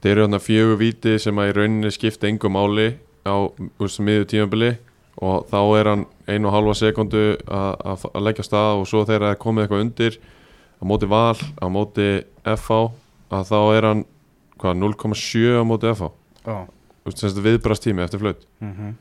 Þeir 0.00 0.12
eru 0.12 0.24
þarna 0.26 0.40
fjögur 0.44 0.78
víti 0.80 1.16
sem 1.20 1.40
að 1.40 1.50
í 1.50 1.54
rauninni 1.56 1.92
skipta 1.92 2.28
engu 2.28 2.50
máli 2.52 2.86
á 3.26 3.36
miður 3.76 4.26
tímabili 4.30 4.72
og 5.16 5.46
þá 5.50 5.60
er 5.80 5.90
hann 5.90 6.04
einu 6.28 6.50
og 6.50 6.54
halva 6.54 6.74
sekundu 6.76 7.24
að, 7.48 7.70
að, 7.80 8.06
að 8.12 8.26
leggja 8.28 8.46
stað 8.46 8.82
og 8.82 8.88
svo 8.88 9.04
þegar 9.08 9.26
það 9.26 9.34
er 9.34 9.40
komið 9.44 9.64
eitthvað 9.64 9.84
undir 9.86 10.18
á 10.76 10.82
móti 10.88 11.08
val, 11.08 11.40
á 11.40 11.66
móti 11.72 12.08
FH 12.44 12.80
að 13.36 13.48
þá 13.50 13.58
er 13.76 13.88
hann 13.90 14.04
hvað, 14.62 14.78
0,7 14.82 15.60
á 15.60 15.62
móti 15.66 15.90
FH 15.92 16.10
Já. 16.46 16.56
Þú 16.66 17.10
veist, 17.10 17.20
sem 17.20 17.30
sagt 17.30 17.42
viðbrast 17.44 17.86
tími 17.86 18.04
eftir 18.06 18.22
flaut. 18.22 18.46
Mm 18.62 18.94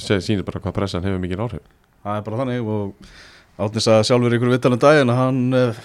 segir 0.00 0.22
sýnir 0.24 0.44
bara 0.46 0.56
hvað 0.64 0.72
pressan 0.72 1.04
hefur 1.04 1.20
mikið 1.20 1.40
áhrif. 1.44 1.64
Það 2.00 2.14
er 2.16 2.22
bara 2.24 2.38
þannig 2.38 2.70
og 2.72 3.10
Átni 3.58 3.82
sagði 3.82 4.06
sjálfur 4.06 4.36
ykkur 4.36 4.52
vittalum 4.54 4.80
daginn 4.80 5.10
að 5.12 5.18
hann 5.18 5.40
uh, 5.58 5.80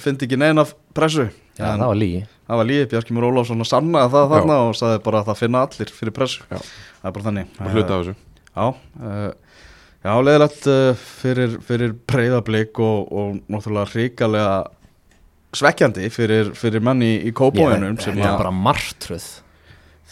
fyndi 0.00 0.26
ekki 0.26 0.38
neina 0.40 0.64
pressu. 0.96 1.28
Já, 1.54 1.68
En 1.68 1.82
það 1.84 1.90
var 1.92 1.98
lígi 2.00 2.22
það 2.44 2.60
var 2.60 2.68
líði, 2.68 2.88
Bjarki 2.92 3.16
Múr 3.16 3.28
Ólafsson 3.30 3.64
að 3.64 3.70
sanna 3.70 4.04
það 4.12 4.30
þarna 4.34 4.58
og 4.66 4.76
sagði 4.78 5.00
bara 5.06 5.20
að 5.22 5.30
það 5.30 5.40
finna 5.40 5.64
allir 5.64 5.92
fyrir 5.98 6.14
pressu. 6.16 6.44
Já. 6.50 6.60
Það 7.00 7.08
er 7.08 7.16
bara 7.16 7.26
þannig. 7.28 7.52
Og 7.56 7.76
hluta 7.76 7.96
af 7.96 8.02
þessu. 8.04 8.14
Já, 8.54 8.66
uh, 9.08 9.60
já 10.04 10.12
leðilegt 10.28 10.68
uh, 10.70 11.04
fyrir, 11.22 11.58
fyrir 11.68 11.94
breyðablík 12.12 12.82
og, 12.84 13.12
og 13.12 13.38
náttúrulega 13.52 13.92
hrikalega 13.94 14.56
svekkjandi 15.58 16.10
fyrir, 16.12 16.52
fyrir 16.58 16.84
manni 16.84 17.16
í 17.24 17.32
kópóinum 17.36 17.98
sem 18.02 18.18
er 18.18 18.36
bara 18.38 18.52
martröð. 18.54 19.26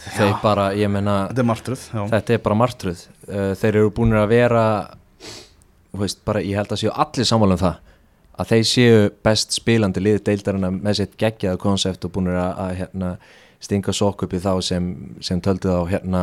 Þeir 0.02 0.34
bara, 0.42 0.70
ég 0.74 0.90
meina 0.90 1.28
þetta 1.30 1.42
er 1.42 1.46
martruð 1.46 1.82
já. 1.92 2.02
Þetta 2.10 2.34
er 2.34 2.42
bara 2.42 2.58
martröð. 2.58 3.06
Uh, 3.28 3.52
Þeir 3.60 3.76
eru 3.76 3.92
búin 3.94 4.16
að 4.18 4.28
vera 4.32 4.64
veist, 5.94 6.22
bara, 6.26 6.42
Ég 6.42 6.58
held 6.58 6.72
að 6.74 6.82
séu 6.82 6.92
allir 7.04 7.28
sammála 7.28 7.58
um 7.58 7.62
það 7.62 7.80
að 8.42 8.52
þeir 8.52 8.66
séu 8.66 9.00
best 9.24 9.54
spilandi 9.54 10.02
liði 10.02 10.22
deildarina 10.26 10.70
með 10.72 11.02
sitt 11.02 11.16
geggjaða 11.20 11.60
konsept 11.60 12.06
og 12.08 12.14
búin 12.14 12.30
að, 12.32 12.52
að 12.64 12.70
hérna, 12.80 13.10
stinga 13.62 13.94
sokk 13.94 14.24
upp 14.26 14.34
í 14.34 14.40
þá 14.42 14.52
sem, 14.64 14.86
sem 15.22 15.40
töldu 15.44 15.70
þá 15.70 15.90
hérna 15.92 16.22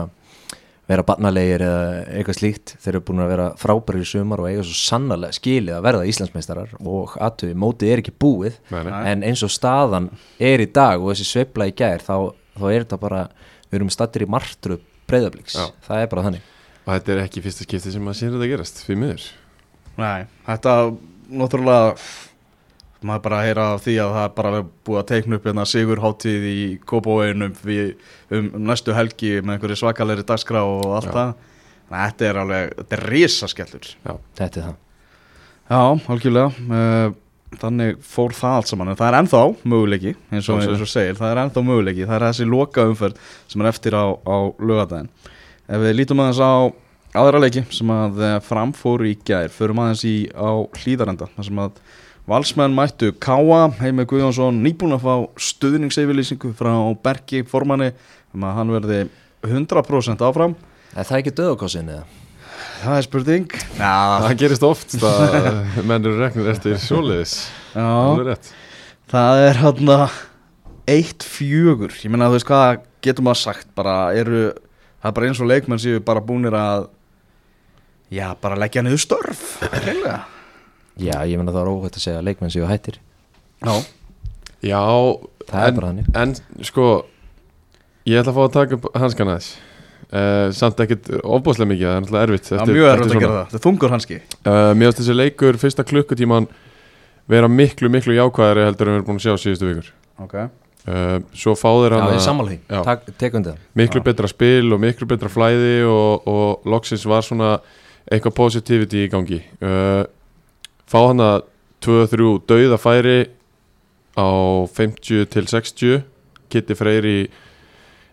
vera 0.90 1.04
barnalegir 1.06 1.62
eða 1.62 1.82
eitthvað 2.18 2.38
slíkt 2.40 2.72
þeir 2.82 2.96
eru 2.96 3.02
búin 3.06 3.22
að 3.24 3.32
vera 3.34 3.48
frábæri 3.62 4.02
í 4.02 4.08
sumar 4.10 4.42
og 4.42 4.50
eiga 4.50 4.64
svo 4.66 4.78
sannarlega 4.80 5.38
skilið 5.38 5.76
að 5.78 5.84
verða 5.86 6.08
Íslandsmeistarar 6.10 6.72
og 6.82 7.14
aðtöfi, 7.22 7.54
mótið 7.62 7.92
er 7.94 8.02
ekki 8.04 8.14
búið 8.26 8.56
Nei, 8.74 8.80
nei. 8.88 8.94
en 9.12 9.26
eins 9.30 9.44
og 9.46 9.54
staðan 9.54 10.10
er 10.42 10.64
í 10.66 10.70
dag 10.74 10.98
og 11.04 11.12
þessi 11.14 11.28
sveifla 11.30 11.70
í 11.70 11.76
gær 11.78 12.02
þá, 12.06 12.16
þá 12.58 12.66
er 12.72 12.88
þetta 12.88 13.00
bara, 13.04 13.22
við 13.70 13.80
erum 13.82 13.94
stattir 13.94 14.26
í 14.26 14.30
martru 14.34 14.80
breyðabliks, 15.10 15.58
Já. 15.58 15.70
það 15.86 16.04
er 16.06 16.10
bara 16.16 16.26
þannig 16.30 16.50
og 16.86 16.90
þetta 16.96 17.14
er 17.16 17.22
ekki 17.28 17.46
fyrsta 17.46 17.68
skipti 17.68 17.94
sem 17.94 18.02
maður 18.06 18.20
sér 18.24 18.34
þetta 18.36 18.50
gerast 18.56 18.82
fyrir 18.88 19.02
miður 19.04 19.30
Nei, 20.00 20.26
þetta 20.48 20.76
náttúrulega 21.30 21.94
maður 23.06 23.24
bara 23.28 23.40
að 23.40 23.48
heyra 23.48 23.68
af 23.76 23.86
því 23.86 23.96
að 24.04 24.16
það 24.16 24.26
er 24.26 24.34
bara 24.40 24.64
búið 24.88 25.00
að 25.02 25.08
teikna 25.12 25.38
upp 25.40 25.48
hérna 25.50 25.66
sigurháttíð 25.70 26.50
í 26.50 26.58
Kópavóinum 26.90 27.56
um 28.36 28.52
næstu 28.68 28.96
helgi 28.98 29.38
með 29.40 29.56
einhverju 29.56 29.80
svakalegri 29.80 30.28
dagskrá 30.28 30.66
og 30.68 30.84
allt 30.98 31.10
Já. 31.12 31.16
það. 31.16 31.34
Þetta 31.90 32.28
er 32.28 32.42
alveg, 32.44 32.76
þetta 32.82 32.98
er 32.98 33.08
risaskellur. 33.16 33.90
Þetta 34.38 34.50
er 34.50 34.68
það. 34.68 34.78
Já, 35.70 35.82
algjörlega. 36.14 36.70
Uh, 36.70 37.18
Þannig 37.58 37.96
fór 38.06 38.34
það 38.38 38.56
allt 38.60 38.70
saman. 38.70 38.92
En 38.92 38.98
það 39.00 39.08
er 39.08 39.16
ennþá 39.24 39.40
möguleiki 39.72 40.12
eins 40.30 40.50
og, 40.54 40.60
eins 40.62 40.84
og 40.86 40.90
segir, 40.92 41.16
það 41.18 41.32
er 41.32 41.40
ennþá 41.44 41.64
möguleiki. 41.66 42.04
Það 42.06 42.18
er 42.20 42.26
þessi 42.28 42.46
loka 42.46 42.86
umferð 42.86 43.32
sem 43.50 43.64
er 43.64 43.70
eftir 43.72 43.98
á, 43.98 44.06
á 44.14 44.38
lögadaginn 44.62 45.10
Ef 45.70 45.82
við 45.82 45.96
lítum 45.98 46.22
aðeins 46.22 46.42
á 46.46 46.54
aðra 47.18 47.42
leiki 47.42 47.64
sem 47.74 47.90
að 47.94 48.22
eh, 48.26 48.36
framfóru 48.46 49.10
í 49.10 49.16
gær 49.26 49.50
Förum 49.54 49.82
aðeins 49.82 50.06
í 50.06 50.14
á 50.30 50.50
hlýðarenda 50.78 51.30
þar 51.36 51.48
sem 51.50 51.62
að 51.66 51.82
Valsmenn 52.30 52.76
mættu 52.78 53.10
Káa, 53.18 53.72
Heimi 53.80 54.04
Guðjónsson 54.06 54.60
nýbúin 54.62 54.94
að 54.94 55.06
fá 55.08 55.14
stuðningseyfirlýsingu 55.42 56.52
frá 56.54 56.76
Berki 57.02 57.42
formanni 57.50 57.88
um 58.38 58.46
að 58.46 58.56
hann 58.60 58.74
verði 58.76 59.00
100% 59.48 60.22
áfram. 60.28 60.54
Er 60.94 61.08
það 61.10 61.24
ekki 61.24 61.34
döðakossin 61.40 61.90
eða? 61.90 62.04
Það 62.84 63.00
er 63.00 63.08
spurning. 63.08 63.58
Já, 63.80 63.96
það 64.28 64.38
gerist 64.44 64.68
oft 64.68 64.96
að 65.02 65.82
menn 65.90 66.06
eru 66.06 66.16
regnir 66.20 66.54
eftir 66.54 66.78
svoleiðis. 66.84 67.36
Já. 67.74 68.38
Það 69.10 69.44
er 69.48 69.62
hann 69.64 69.94
að 69.98 70.08
eitt 70.90 71.26
fjögur, 71.26 71.98
ég 71.98 72.14
meina 72.14 72.30
þú 72.30 72.38
veist 72.38 72.50
hvað 72.50 72.88
getur 73.06 73.26
maður 73.26 73.46
sagt, 73.48 73.70
bara 73.78 74.00
eru 74.14 74.50
það 75.02 75.10
er 75.10 75.16
bara 75.18 75.30
eins 75.32 75.42
og 75.42 75.50
leikmenn 75.50 75.82
séu 75.82 76.02
bara 76.06 76.22
búnir 76.22 76.54
að 76.54 76.92
já, 78.14 78.36
bara 78.42 78.58
leggja 78.60 78.86
niður 78.86 79.08
störf 79.10 79.48
reynilega 79.70 80.28
Já, 81.00 81.16
ég 81.26 81.40
meina 81.40 81.56
það 81.56 81.64
er 81.64 81.72
óhætt 81.74 81.98
að 82.00 82.06
segja 82.06 82.20
að 82.20 82.28
leikmenn 82.30 82.54
séu 82.54 82.68
hættir. 82.70 83.00
Já, 83.64 83.74
já, 84.66 84.82
Það 85.50 85.64
er 85.64 85.72
en, 85.72 85.80
bara 85.80 85.90
þannig. 85.90 86.12
en 86.22 86.36
sko 86.68 86.86
ég 88.10 88.22
ætla 88.22 88.34
að 88.34 88.38
fá 88.38 88.44
að 88.46 88.56
taka 88.56 88.78
upp 88.78 88.88
hanskana 89.00 89.38
þess 89.40 89.58
uh, 90.14 90.48
samt 90.56 90.82
ekkit 90.86 91.10
ofbúslega 91.24 91.72
mikið 91.74 91.88
það 91.88 91.96
er 91.96 92.04
náttúrulega 92.04 92.28
erfitt 92.28 92.50
það 92.50 92.62
er 92.64 92.74
mjög 92.78 92.90
erfitt 92.94 93.14
að 93.16 93.24
gera 93.24 93.34
það, 93.36 93.44
þetta 93.50 93.60
er 93.60 93.66
þungur 93.66 93.96
hanski. 93.96 94.20
Uh, 94.40 94.60
mér 94.76 94.90
finnst 94.90 95.02
þessi 95.02 95.18
leikur 95.18 95.60
fyrsta 95.62 95.86
klukkutíman 95.90 96.50
vera 97.30 97.50
miklu 97.52 97.92
miklu 97.94 98.18
jákvæðari 98.18 98.66
heldur 98.70 98.90
en 98.90 98.96
við 98.96 99.00
erum 99.00 99.10
búin 99.10 99.22
að 99.22 99.28
sjá 99.28 99.44
síðustu 99.44 99.70
vikur. 99.70 99.92
Ok, 100.20 100.38
uh, 100.40 101.18
svo 101.38 101.56
fá 101.58 101.70
þeir 101.70 101.94
Já, 101.94 101.98
hann 101.98 102.08
Já. 102.70 102.80
Það. 103.50 103.68
Miklu 103.82 104.06
betra 104.06 104.32
spil 104.32 104.74
og 104.76 104.82
miklu 104.86 105.10
betra 105.10 105.32
flæði 105.34 105.76
og, 105.90 106.30
og 106.30 106.70
loksins 106.70 107.06
var 107.10 107.26
svona 107.26 107.58
eitthvað 108.10 108.38
positivity 108.40 109.06
í 109.06 109.12
gangi. 109.12 109.44
Uh, 109.62 110.02
fá 110.90 111.00
hann 111.06 111.22
að 111.24 111.44
2-3 111.86 112.32
dauða 112.50 112.80
færi 112.82 113.20
á 114.20 114.28
50 114.68 115.30
til 115.32 115.46
60 115.48 116.02
Kitty 116.50 116.76
Freyr 116.76 117.06
í, 117.06 117.20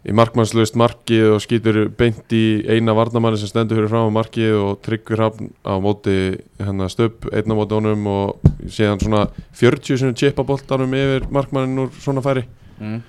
í 0.06 0.14
markmannslaust 0.14 0.76
markið 0.78 1.32
og 1.34 1.42
skýtur 1.42 1.78
beint 1.98 2.32
í 2.36 2.60
eina 2.68 2.94
varnamanni 2.96 3.40
sem 3.40 3.50
stendur 3.50 3.80
fyrir 3.80 3.90
fram 3.90 4.12
á 4.12 4.16
markið 4.18 4.58
og 4.60 4.80
tryggur 4.84 5.24
hann 5.24 5.50
á 5.64 5.74
móti 5.82 6.16
hennar 6.60 6.92
stöpp 6.92 7.26
einn 7.32 7.50
á 7.50 7.56
móti 7.56 7.78
honum 7.78 8.06
og 8.12 8.50
síðan 8.68 9.02
svona 9.02 9.24
40 9.56 10.02
sinni 10.02 10.18
chipa 10.20 10.44
boltanum 10.46 10.94
yfir 10.94 11.26
markmannin 11.32 11.86
úr 11.86 11.94
svona 11.96 12.24
færi. 12.24 12.44
Mm. 12.76 13.00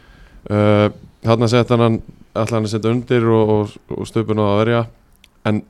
uh, 0.50 0.88
hann 1.28 1.44
ætla 1.44 1.78
hann 1.84 2.00
að 2.38 2.72
setja 2.72 2.94
undir 2.94 3.28
og, 3.28 3.50
og, 3.52 3.76
og 3.92 4.08
stöpun 4.08 4.40
á 4.40 4.46
að 4.48 4.60
verja 4.64 4.82
en 5.50 5.62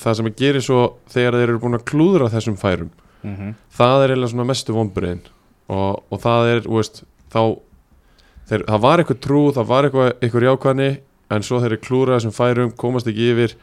það 0.00 0.18
sem 0.18 0.28
að 0.28 0.38
gera 0.42 0.62
svo 0.64 0.80
þegar 1.14 1.38
þeir 1.38 1.48
eru 1.52 1.62
búin 1.62 1.78
að 1.78 1.86
klúðra 1.86 2.30
þessum 2.32 2.58
færum 2.58 2.90
Mm 3.24 3.54
það 3.78 4.04
er 4.04 4.10
eiginlega 4.10 4.30
svona 4.30 4.44
mestu 4.44 4.72
vonbriðin 4.72 5.22
og, 5.68 6.02
og 6.10 6.20
það 6.20 6.48
er, 6.48 6.60
þú 6.64 6.76
veist 6.76 7.04
þá, 7.32 7.42
þeir, 8.48 8.64
það 8.68 8.80
var 8.80 8.98
eitthvað 8.98 9.20
trú 9.20 9.52
það 9.52 9.66
var 9.66 9.84
eitthvað, 9.84 10.12
eitthvað 10.20 10.48
jákvæðni 10.48 10.90
en 11.34 11.42
svo 11.42 11.60
þeir 11.60 11.72
eru 11.72 11.80
klúðra 11.80 12.18
þessum 12.18 12.34
færum, 12.36 12.70
komast 12.76 13.08
ekki 13.08 13.30
yfir 13.32 13.56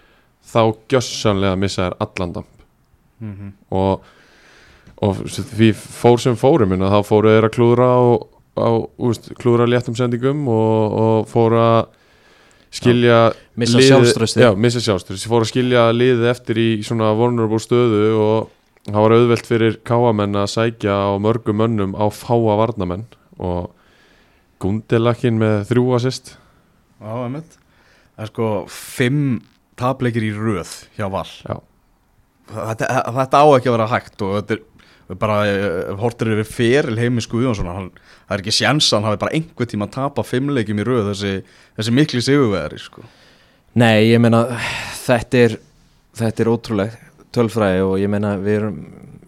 þá 0.52 0.62
gjössanlega 0.89 1.60
missa 1.62 1.86
þær 1.86 1.97
allan 2.00 2.34
damp. 2.34 2.47
-hmm. 3.21 3.52
og, 3.69 4.02
og 5.02 5.15
því 5.30 5.74
fór 5.78 6.19
sem 6.19 6.36
fórum 6.36 6.74
þá 6.74 7.04
fóru 7.06 7.30
þeir 7.30 7.45
að 7.45 7.56
klúðra 7.56 7.88
á, 7.93 8.02
á 8.58 8.69
úst, 8.97 9.34
klúðra 9.38 9.69
léttum 9.69 9.95
sendingum 9.95 10.47
og, 10.47 10.93
og 10.93 11.28
fóru 11.30 11.60
að 11.62 11.86
skilja 12.71 13.34
já, 14.41 14.56
missa 14.56 14.80
sjálfströsti, 14.80 15.30
fóru 15.30 15.45
að 15.45 15.52
skilja 15.52 15.91
liðið 15.91 16.26
eftir 16.32 16.58
í 16.58 16.69
svona 16.84 17.13
vulnerable 17.13 17.60
stöðu 17.60 18.17
og 18.17 18.50
það 18.88 19.04
var 19.06 19.15
auðvelt 19.17 19.50
fyrir 19.50 19.78
káamenn 19.88 20.39
að 20.41 20.50
sækja 20.56 20.96
á 20.96 21.12
mörgum 21.22 21.60
mönnum 21.62 21.94
á 21.98 22.06
fáa 22.13 22.58
varnamenn 22.63 23.06
og 23.41 23.72
Gundelakkin 24.62 25.39
með 25.41 25.63
þrjú 25.72 25.86
assist 25.98 26.36
Já, 27.02 27.13
einmitt 27.26 27.58
Það 28.15 28.24
er 28.26 28.30
sko 28.30 28.50
fimm 28.70 29.28
tapleikir 29.80 30.26
í 30.28 30.34
röð 30.36 30.74
hjá 30.98 31.08
Val 31.10 31.26
Já. 31.26 31.56
þetta, 32.52 32.89
þetta 33.17 33.41
á 33.41 33.46
ekki 33.56 33.72
að 33.72 33.76
vera 33.78 33.89
hægt 33.96 34.26
og 34.26 34.36
þetta 34.38 34.58
er 34.58 34.67
bara, 35.20 35.38
hortir 36.00 36.34
yfir 36.36 36.48
feril 36.48 37.00
heimis 37.00 37.28
Guðjónssonar, 37.32 37.76
hann, 37.76 37.89
það 38.28 38.36
er 38.36 38.44
ekki 38.44 38.54
sjans 38.56 38.88
að 38.91 38.98
hann 38.98 39.10
hafi 39.10 39.22
bara 39.24 39.36
einhver 39.36 39.67
tíma 39.72 39.88
að 39.89 39.96
tapa 39.98 40.24
fimmleikjum 40.24 40.80
í 40.80 40.86
röð 40.88 41.10
þessi, 41.12 41.34
þessi 41.80 41.96
mikli 41.98 42.22
sigurveðari 42.24 42.80
sko. 42.80 43.04
Nei, 43.82 44.12
ég 44.12 44.22
meina 44.24 44.46
þetta 45.02 45.41
er, 45.48 45.58
þetta 46.22 46.44
er 46.44 46.52
ótrúleg 46.54 46.96
tölfræði 47.36 47.84
og 47.86 47.96
ég 48.02 48.12
meina 48.12 48.36
við 48.41 48.60
erum 48.60 48.78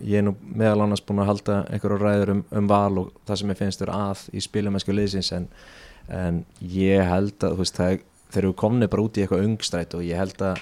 ég 0.04 0.20
er 0.20 0.26
nú 0.28 0.34
meðal 0.44 0.84
annars 0.86 1.04
búin 1.06 1.22
að 1.24 1.30
halda 1.32 1.58
einhverju 1.72 2.00
ræður 2.02 2.32
um, 2.34 2.44
um 2.52 2.70
val 2.70 3.00
og 3.04 3.12
það 3.28 3.39
sem 3.39 3.54
ég 3.54 3.60
finnst 3.60 3.84
vera 3.84 4.00
að 4.10 4.24
í 4.34 4.44
spilumensku 4.44 4.96
liðsins 4.96 5.32
en, 5.36 5.48
en 6.12 6.42
ég 6.74 7.04
held 7.08 7.46
að 7.48 7.60
veist, 7.62 7.80
það, 7.80 8.04
þeir 8.34 8.44
eru 8.44 8.56
komni 8.60 8.89
bara 8.92 9.06
út 9.06 9.18
í 9.18 9.24
eitthvað 9.24 9.48
ungstrætt 9.48 9.96
og 9.98 10.06
ég 10.06 10.20
held 10.20 10.44
að 10.44 10.62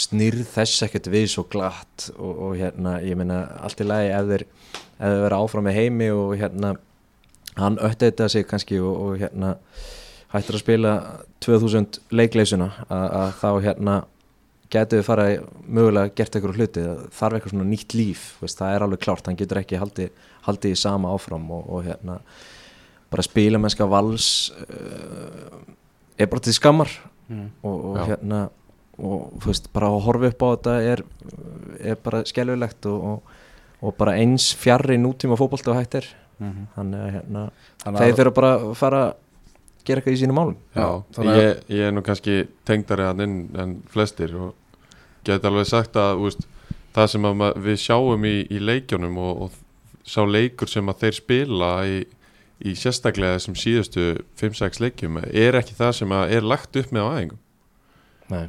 snýrð 0.00 0.44
þess 0.52 0.84
ekkert 0.86 1.10
við 1.10 1.26
svo 1.32 1.46
glatt 1.50 2.10
og, 2.16 2.30
og 2.30 2.52
hérna, 2.58 2.98
ég 3.02 3.18
meina 3.18 3.42
allt 3.58 3.82
í 3.82 3.86
lagi 3.86 4.12
ef 4.14 4.28
þeir, 4.30 4.46
ef 4.46 5.00
þeir 5.06 5.24
vera 5.24 5.40
áfram 5.42 5.66
með 5.66 5.78
heimi 5.80 6.12
og 6.14 6.36
hérna 6.38 6.74
hann 7.58 7.80
öttið 7.82 8.28
sig 8.30 8.46
kannski 8.50 8.78
og, 8.82 8.94
og 8.94 9.18
hérna 9.22 9.56
hættir 10.30 10.56
að 10.56 10.62
spila 10.62 10.94
2000 11.42 11.98
leikleysuna 12.14 12.70
að 12.86 13.32
þá 13.40 13.50
hérna 13.66 13.96
getur 14.70 15.00
við 15.00 15.06
fara 15.08 15.24
í- 15.34 15.40
mögulega 15.66 16.14
gert 16.14 16.36
eitthvað 16.38 16.56
hluti 16.60 16.84
þarf 17.16 17.36
eitthvað 17.38 17.54
svona 17.56 17.68
nýtt 17.70 17.94
líf 17.98 18.24
veist, 18.42 18.58
það 18.60 18.74
er 18.76 18.84
alveg 18.86 19.00
klárt, 19.04 19.26
hann 19.26 19.36
getur 19.40 19.58
ekki 19.62 19.80
haldið 19.80 20.10
haldi 20.46 20.70
í 20.72 20.78
sama 20.78 21.10
áfram 21.16 21.50
og, 21.50 21.66
og 21.68 21.84
hérna 21.88 22.20
bara 23.10 23.22
spilamennska 23.26 23.86
vals 23.90 24.28
uh, 24.62 25.58
er 26.20 26.26
bara 26.30 26.44
til 26.46 26.54
skammar 26.54 26.90
og, 27.62 27.74
og 27.74 27.96
Já. 27.98 28.04
hérna 28.14 28.40
og 29.00 29.30
þú 29.40 29.48
veist, 29.48 29.68
bara 29.72 29.88
að 29.88 30.02
horfa 30.04 30.28
upp 30.28 30.42
á 30.44 30.48
þetta 30.52 30.72
er, 30.92 31.02
er 31.92 32.00
bara 32.04 32.20
skelvilegt 32.28 32.86
og, 32.90 33.04
og, 33.14 33.36
og 33.80 33.94
bara 33.96 34.16
eins 34.20 34.50
fjarrri 34.60 34.98
nútíma 35.00 35.38
fótbolta 35.40 35.72
og 35.74 35.80
hægt 35.82 36.00
er 36.02 36.10
Mhm. 36.40 36.62
þannig 36.72 37.00
að 37.04 37.10
hérna, 37.12 37.40
þeir 38.00 38.14
þurfa 38.16 38.30
bara 38.32 38.50
að 38.56 38.70
fara 38.80 39.00
gera 39.86 40.00
eitthvað 40.00 40.16
í 40.16 40.20
sínum 40.22 40.38
málum 40.38 40.56
Já, 40.74 40.88
ég, 41.24 41.62
ég 41.72 41.88
er 41.88 41.94
nú 41.94 42.02
kannski 42.06 42.44
tengdari 42.68 43.06
hann 43.08 43.24
inn 43.24 43.36
en 43.58 43.76
flestir 43.90 44.34
og 44.36 44.54
get 45.26 45.44
alveg 45.44 45.68
sagt 45.68 45.98
að 46.00 46.24
úst, 46.26 46.46
það 46.96 47.10
sem 47.14 47.28
að 47.30 47.42
við 47.66 47.82
sjáum 47.82 48.24
í, 48.28 48.36
í 48.50 48.60
leikjunum 48.62 49.18
og, 49.20 49.42
og 49.46 49.58
sá 50.06 50.22
leikur 50.26 50.70
sem 50.70 50.88
að 50.90 51.04
þeir 51.04 51.18
spila 51.18 51.72
í, 51.88 51.98
í 52.64 52.76
sérstaklega 52.78 53.38
þessum 53.38 53.58
síðustu 53.60 54.06
5-6 54.40 54.80
leikjum 54.84 55.20
er 55.26 55.58
ekki 55.60 55.76
það 55.78 55.96
sem 56.00 56.14
að 56.16 56.36
er 56.38 56.48
lagt 56.54 56.80
upp 56.80 56.94
með 56.94 57.06
á 57.06 57.10
aðingum 57.10 57.42
Nei. 58.30 58.46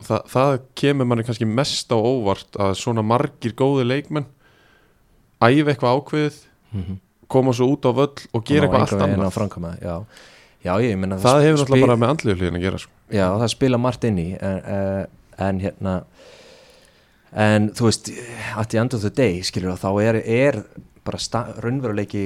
Þa, 0.00 0.22
það 0.32 0.54
kemur 0.80 1.08
manni 1.08 1.26
kannski 1.28 1.48
mest 1.48 1.90
á 1.92 1.98
óvart 1.98 2.56
að 2.56 2.74
svona 2.80 3.04
margir 3.04 3.52
góði 3.56 3.84
leikmenn 3.84 4.28
æfa 5.40 5.72
eitthvað 5.72 5.98
ákveðið 5.98 6.38
mm 6.72 6.82
-hmm. 6.82 7.00
koma 7.28 7.52
svo 7.56 7.68
út 7.74 7.84
á 7.84 7.92
völl 7.92 8.26
og 8.32 8.44
gera 8.44 8.66
eitthvað 8.66 8.80
allt 8.86 9.04
annað 9.04 9.34
já. 10.64 10.72
ég 10.84 10.98
meina 11.00 11.18
það 11.20 11.46
hefur 11.46 11.62
spil- 11.62 11.66
náttúrulega 11.66 11.86
bara 11.88 12.00
með 12.02 12.12
andliðu 12.14 12.38
hliðin 12.40 12.60
að 12.60 12.66
gera 12.66 12.82
sko. 12.84 12.92
Já, 13.10 13.26
það 13.40 13.48
spila 13.54 13.80
margt 13.80 14.06
inn 14.10 14.20
í 14.22 14.28
en, 14.40 14.60
uh, 14.76 15.02
en 15.48 15.60
hérna 15.64 15.96
en 17.32 17.68
þú 17.78 17.86
veist 17.90 18.10
at 18.58 18.70
the 18.72 18.80
end 18.80 18.94
of 18.96 19.04
the 19.04 19.10
day, 19.14 19.40
skilur 19.46 19.78
þá 19.78 19.90
er, 20.02 20.20
er 20.26 20.62
bara 21.06 21.44
raunveruleiki 21.62 22.24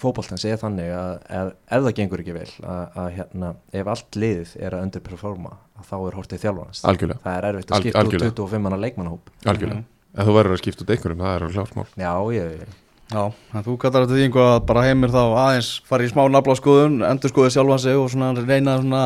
fótboltans 0.00 0.44
er 0.48 0.58
þannig 0.60 0.90
að 0.94 1.12
ef, 1.38 1.50
ef 1.76 1.84
það 1.86 1.96
gengur 1.98 2.22
ekki 2.22 2.36
vel 2.36 2.48
að, 2.60 2.84
að 3.00 3.08
hérna, 3.18 3.50
ef 3.80 3.90
allt 3.94 4.18
liðið 4.20 4.54
er 4.60 4.76
að 4.76 4.86
underperforma 4.88 5.52
að 5.78 5.88
þá 5.90 5.96
er 5.98 6.16
hortið 6.18 6.44
þjálfanast 6.44 6.88
algjörlega, 6.90 7.22
það 7.24 7.36
er 7.38 7.48
erfitt 7.50 7.70
að 7.74 7.84
skipta 7.84 7.98
út 7.98 8.00
algjörlega. 8.04 8.36
25 8.40 8.64
manna 8.66 8.80
leikmannahóp 8.84 9.30
algjörlega. 9.52 9.84
ef 10.14 10.28
þú 10.28 10.36
verður 10.38 10.56
að 10.56 10.62
skipta 10.62 10.84
út 10.86 10.94
einhverjum, 10.94 11.22
það 11.24 11.34
er 11.34 11.46
alveg 11.46 11.58
klart 11.60 11.78
mál 11.78 11.86
Já, 12.04 12.12
ég, 12.36 12.74
Já, 13.12 13.24
þú 13.66 13.74
kallar 13.80 14.06
þetta 14.06 14.16
því 14.16 14.26
einhvað 14.28 14.50
að 14.50 14.62
bara 14.68 14.84
heimir 14.86 15.12
þá 15.12 15.22
aðeins 15.22 15.70
fara 15.88 16.06
í 16.06 16.10
smá 16.10 16.22
naflaskoðun, 16.32 17.02
endur 17.04 17.32
skoði 17.32 17.52
sjálfa 17.52 17.76
sig 17.82 17.98
og 18.00 18.08
svona 18.12 18.30
reyna 18.38 18.78
svona 18.80 19.02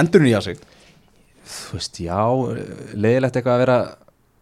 endur 0.00 0.24
nýja 0.24 0.40
sig? 0.46 0.62
Þú 1.42 1.76
veist, 1.76 2.00
já 2.00 2.22
leiðilegt 2.96 3.36
eitthvað 3.36 3.54
að 3.54 3.62
vera 3.66 3.76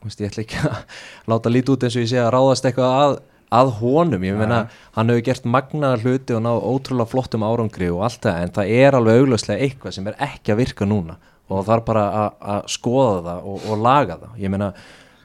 þú 0.00 0.08
veist, 0.08 0.22
ég 0.22 0.30
ætla 0.30 0.44
ekki 0.44 0.62
að 0.62 0.78
láta 1.32 1.52
lítið 1.52 1.74
út 1.74 1.88
eins 1.88 1.98
og 1.98 2.04
ég 2.06 2.12
sé 2.12 2.20
að 2.22 2.30
ráðast 2.36 2.68
eitthvað 2.70 2.94
að, 3.00 3.16
að 3.60 3.72
honum. 3.80 4.28
Ég 4.28 4.38
meina, 4.38 4.60
hann 4.96 5.12
hefur 5.12 5.26
gert 5.26 5.50
magnaðar 5.56 6.06
hluti 6.06 6.36
og 6.36 6.44
náð 6.46 6.62
ótrúlega 6.70 7.12
flottum 7.12 7.44
árangri 7.48 7.90
og 7.92 8.06
allt 8.06 8.22
það, 8.24 8.40
en 8.44 8.54
það 8.56 8.72
er 8.78 8.98
alveg 9.00 9.20
augljóslega 9.24 9.66
eitthvað 9.66 9.96
sem 9.98 10.08
er 10.08 10.22
ekki 10.30 10.54
að 10.54 10.62
virka 10.62 10.88
núna 10.88 11.18
og 11.50 11.64
það 11.66 11.74
er 11.74 11.84
bara 11.88 12.02
að, 12.14 12.34
að 12.54 12.66
skoða 12.70 13.22
það 13.26 13.46
og, 13.50 13.64
og 13.66 13.80
laga 13.82 14.16
það, 14.20 14.34
ég 14.38 14.52
meina 14.54 14.68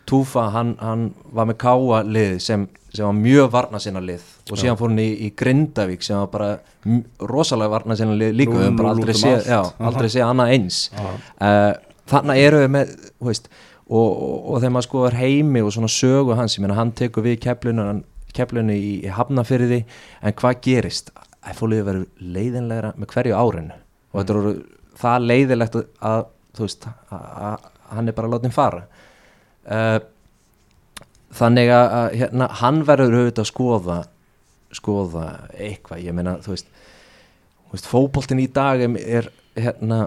Túfa, 0.05 0.49
hann, 0.53 0.75
hann 0.81 1.05
var 1.33 1.47
með 1.49 1.57
káa 1.63 2.01
lið 2.05 2.35
sem, 2.43 2.65
sem 2.93 3.05
var 3.07 3.15
mjög 3.17 3.47
varna 3.55 3.79
sinna 3.81 4.01
lið. 4.03 4.25
Og 4.51 4.59
síðan 4.61 4.77
fór 4.77 4.91
hann 4.91 5.01
í, 5.01 5.09
í 5.25 5.29
Grindavík 5.37 6.05
sem 6.05 6.19
var 6.19 6.29
bara 6.33 6.49
rosalega 7.25 7.73
varna 7.73 7.97
sinna 7.97 8.17
lið 8.17 8.35
líka, 8.37 8.53
við 8.53 8.67
höfum 8.67 8.81
bara 8.81 8.91
aldrei 8.93 9.15
séð 9.17 9.49
aldrei 9.89 10.09
séð 10.13 10.27
annað 10.27 10.53
eins. 10.55 10.81
Uh, 11.41 11.73
þannig 12.11 12.41
eru 12.45 12.61
við 12.61 12.73
með 12.75 12.93
veist, 13.29 13.49
og, 13.89 14.05
og, 14.05 14.35
og 14.37 14.59
þegar 14.59 14.75
maður 14.75 14.87
skoðar 14.89 15.17
heimi 15.23 15.63
og 15.65 15.73
svona 15.73 15.91
sögu 15.91 16.37
hans, 16.37 16.57
ég 16.57 16.65
meina 16.65 16.77
hann 16.77 16.93
tekur 16.97 17.25
við 17.25 17.39
keflunni 18.35 18.77
í, 18.77 18.91
í 19.07 19.13
hafnafyrði 19.15 19.81
en 20.21 20.37
hvað 20.37 20.61
gerist? 20.67 21.13
F-fólkið 21.45 21.85
verður 21.85 22.05
leiðinlegra 22.35 22.93
með 22.97 23.11
hverju 23.13 23.37
árinu? 23.37 23.75
Og 24.13 24.21
þetta 24.21 24.35
eru 24.35 24.53
það 24.97 25.27
leiðilegt 25.29 25.75
að, 25.77 25.89
að 26.09 26.21
þú 26.57 26.65
veist, 26.65 26.87
að, 27.13 27.25
að 27.49 27.67
hann 27.95 28.09
er 28.09 28.17
bara 28.17 28.31
látin 28.33 28.53
fara 28.53 28.85
uh, 29.69 29.99
þannig 31.35 31.71
að, 31.75 31.95
hérna, 32.21 32.49
hann 32.61 32.83
verður 32.87 33.19
auðvitað 33.21 33.45
að 33.45 33.51
skoða 33.51 34.01
skoða 34.75 35.25
eitthvað, 35.53 36.03
ég 36.03 36.15
meina 36.15 36.37
þú 36.43 36.55
veist, 36.55 36.67
veist 37.71 37.87
fótboltin 37.89 38.41
í 38.43 38.49
dag 38.51 38.81
er, 38.83 39.29
hérna, 39.57 40.05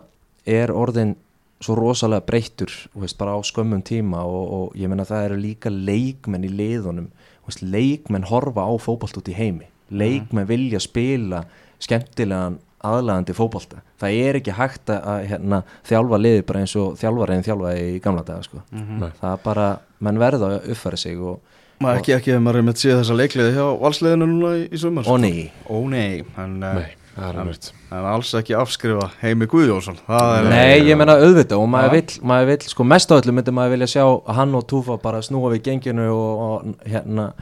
er 0.49 0.73
orðin 0.75 1.17
svo 1.65 1.75
rosalega 1.79 2.27
breyttur 2.27 2.73
veist, 2.95 3.19
bara 3.19 3.35
á 3.35 3.41
skömmum 3.43 3.83
tíma 3.87 4.23
og, 4.27 4.45
og 4.59 4.79
ég 4.79 4.91
meina 4.91 5.07
það 5.09 5.31
eru 5.31 5.41
líka 5.43 5.73
leikmenn 5.73 6.47
í 6.47 6.53
liðunum. 6.53 7.11
Veist, 7.49 7.65
leikmenn 7.65 8.29
horfa 8.29 8.67
á 8.69 8.73
fótbolt 8.79 9.19
út 9.19 9.31
í 9.33 9.37
heimi. 9.37 9.67
Leikmenn 9.89 10.49
vilja 10.49 10.81
spila 10.85 11.43
skemmtilegan 11.83 12.59
aðlæðandi 12.87 13.35
fótbolta 13.37 13.81
það 13.99 14.17
er 14.23 14.39
ekki 14.39 14.55
hægt 14.55 14.93
að 14.95 15.23
hérna, 15.33 15.63
þjálfa 15.89 16.21
liði 16.23 16.45
bara 16.47 16.63
eins 16.63 16.75
og 16.79 16.99
þjálfariðin 17.01 17.47
þjálfaði 17.49 17.87
í 17.89 18.01
gamla 18.05 18.23
daga 18.27 18.45
sko. 18.47 18.61
Nei. 18.71 19.09
það 19.21 19.33
er 19.33 19.41
bara, 19.45 19.67
menn 20.07 20.21
verða 20.23 20.53
að 20.53 20.69
uppfæra 20.75 21.01
sig 21.01 21.19
og, 21.19 21.41
maður 21.83 22.01
ekki 22.03 22.15
ekki 22.19 22.37
ef 22.37 22.45
maður 22.45 22.61
er 22.61 22.69
með 22.69 22.79
séð 22.85 22.97
þessa 23.01 23.19
leikliði 23.19 23.57
hjá 23.57 23.67
valsliðinu 23.83 24.29
núna 24.31 24.55
í, 24.61 24.63
í 24.71 24.81
sumar 24.83 25.11
og 25.11 25.21
ný 25.23 25.33
Ó 25.67 25.77
nei, 25.91 26.23
en, 26.39 26.55
eh, 26.63 26.79
Nei, 27.19 27.33
rétt. 27.35 27.71
en 27.91 28.09
alls 28.13 28.31
ekki 28.39 28.55
afskrifa 28.59 29.11
Heimi 29.23 29.47
Guðjónsson 29.51 29.99
það 30.07 30.35
er 30.37 30.51
Nei, 30.53 30.87
ég 30.87 30.99
menna 30.99 31.19
auðvitað 31.19 31.63
og 31.63 31.71
maður 31.71 31.97
vill, 31.97 32.21
maður 32.31 32.53
vill, 32.53 32.71
sko 32.71 32.87
mest 32.87 33.11
á 33.11 33.19
öllu 33.19 33.35
myndi 33.35 33.55
maður 33.55 33.75
vilja 33.75 33.91
sjá 33.97 34.05
að 34.07 34.37
hann 34.39 34.55
og 34.59 34.67
Túfa 34.71 34.99
bara 35.03 35.23
snúa 35.27 35.51
við 35.57 35.65
genginu 35.71 36.07
og, 36.15 36.45
og 36.47 36.87
hérna 36.87 37.33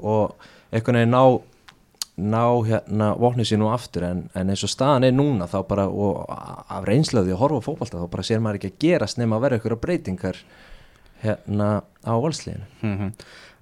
og 0.00 0.48
einhvern 0.72 1.00
veginn 1.00 1.14
ná 1.16 1.22
ná 2.16 2.42
hérna 2.64 3.10
vopnið 3.20 3.50
sínu 3.50 3.66
aftur 3.74 4.06
en, 4.08 4.22
en 4.34 4.48
eins 4.52 4.62
og 4.64 4.70
staðan 4.72 5.04
er 5.04 5.12
núna 5.12 5.44
þá 5.52 5.58
bara 5.68 5.84
og 5.88 6.22
af 6.30 6.86
reynslaði 6.88 7.34
að 7.34 7.42
horfa 7.42 7.60
á 7.60 7.66
fótbolta 7.66 8.00
þá 8.00 8.06
bara 8.14 8.24
sér 8.24 8.40
maður 8.40 8.56
ekki 8.62 8.70
að 8.72 8.78
gerast 8.86 9.18
nema 9.20 9.36
að 9.36 9.44
vera 9.44 9.58
einhverja 9.58 9.80
breytingar 9.82 10.38
hérna 11.22 11.68
á 12.04 12.12
valsliðinu 12.16 12.64
Mhm. 12.82 13.12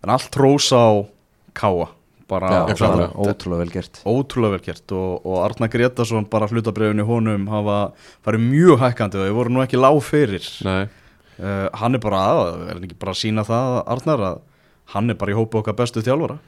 en 0.05 0.11
allt 0.11 0.37
rósa 0.39 0.77
á 0.79 0.93
Káa 1.55 1.89
bara 2.29 2.49
Já, 2.51 2.75
klárlega. 2.75 3.11
er 3.11 3.35
ótrúlega 3.35 3.59
vel 3.59 3.71
gert 3.75 4.01
ótrúlega 4.07 4.51
vel 4.55 4.61
gert 4.65 4.93
og, 4.93 5.27
og 5.27 5.45
Arna 5.45 5.69
Gretarsson 5.69 6.25
bara 6.31 6.47
hlutabrefinu 6.49 7.05
honum 7.07 7.47
hafa 7.49 7.93
farið 8.25 8.47
mjög 8.49 8.79
hækkandi 8.81 9.19
og 9.19 9.27
þau 9.29 9.35
voru 9.37 9.51
nú 9.51 9.63
ekki 9.67 9.77
lág 9.83 9.99
fyrir 10.03 10.47
Nei, 10.65 10.89
uh, 11.43 11.69
hann 11.75 11.95
er 11.95 11.99
bara 12.03 12.23
að, 12.31 12.69
er 12.71 12.75
hann 12.79 12.85
ekki 12.89 12.99
bara 12.99 13.13
að 13.13 13.21
sína 13.21 13.45
það 13.45 13.83
Arnar 13.87 14.25
að 14.31 14.41
hann 14.93 15.11
er 15.11 15.15
bara 15.15 15.33
í 15.33 15.35
hópa 15.39 15.59
okkar 15.63 15.75
bestu 15.75 16.01
þjálfara 16.03 16.39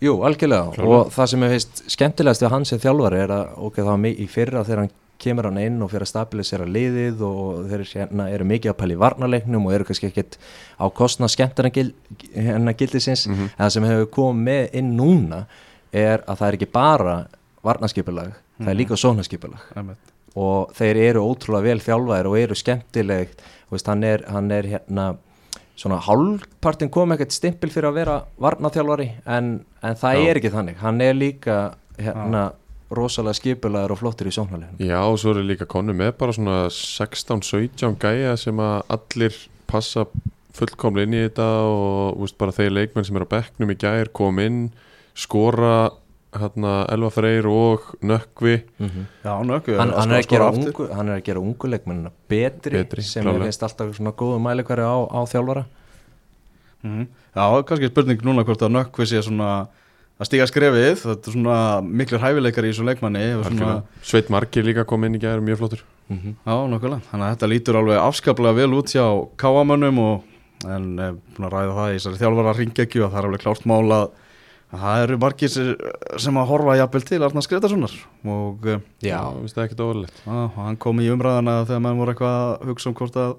Jú, 0.00 0.18
algjörlega 0.28 0.74
Klárlega. 0.74 0.86
og 1.06 1.10
það 1.14 1.26
sem 1.32 1.42
er 1.42 1.48
veist 1.48 1.82
skemmtilegast 1.90 2.42
við 2.42 2.50
hann 2.50 2.64
sem 2.68 2.78
þjálfari 2.78 3.20
er 3.24 3.28
að 3.32 3.58
ok, 3.58 3.76
það 3.76 3.84
var 3.90 3.96
mi- 3.98 4.14
í 4.14 4.26
fyrra 4.28 4.64
þegar 4.64 4.78
hann 4.84 4.90
kemur 5.18 5.44
hann 5.48 5.56
inn 5.58 5.80
og 5.82 5.88
fyrir 5.90 6.02
að 6.04 6.10
stabilisera 6.10 6.66
liðið 6.68 7.20
og 7.24 7.64
þeir 7.70 7.84
hérna, 7.94 8.26
eru 8.30 8.44
mikið 8.44 8.70
að 8.70 8.76
pæla 8.76 8.92
í 8.92 8.98
varnarleiknum 9.00 9.64
og 9.66 9.72
eru 9.72 9.84
kannski 9.88 10.10
ekkit 10.10 10.36
á 10.76 10.84
kostna 10.92 11.26
skemmtana 11.26 11.70
gil, 11.72 11.94
hérna 12.36 12.74
gildisins 12.76 13.26
Mhm. 13.26 13.42
en 13.56 13.64
það 13.64 13.70
sem 13.72 13.82
hefur 13.84 14.06
komið 14.10 14.44
með 14.44 14.74
inn 14.74 14.96
núna 14.96 15.46
er 15.92 16.18
að 16.28 16.36
það 16.36 16.48
er 16.48 16.52
ekki 16.58 16.72
bara 16.72 17.26
varnarskipulag, 17.64 18.32
það 18.60 18.68
er 18.68 18.74
líka 18.76 18.96
sóknarskipulag 19.00 19.60
Einmitt. 19.74 19.96
og 20.36 20.74
þeir 20.76 20.96
eru 21.08 21.20
ótrúlega 21.24 21.62
vel 21.62 21.80
þjálfaðir 21.80 22.26
og 22.26 22.36
eru 22.38 22.54
skemmtileg 22.54 23.28
þú 23.70 23.72
veist, 23.72 23.86
hann 23.86 24.04
er, 24.04 24.22
hann 24.28 24.50
er 24.52 24.62
hérna 24.64 25.16
svona 25.76 25.98
hálfpartin 26.04 26.92
kom 26.92 27.12
ekkert 27.14 27.34
stimpil 27.36 27.70
fyrir 27.72 27.90
að 27.90 27.98
vera 28.00 28.20
varnaþjálfari 28.42 29.10
en, 29.24 29.58
en 29.84 29.98
það 30.00 30.20
Já. 30.20 30.28
er 30.30 30.40
ekki 30.40 30.54
þannig. 30.54 30.78
Hann 30.80 31.02
er 31.04 31.18
líka 31.18 31.58
hérna 32.00 32.46
rosalega 32.94 33.34
skipulaður 33.40 33.96
og 33.96 34.00
flottur 34.00 34.30
í 34.30 34.34
sóknarleginu 34.34 34.86
já 34.86 35.00
og 35.02 35.18
svo 35.18 35.32
eru 35.34 35.42
líka 35.42 35.66
konu 35.66 35.94
með 35.96 36.12
bara 36.20 36.34
svona 36.36 36.58
16-17 36.70 37.96
gæja 37.98 38.36
sem 38.38 38.60
að 38.62 38.76
allir 38.94 39.38
passa 39.66 40.06
fullkomlega 40.56 41.08
inn 41.08 41.16
í 41.16 41.22
þetta 41.24 41.46
og 41.66 42.22
úst, 42.24 42.36
bara 42.38 42.54
þeir 42.54 42.76
leikmenn 42.76 43.06
sem 43.08 43.18
eru 43.18 43.26
á 43.28 43.34
bekknum 43.34 43.72
í 43.74 43.78
gær 43.80 44.12
kom 44.14 44.38
inn, 44.40 44.60
skora 45.18 45.90
Elva 46.92 47.10
Freyr 47.14 47.46
og 47.50 47.86
Nökkvi. 48.02 48.56
Já, 49.24 49.32
nökku 49.46 49.76
hann, 49.78 49.92
hann, 49.96 50.12
er 50.12 50.22
að 50.44 50.92
hann 50.92 51.08
er 51.10 51.20
að 51.20 51.24
gera 51.26 51.42
ungu 51.42 51.70
leikmennina 51.70 52.12
betri, 52.28 52.82
Betri, 52.82 53.02
sem 53.02 53.24
klárlega. 53.24 53.46
er 53.46 53.50
finnst 53.50 53.66
alltaf 53.66 53.96
svona 53.96 54.12
góðu 54.16 54.42
mælikværi 54.44 54.84
á, 54.86 54.96
á 55.06 55.20
þjálfara. 55.30 55.66
Mm 56.82 57.06
Já, 57.36 57.62
kannski 57.68 57.90
spurning 57.90 58.22
núna 58.24 58.44
hvort 58.44 58.62
að 58.62 58.72
nökku 58.72 59.04
sé 59.04 59.20
svona 59.22 59.68
að 60.16 60.28
stíga 60.30 60.46
skrefið. 60.48 61.02
Þetta 61.02 61.28
er 61.28 61.34
svona 61.34 61.58
miklir 61.82 62.22
hæfileikar 62.22 62.64
í 62.64 62.72
leikmanni 62.72 63.24
svona, 63.34 63.48
Algjörlega. 63.50 63.82
Sveit 64.02 64.30
Margir 64.30 64.64
líka 64.64 64.84
kom 64.84 65.04
inn 65.04 65.14
í 65.14 65.20
gær 65.20 65.40
mjög 65.40 65.58
flottur. 65.58 65.84
Mm 66.08 66.18
-hmm. 66.18 66.34
Já, 66.46 66.56
nokkulega, 66.70 67.02
þannig 67.10 67.26
að 67.26 67.34
þetta 67.34 67.50
lítur 67.52 67.76
alveg 67.76 67.98
afskaplega 67.98 68.54
vel 68.54 68.72
út 68.74 68.88
hjá 68.88 69.28
káamönnum 69.36 69.98
og 69.98 70.22
en 70.64 70.96
búin 70.96 71.48
að 71.48 71.52
ræða 71.52 71.74
það 71.76 71.90
í 71.90 71.96
þessari 71.98 72.20
þjálfara 72.20 72.56
ringekju 72.56 73.04
og 73.04 73.10
það 73.12 73.18
er 73.18 73.26
alveg 73.28 73.42
klárt 73.44 73.66
mál 73.66 73.92
að 73.92 74.06
að 74.06 74.10
það 74.80 75.02
eru 75.06 75.18
margir 75.22 75.52
sem- 75.52 75.76
að 76.40 76.48
horfa 76.50 76.76
jafnvel 76.80 77.04
til 77.08 77.20
Arnars 77.26 77.48
Gretarssonar 77.50 77.94
og 78.36 78.66
eh, 78.72 78.80
Já, 79.06 79.20
það 79.52 79.64
ekkert 79.66 79.84
óverlegt 79.84 80.22
Já, 80.24 80.32
og 80.44 80.56
hann 80.62 80.78
kom 80.82 81.02
í 81.02 81.10
umræðana 81.12 81.58
þegar 81.68 81.84
mann 81.84 82.00
voru 82.00 82.14
eitthvað 82.14 82.38
að 82.40 82.70
hugsa 82.70 82.90
um 82.90 82.96
hvort 82.98 83.20
að 83.22 83.36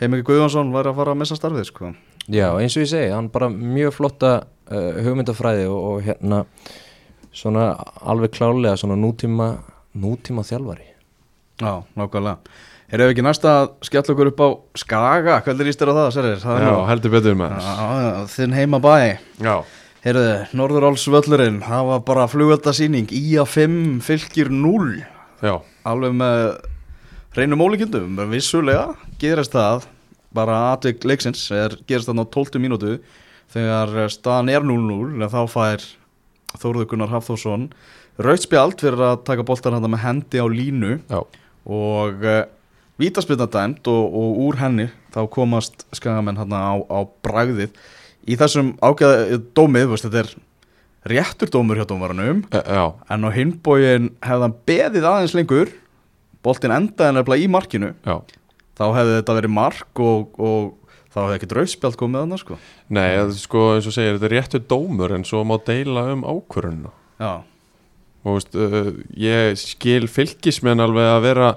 Heimiki 0.00 0.26
Guðjónsson 0.26 0.72
væri 0.74 0.90
að 0.90 0.96
fara 0.98 1.12
að 1.14 1.20
missa 1.20 1.36
starfið 1.38 1.68
sko. 1.68 1.92
Já, 2.26 2.48
eins 2.58 2.74
og 2.74 2.82
ég 2.82 2.88
segi, 2.90 3.12
hann 3.14 3.28
bara 3.30 3.46
mjög 3.52 3.92
flotta 3.94 4.32
uh, 4.42 4.96
hugmyndafræði 5.04 5.68
og, 5.70 5.78
og 5.92 6.00
hérna 6.02 6.40
svona 7.34 7.68
alveg 8.02 8.34
klálega 8.34 8.78
svona 8.80 8.96
nútíma 8.98 9.52
nútíma 9.94 10.42
þjálfari 10.46 10.88
Já, 11.62 11.84
nákvæmlega. 11.94 12.40
Erum 12.90 13.06
við 13.08 13.12
ekki 13.14 13.24
næsta 13.24 13.52
að 13.60 13.68
skella 13.86 14.12
okkur 14.14 14.30
upp 14.32 14.40
á 14.42 14.48
Skaga? 14.82 15.36
Hvernig 15.46 15.68
líst 15.68 15.80
þér 15.80 15.90
á 15.90 15.94
það, 15.94 16.18
er 16.18 16.42
Já, 16.66 16.74
heldur 16.90 17.14
betur 17.14 17.36
já, 17.38 18.26
þinn 18.34 18.56
heima 18.58 18.80
bæ 18.82 18.94
Já, 19.40 19.54
Heyrðu, 20.04 20.32
Norðurálsvöllurinn 20.52 21.62
var 21.64 22.02
bara 22.04 22.26
flugveldasýning 22.28 23.08
IA5 23.08 24.02
fylgir 24.04 24.50
0 24.52 24.98
já, 25.40 25.54
alveg 25.80 26.12
með 26.12 26.42
reynum 27.38 27.62
ólíkjendum, 27.64 28.18
vissulega 28.28 28.98
gerist 29.16 29.56
það 29.56 29.86
bara 30.36 30.58
atvik 30.74 31.06
leiksins 31.08 31.46
er, 31.56 31.78
gerist 31.88 32.10
það 32.10 32.20
á 32.20 32.36
12 32.36 32.60
mínútu 32.60 32.98
þegar 33.56 34.12
staðan 34.12 34.52
er 34.52 34.68
0-0 34.68 35.16
en 35.16 35.32
þá 35.32 35.40
fær 35.54 35.88
Þórður 36.60 36.90
Gunnar 36.92 37.14
Hafþórsson 37.16 37.70
rautspjald 38.20 38.84
fyrir 38.84 39.00
að 39.08 39.24
taka 39.24 39.48
boltan 39.48 39.78
hann 39.78 39.88
með 39.88 40.04
hendi 40.04 40.44
á 40.44 40.46
línu. 40.52 40.98
Já, 41.08 41.24
og 41.64 42.28
uh, 42.28 42.44
vítaspilna 43.00 43.48
dæmt 43.48 43.88
og, 43.88 44.04
og 44.04 44.46
úr 44.50 44.60
henni 44.60 44.90
þá 45.16 45.24
komast 45.32 45.88
skagamenn 45.96 46.44
hann 46.44 46.52
á, 46.52 46.76
á 46.92 47.08
bragðið 47.24 47.72
í 48.24 48.36
þessum 48.40 48.74
ágæða 48.82 49.40
dómið, 49.56 49.88
veist, 49.92 50.08
þetta 50.08 50.24
er 50.24 50.34
réttur 51.14 51.50
dómur 51.52 51.78
hjá 51.78 51.86
dómaranum. 51.88 52.44
Já, 52.50 52.84
en 53.12 53.28
á 53.28 53.30
hinbóin 53.34 54.12
hefði 54.24 54.46
hann 54.46 54.60
beðið 54.68 55.08
aðeins 55.10 55.36
lengur 55.36 55.72
boltin 56.44 56.74
endaði 56.74 57.18
nefnilega 57.18 57.44
í 57.44 57.50
markinu 57.52 57.92
já. 58.04 58.16
þá 58.76 58.84
hefði 58.98 59.18
þetta 59.18 59.36
verið 59.38 59.54
mark 59.54 60.02
og, 60.04 60.34
og 60.36 60.94
þá 61.14 61.18
hefði 61.22 61.38
ekkert 61.38 61.56
rauðspjald 61.58 61.98
komið 62.00 62.24
annars 62.24 62.44
sko. 62.44 62.58
Nei, 62.92 63.08
það, 63.14 63.34
sko, 63.40 63.64
eins 63.76 63.88
og 63.88 63.96
segir, 63.96 64.18
þetta 64.18 64.28
er 64.28 64.36
réttur 64.36 64.64
dómur 64.74 65.14
en 65.16 65.26
svo 65.28 65.44
má 65.46 65.56
deila 65.66 66.08
um 66.12 66.26
ákvörunna 66.26 66.92
já, 67.22 67.32
og 68.24 68.38
veist, 68.38 68.58
uh, 68.58 68.92
ég 69.20 69.58
skil 69.60 70.08
fylgismenn 70.10 70.82
alveg 70.84 71.10
að 71.12 71.24
vera 71.28 71.50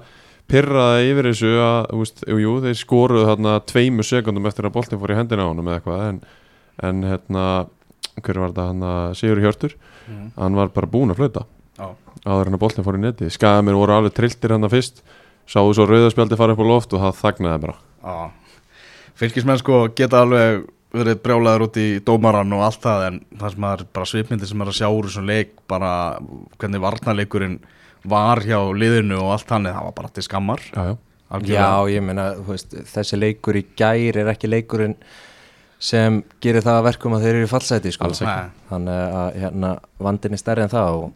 pyrraða 0.47 1.03
yfir 1.03 1.31
þessu 1.31 1.53
að, 1.59 1.79
þú 1.91 2.01
veist, 2.03 2.25
jú, 2.45 2.57
þeir 2.63 2.77
skoruðu 2.79 3.29
þarna 3.31 3.55
tveimur 3.67 4.07
sekundum 4.07 4.47
eftir 4.47 4.69
að 4.69 4.77
boltin 4.77 5.01
fór 5.01 5.15
í 5.15 5.17
hendina 5.17 5.47
á 5.47 5.49
honum 5.49 5.67
eða 5.67 5.81
eitthvað 5.81 6.05
en, 6.05 6.21
en 6.83 7.03
hérna, 7.07 7.43
hver 8.21 8.41
var 8.41 8.51
þetta 8.53 8.67
hann 8.71 8.87
að 8.87 9.13
Sigur 9.19 9.41
Hjörtur, 9.41 9.77
mm. 10.07 10.31
hann 10.37 10.57
var 10.57 10.73
bara 10.75 10.89
búinn 10.91 11.13
að 11.13 11.21
flöta 11.21 11.45
já, 11.77 11.87
áður 12.25 12.51
en 12.51 12.57
að 12.57 12.63
boltin 12.63 12.87
fór 12.87 12.97
í 12.99 13.03
neti, 13.03 13.29
skaðamir 13.33 13.77
voru 13.77 13.97
alveg 13.97 14.15
trilltir 14.17 14.53
hann 14.55 14.67
að 14.67 14.77
fyrst, 14.77 15.03
sáu 15.49 15.71
svo 15.73 15.87
rauðaspjaldi 15.89 16.39
fara 16.39 16.55
upp 16.55 16.63
á 16.63 16.67
loft 16.67 16.95
og 16.95 17.03
það 17.05 17.21
þagnaði 17.21 17.63
bara. 17.65 17.77
Já. 18.03 18.17
fylgismenn 19.17 19.61
sko 19.61 19.85
geta 19.97 20.23
alveg 20.25 20.67
verið 20.97 21.19
brjálaður 21.23 21.65
út 21.67 21.79
í 21.81 21.87
dómaran 22.05 22.53
og 22.55 22.63
allt 22.67 22.83
það 22.83 23.07
en 23.07 23.17
það 23.39 23.55
sem 23.55 23.65
er 23.69 23.83
bara 23.97 24.09
svipmyndi 24.11 24.47
sem 24.49 24.61
er 24.63 24.71
að 24.71 24.77
sjá 24.77 24.87
úr 24.87 25.09
þessum 25.09 25.27
leik 25.27 25.57
bara 25.69 25.91
hvernig 26.61 26.83
varnarleikurinn 26.83 27.57
var 28.07 28.41
hjá 28.45 28.59
liðinu 28.71 29.19
og 29.19 29.33
allt 29.35 29.51
hann 29.51 29.67
það 29.67 29.83
var 29.89 29.95
bara 29.97 30.13
til 30.15 30.25
skammar. 30.25 30.63
Já, 30.71 30.83
já, 30.87 30.95
Já, 31.43 31.83
ég 31.91 32.03
meina, 32.07 32.29
þú 32.39 32.53
veist, 32.53 32.75
þessi 32.87 33.17
leikur 33.19 33.57
í 33.59 33.65
gær 33.75 34.21
er 34.21 34.29
ekki 34.31 34.47
leikurinn 34.47 34.95
sem 35.79 36.23
gerir 36.41 36.63
það 36.65 36.79
að 36.79 36.85
verkum 36.89 37.13
að 37.17 37.21
þeir 37.27 37.35
eru 37.35 37.45
í 37.47 37.51
fallseti 37.51 37.91
sko. 37.93 38.09
Þannig 38.69 39.17
að 39.21 39.39
hérna, 39.43 39.71
vandin 40.01 40.33
er 40.33 40.41
stærri 40.41 40.63
en 40.65 40.71
það 40.73 40.95
og, 40.97 41.11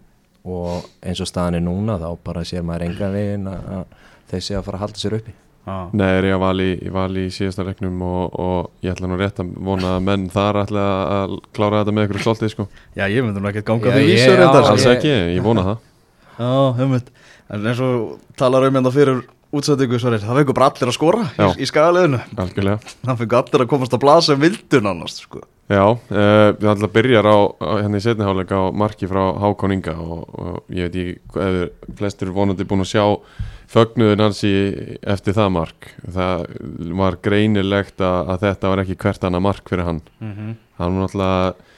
og 0.46 0.90
eins 1.06 1.22
og 1.22 1.30
staðan 1.30 1.58
er 1.60 1.66
núna 1.66 1.98
þá 2.02 2.10
bara 2.24 2.44
sér 2.46 2.64
maður 2.66 2.88
engan 2.90 3.16
veginn 3.16 3.48
að 3.52 3.72
að 3.78 3.86
þeir 4.32 4.44
sé 4.46 4.56
að 4.56 4.64
fara 4.68 4.78
að 4.78 4.86
halda 4.88 5.02
sér 5.02 5.18
uppi 5.20 5.34
Já. 5.62 5.74
Nei, 5.94 6.08
er 6.18 6.26
ég 6.26 6.34
að 6.34 6.40
vali, 6.42 6.68
vali 6.90 7.24
í 7.28 7.34
síðasta 7.36 7.62
regnum 7.68 8.00
og, 8.02 8.32
og 8.42 8.70
ég 8.82 8.96
ætla 8.96 9.06
nú 9.12 9.18
rétt 9.20 9.38
að 9.44 9.52
vona 9.62 9.92
að 10.00 10.06
menn 10.08 10.24
þar 10.34 10.58
ætla 10.64 10.86
að 11.20 11.36
klára 11.54 11.82
þetta 11.84 11.94
með 11.94 12.08
ykkur 12.08 12.24
stoltið 12.24 12.50
sko. 12.56 12.66
Já, 12.98 13.04
ég 13.14 13.22
myndi 13.22 13.44
nú 13.44 13.50
ekki 13.52 13.62
ganga 13.68 13.92
Já, 13.92 13.94
því 14.00 14.08
ég- 14.08 14.24
sko. 14.26 14.48
Alls 14.72 14.86
ég- 14.88 14.96
ekki, 14.96 15.12
ég 15.36 15.46
vona 15.46 15.66
það 15.68 15.78
Já, 16.40 16.50
hefmynd 16.80 17.12
En 17.52 17.68
eins 17.70 17.82
og 17.86 18.18
talar 18.42 18.66
um 18.66 18.80
þetta 18.80 18.94
fyrir 18.96 19.22
útsendingu 19.52 20.00
svarir, 20.00 20.24
það 20.24 20.42
fengur 20.42 20.58
bara 20.58 20.70
allir 20.72 20.92
að 20.92 20.98
skora 20.98 21.24
í, 21.28 21.32
Já. 21.38 21.48
í 21.60 21.68
skagaliðinu 21.70 22.20
Algjörlega 22.40 22.94
Það 23.02 23.24
fengur 23.24 23.40
allir 23.42 23.64
að 23.66 23.72
komast 23.74 23.96
að 23.96 24.04
blasa 24.06 24.32
sem 24.32 24.42
vildu 24.42 24.82
nánast 24.84 25.26
sko. 25.26 25.42
Já, 25.72 25.86
uh, 25.88 26.50
við 26.60 26.68
ætla 26.68 26.88
að 26.88 26.94
byrja 26.98 27.22
á, 27.24 27.38
á 27.64 27.72
hérna 27.80 28.00
í 28.00 28.04
setniháleika 28.04 28.60
á 28.60 28.64
marki 28.76 29.08
frá 29.08 29.22
Hákon 29.40 29.76
Inga 29.76 29.96
og, 30.04 30.22
og 30.36 30.76
ég 30.76 30.90
veit 30.90 30.98
ekki 31.00 31.44
ef 31.46 31.96
flestir 32.00 32.32
vonandi 32.36 32.68
búin 32.68 32.84
að 32.84 32.92
sjá 32.92 33.06
fögnuðin 33.72 34.26
hans 34.26 34.42
í, 34.48 34.54
eftir 35.00 35.36
það 35.38 35.54
mark 35.56 35.92
það 36.12 36.46
var 37.00 37.20
greinilegt 37.24 38.04
að, 38.04 38.34
að 38.34 38.48
þetta 38.48 38.72
var 38.74 38.84
ekki 38.84 39.00
hvert 39.06 39.28
annað 39.28 39.46
mark 39.48 39.72
fyrir 39.72 39.88
hann 39.88 40.02
mm 40.20 40.34
-hmm. 40.34 40.58
hann 40.82 40.98
var 40.98 41.06
náttúrulega 41.06 41.71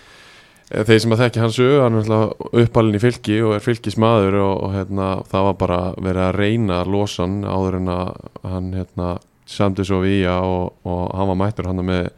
þeir 0.74 1.00
sem 1.04 1.14
að 1.14 1.22
þekki 1.22 1.42
hans 1.44 1.58
sögu, 1.60 1.80
hann 1.84 2.00
er 2.02 2.64
uppalinn 2.64 2.98
í 2.98 3.02
fylki 3.02 3.38
og 3.46 3.56
er 3.58 3.64
fylkismadur 3.64 4.38
og, 4.42 4.54
og 4.66 4.74
hérna, 4.74 5.08
það 5.30 5.48
var 5.48 5.58
bara 5.60 5.80
verið 6.00 6.26
að 6.26 6.38
reyna 6.40 6.80
að 6.82 6.94
losa 6.96 7.26
hann 7.26 7.40
áður 7.46 7.80
en 7.80 7.92
að 7.94 8.12
hann 8.50 8.70
hérna, 8.78 9.10
samdi 9.54 9.86
svo 9.86 10.02
við 10.04 10.24
í 10.24 10.28
og, 10.34 10.74
og 10.88 11.02
hann 11.14 11.30
var 11.30 11.40
mættur 11.44 11.70
hann 11.70 11.84
með 11.86 12.10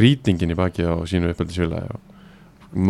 rýtingin 0.00 0.54
í 0.54 0.58
baki 0.58 0.86
á 0.86 0.94
sínu 1.08 1.30
uppeldisfélagi 1.34 1.94
og 1.94 2.10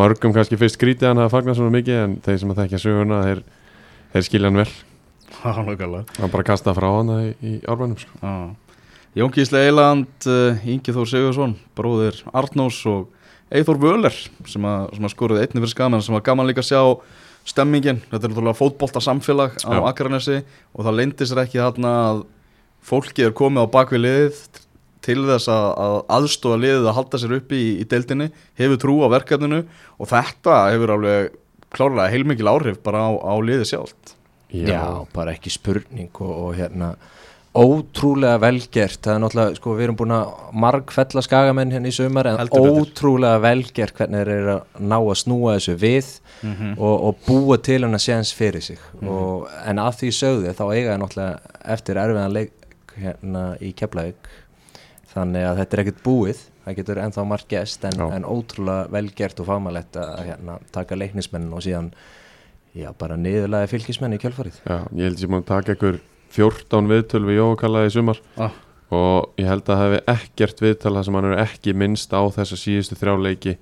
mörgum 0.01 0.35
kannski 0.37 0.59
fyrst 0.61 0.79
skrítið 0.79 1.11
hann 1.11 1.23
að 1.25 1.33
fagna 1.35 1.57
svona 1.57 1.75
mikið 1.75 2.01
en 2.05 2.17
þeir 2.25 2.41
sem 2.41 2.53
að 2.53 2.63
þekkja 2.63 2.83
söguna 2.83 3.21
þeir, 3.27 3.45
þeir 4.15 4.27
skilja 4.29 4.51
hann 4.51 4.61
vel 4.63 4.73
hann 6.21 6.33
bara 6.33 6.47
kastaði 6.47 6.77
frá 6.81 6.91
hann 6.91 7.15
í, 7.19 7.31
í 7.41 7.55
árbænum 7.69 8.01
sko. 8.01 8.35
Jón 9.19 9.33
Gísli 9.35 9.59
Eiland, 9.59 10.11
uh, 10.31 10.69
Ingi 10.71 10.93
Þór 10.95 11.09
Sigursson, 11.11 11.57
bróðir 11.75 12.21
Arnós 12.31 12.79
og 12.87 13.09
Eithor 13.51 13.81
Völer 13.83 14.15
sem 14.47 14.67
að, 14.67 14.87
sem 14.95 15.07
að 15.09 15.15
skoruði 15.15 15.43
einnig 15.43 15.65
fyrir 15.65 15.73
skaman 15.75 16.05
sem 16.07 16.15
var 16.15 16.25
gaman 16.27 16.49
líka 16.49 16.63
að 16.63 16.71
sjá 16.71 16.83
stemmingin, 17.51 18.03
þetta 18.11 18.27
er 18.29 18.33
náttúrulega 18.33 18.59
fótbolta 18.59 19.03
samfélag 19.03 19.57
á 19.65 19.73
Já. 19.75 19.83
Akranesi 19.89 20.41
og 20.77 20.85
það 20.87 20.99
leyndi 21.01 21.27
sér 21.27 21.43
ekki 21.43 21.63
þarna 21.63 21.93
að 22.11 22.25
fólki 22.87 23.27
er 23.27 23.35
komið 23.37 23.67
á 23.67 23.75
bakvið 23.75 24.05
liðið 24.05 24.41
til 25.05 25.19
þess 25.25 25.49
að, 25.51 25.67
að 25.81 25.97
aðstofa 26.19 26.61
liðið 26.61 26.89
að 26.91 26.97
halda 26.99 27.21
sér 27.23 27.37
uppi 27.41 27.59
í, 27.59 27.71
í 27.81 27.87
deildinni, 27.89 28.29
hefur 28.61 28.81
trú 28.85 28.97
á 29.03 29.09
verkefninu 29.17 29.63
og 29.97 30.11
þetta 30.11 30.59
hefur 30.75 30.95
alveg 30.97 31.39
klárlega 31.75 32.13
heilmikil 32.13 32.51
áhrif 32.51 32.81
bara 32.85 33.07
á, 33.09 33.11
á 33.17 33.35
liðið 33.41 33.71
sjálft. 33.73 34.15
Já, 34.51 35.07
bara 35.15 35.35
ekki 35.37 35.53
spurning 35.55 36.11
og, 36.21 36.31
og 36.31 36.55
hérna 36.59 36.95
ótrúlega 37.51 38.39
velgert 38.39 39.01
það 39.03 39.17
er 39.17 39.23
náttúrulega, 39.25 39.55
sko, 39.59 39.73
við 39.75 39.89
erum 39.89 39.97
búin 39.99 40.13
að 40.15 40.35
margfella 40.63 41.23
skagamenn 41.27 41.73
hérna 41.75 41.91
í 41.91 41.95
sumar 41.95 42.29
en 42.31 42.39
Heldur 42.39 42.83
ótrúlega 42.85 43.41
velgert 43.43 43.97
hvernig 43.99 44.23
þeir 44.23 44.35
eru 44.37 44.53
að 44.55 44.85
ná 44.87 44.97
að 45.01 45.17
snúa 45.25 45.57
þessu 45.59 45.75
við 45.81 46.13
Mm 46.43 46.77
og, 46.79 47.03
og 47.07 47.17
búa 47.27 47.59
til 47.61 47.83
hann 47.85 47.97
að 47.97 48.05
séns 48.05 48.33
fyrir 48.37 48.63
sig. 48.65 48.79
Og, 49.03 49.49
en 49.69 49.81
að 49.83 49.99
því 50.01 50.13
sögðu 50.17 50.55
þá 50.57 50.63
eiga 50.73 50.93
það 50.93 51.01
náttúrulega 51.03 51.59
eftir 51.75 52.01
erfiðan 52.01 52.37
leik 52.37 52.95
hérna 53.01 53.43
í 53.61 53.73
Keflavík. 53.77 54.31
Þannig 55.11 55.47
að 55.49 55.61
þetta 55.61 55.77
er 55.77 55.83
ekkert 55.85 56.03
búið. 56.07 56.41
Það 56.65 56.79
getur 56.79 57.03
ennþá 57.03 57.27
margt 57.27 57.49
gest 57.51 57.85
en, 57.89 58.01
en 58.07 58.29
ótrúlega 58.29 58.89
velgert 58.95 59.43
og 59.43 59.51
fagmælett 59.51 60.01
að 60.01 60.15
hérna, 60.31 60.59
taka 60.73 60.99
leiknismenn 60.99 61.51
og 61.57 61.65
síðan 61.67 61.91
já, 62.77 62.91
bara 62.97 63.19
niðurlega 63.21 63.71
fylgismenn 63.71 64.17
í 64.17 64.21
kjölfarið. 64.23 64.63
Já, 64.65 64.79
ég 64.97 65.11
held 65.11 65.27
múin 65.27 65.45
að 65.45 65.51
taka 65.51 65.77
ykkur 65.77 66.01
14 66.37 66.89
viðtöl 66.91 67.23
við 67.27 67.41
Jókalla 67.41 67.85
í 67.87 67.93
sumar 67.95 68.21
Ah. 68.39 68.51
og 68.91 69.31
ég 69.39 69.47
held 69.51 69.63
að 69.67 69.71
það 69.75 69.85
hefði 69.85 70.01
ekkert 70.15 70.61
viðtal 70.65 70.95
þar 70.97 71.05
sem 71.09 71.15
hann 71.21 71.29
er 71.33 71.43
ekki 71.45 71.75
minnst 71.75 72.11
á 72.15 72.21
þessa 72.35 72.57
síðustu 72.59 72.99
þrjá 72.99 73.15
leiki 73.23 73.57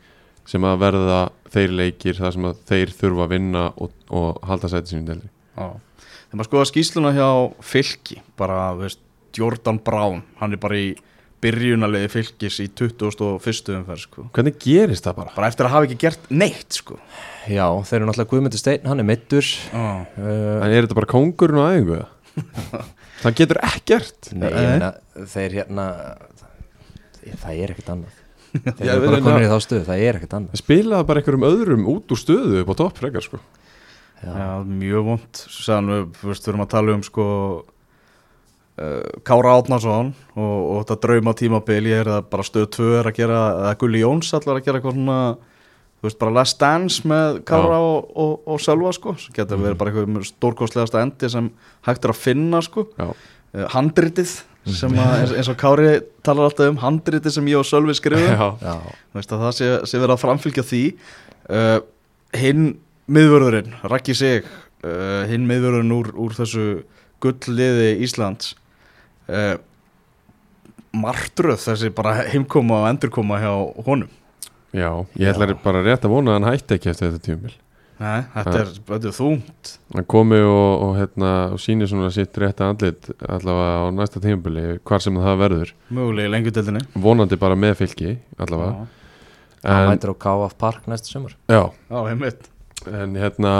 sem 0.48 0.64
að 0.64 0.78
verða 0.80 1.18
þeir 1.52 1.74
leikir 1.76 2.16
þar 2.16 2.32
sem 2.32 2.46
að 2.48 2.62
þeir 2.70 2.94
þurfa 3.00 3.24
að 3.26 3.32
vinna 3.34 3.66
og, 3.76 3.90
og 4.10 4.38
halda 4.48 4.68
sæti 4.72 4.94
sínum 4.94 5.06
deildri 5.10 5.28
Já. 5.58 5.68
Þegar 6.28 6.38
maður 6.38 6.48
skoða 6.50 6.68
skýsluna 6.68 7.10
hjá 7.16 7.28
fylki, 7.64 8.18
bara, 8.36 8.56
veist, 8.76 9.00
Jordan 9.36 9.78
Brown, 9.84 10.22
hann 10.40 10.52
er 10.52 10.60
bara 10.60 10.76
í 10.76 10.90
byrjunarliði 11.40 12.08
fylkis 12.10 12.56
í 12.60 12.66
21. 12.74 13.76
umferð, 13.78 14.02
sko. 14.02 14.24
Hvernig 14.34 14.56
gerist 14.60 15.06
það 15.06 15.16
bara? 15.20 15.32
Bara 15.36 15.48
eftir 15.52 15.68
að 15.68 15.72
hafa 15.76 15.86
ekki 15.88 15.98
gert 16.02 16.26
neitt, 16.34 16.76
sko. 16.80 16.98
Já, 17.48 17.64
þeir 17.86 18.00
eru 18.00 18.08
náttúrulega 18.10 18.30
Guðmundur 18.32 18.60
Steinn, 18.60 18.84
hann 18.90 19.00
er 19.00 19.06
mittur 19.08 19.46
Já. 19.46 19.84
uh, 20.18 20.64
En 20.66 20.68
er 20.74 20.82
þetta 20.84 20.98
bara 20.98 21.08
kóngurinn 21.14 21.60
á 21.62 21.66
æfingu? 21.72 22.00
Það 23.22 23.36
getur 23.42 23.60
ekkert. 23.68 24.30
Nei, 24.34 24.48
ég 24.52 24.72
meina, 24.74 24.90
þeir 25.34 25.56
hérna 25.60 25.86
það 27.42 27.62
er 27.64 27.72
ekkert 27.74 27.92
annað. 27.94 28.16
Þeir 28.78 28.86
Já, 28.88 28.92
eru 28.96 29.08
bara 29.20 29.34
að- 29.36 29.42
í 29.44 29.48
þá 29.50 29.58
stöðu, 29.60 29.84
það 29.90 30.02
er 30.08 30.16
ekkert 30.18 30.36
annað. 30.38 30.60
Spilaði 30.62 31.06
bara 31.10 31.20
einhverjum 31.20 31.48
öðrum 31.50 31.82
út 31.92 32.14
úr 32.14 32.20
stöðu 32.22 32.62
upp 32.62 32.70
á 32.72 32.74
topp 32.80 33.00
frekar 33.02 33.24
sko. 33.26 33.40
Já, 34.24 34.46
mjög 34.64 35.04
vond. 35.12 35.42
Svo 35.44 35.66
sagðan 35.66 35.90
við, 35.92 36.06
við 36.24 36.48
erum 36.50 36.62
að 36.64 36.70
tala 36.72 36.94
um, 36.96 37.02
sko, 37.06 37.26
uh, 38.82 39.20
Kára 39.28 39.52
Átnarsson 39.60 40.14
og, 40.34 40.56
og 40.72 40.80
þetta 40.82 40.96
drauma 41.04 41.34
tímabil, 41.38 41.82
ég 41.92 42.00
er 42.02 42.10
að 42.16 42.26
bara 42.32 42.46
stöð 42.48 42.66
2 42.78 42.88
er 43.02 43.10
að 43.12 43.18
gera, 43.20 43.42
eða 43.66 43.76
Gulli 43.84 44.02
Jóns 44.02 44.32
allar 44.38 44.58
að 44.58 44.64
gera 44.66 44.80
eitthvað 44.80 44.96
svona, 44.98 45.18
þú 45.98 46.06
veist, 46.06 46.18
bara 46.20 46.34
last 46.36 46.60
dance 46.60 47.08
með 47.08 47.40
Kára 47.48 47.80
og, 47.82 48.12
og, 48.14 48.34
og 48.46 48.60
Sölva, 48.62 48.92
sko, 48.94 49.16
sem 49.18 49.34
getur 49.34 49.58
verið 49.62 49.80
bara 49.80 49.92
eitthvað 49.92 50.28
stórkostlegasta 50.28 51.02
endi 51.02 51.30
sem 51.32 51.50
hægt 51.88 52.06
er 52.06 52.14
að 52.14 52.20
finna, 52.22 52.62
sko. 52.62 52.86
Já, 52.98 53.08
uh, 53.10 53.64
handritið 53.74 54.36
sem 54.78 54.94
að, 55.00 55.14
eins, 55.22 55.34
eins 55.40 55.50
og 55.50 55.58
Kári 55.58 55.92
talar 56.26 56.50
alltaf 56.50 56.70
um 56.70 56.78
handritið 56.82 57.34
sem 57.38 57.50
ég 57.50 57.58
og 57.58 57.66
Sölvi 57.66 57.96
skrifum 57.96 58.28
já, 58.28 58.48
Já, 58.62 58.74
Þú 59.08 59.20
veist 59.20 59.34
að 59.34 59.44
það 59.46 59.56
sé, 59.58 59.70
sé 59.90 60.02
verið 60.02 60.14
að 60.14 60.22
framfylgja 60.22 60.66
því. 60.68 60.82
Uh, 61.48 61.78
hinn 62.36 62.66
miðvörðurinn, 63.08 63.72
Raggi 63.88 64.14
Sig 64.18 64.46
uh, 64.84 65.24
hinn 65.30 65.48
miðvörðurinn 65.48 65.96
úr, 65.96 66.12
úr 66.20 66.36
þessu 66.36 66.66
gullliði 67.24 67.96
Íslands. 68.04 68.52
Uh, 69.26 69.56
martröð 70.94 71.58
þessi 71.64 71.90
bara 71.96 72.14
heimkoma 72.30 72.84
og 72.84 72.90
endurkoma 72.92 73.40
hjá 73.42 73.50
honum 73.88 74.12
Já, 74.76 74.90
ég 75.16 75.30
ætla 75.32 75.48
bara 75.64 75.80
rétt 75.86 76.04
að 76.04 76.12
vona 76.12 76.34
að 76.34 76.38
hann 76.38 76.50
hætti 76.52 76.76
ekki 76.76 76.92
eftir 76.92 77.10
þetta 77.12 77.24
tíumil 77.24 77.54
Nei, 77.98 78.20
þetta 78.30 78.52
er, 78.60 78.68
þetta 78.86 79.08
er 79.10 79.14
þungt. 79.16 79.70
Hann 79.96 80.04
komi 80.06 80.36
og, 80.38 80.82
og, 80.84 80.92
hérna, 81.00 81.30
og 81.50 81.58
síni 81.58 81.88
svona 81.90 82.12
sitt 82.14 82.36
rétta 82.38 82.68
andlit 82.70 83.08
allavega 83.26 83.80
á 83.82 83.86
næsta 83.96 84.22
tíumili 84.22 84.76
hvar 84.86 85.02
sem 85.02 85.18
það 85.18 85.40
verður. 85.40 85.72
Mögulega 85.90 86.30
í 86.30 86.32
lengjudeldinni 86.36 86.84
vonandi 86.94 87.40
bara 87.42 87.56
með 87.58 87.74
fylki 87.80 88.12
allavega. 88.38 88.86
En, 89.66 89.88
mætir 89.90 90.14
á 90.14 90.16
KF 90.22 90.54
Park 90.62 90.86
næsta 90.86 91.10
sumar. 91.10 91.34
Já, 91.50 91.64
Já, 91.90 91.98
heimitt 92.06 92.46
en 92.86 93.18
hérna 93.18 93.54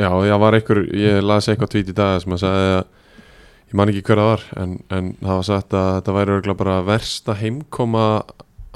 Já, 0.00 0.08
ég 0.24 0.38
var 0.40 0.56
einhver, 0.56 0.80
ég 0.96 1.20
las 1.20 1.50
eitthvað 1.50 1.74
tvít 1.74 1.90
í 1.92 1.94
dag 1.96 2.22
sem 2.22 2.32
að 2.32 2.40
sagði 2.40 2.68
að 2.78 2.84
ég 3.70 3.74
man 3.76 3.90
ekki 3.92 4.04
hver 4.06 4.20
það 4.22 4.28
var 4.30 4.44
en, 4.62 4.70
en 4.96 5.10
það 5.20 5.34
var 5.34 5.46
sagt 5.50 5.76
að 5.76 5.88
þetta 5.98 6.14
væri 6.16 6.34
örgulega 6.38 6.60
bara 6.62 6.76
versta 6.86 7.36
heimkoma 7.36 8.04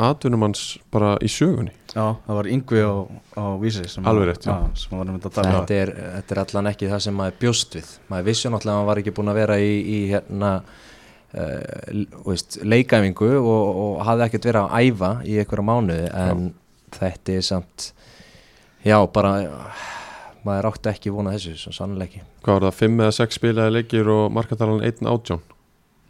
atvinnumanns 0.00 0.62
bara 0.92 1.14
í 1.22 1.28
sögunni. 1.30 1.72
Já, 1.92 2.16
það 2.26 2.38
var 2.38 2.48
yngvi 2.50 2.82
á, 2.82 2.94
á 3.38 3.44
vísi 3.62 3.84
sem 3.90 4.06
Alveg 4.10 4.32
rétt, 4.32 4.48
já. 4.48 4.56
já 4.66 5.28
tala 5.28 5.52
þetta 5.60 5.78
er, 5.78 5.92
þetta 6.16 6.34
er 6.34 6.40
allan 6.42 6.70
ekki 6.72 6.90
það 6.90 7.04
sem 7.06 7.16
maður 7.20 7.38
bjóst 7.44 7.78
við. 7.78 7.92
Maður 8.10 8.28
vissi 8.30 8.50
náttúrulega 8.50 8.74
að 8.74 8.80
hann 8.80 8.90
var 8.90 9.02
ekki 9.02 9.14
búin 9.14 9.32
að 9.32 9.40
vera 9.40 9.58
í, 9.62 9.72
í 9.78 9.98
hérna 10.10 10.52
uh, 10.64 12.04
veist, 12.26 12.58
leikæfingu 12.66 13.30
og, 13.38 13.80
og 13.86 14.04
hafði 14.08 14.28
ekkert 14.28 14.50
verið 14.50 14.62
að 14.64 14.88
æfa 14.90 15.12
í 15.22 15.38
einhverja 15.42 15.68
mánuði 15.70 16.12
en 16.24 16.46
þetta 16.98 17.38
er 17.38 17.48
samt 17.52 17.90
já 18.84 18.98
bara 19.14 19.34
maður 20.44 20.72
átti 20.72 20.90
ekki 20.90 21.12
vona 21.14 21.32
þessu, 21.34 21.54
svo 21.56 21.72
sannlega 21.72 22.10
ekki. 22.10 22.24
Hvað 22.44 22.58
var 22.58 22.66
það, 22.68 22.78
5 22.82 23.04
eða 23.06 23.18
6 23.22 23.38
spilaði 23.40 23.76
leikir 23.78 24.10
og 24.12 24.24
markatalan 24.34 24.84
1 24.84 25.06
átjón 25.08 25.44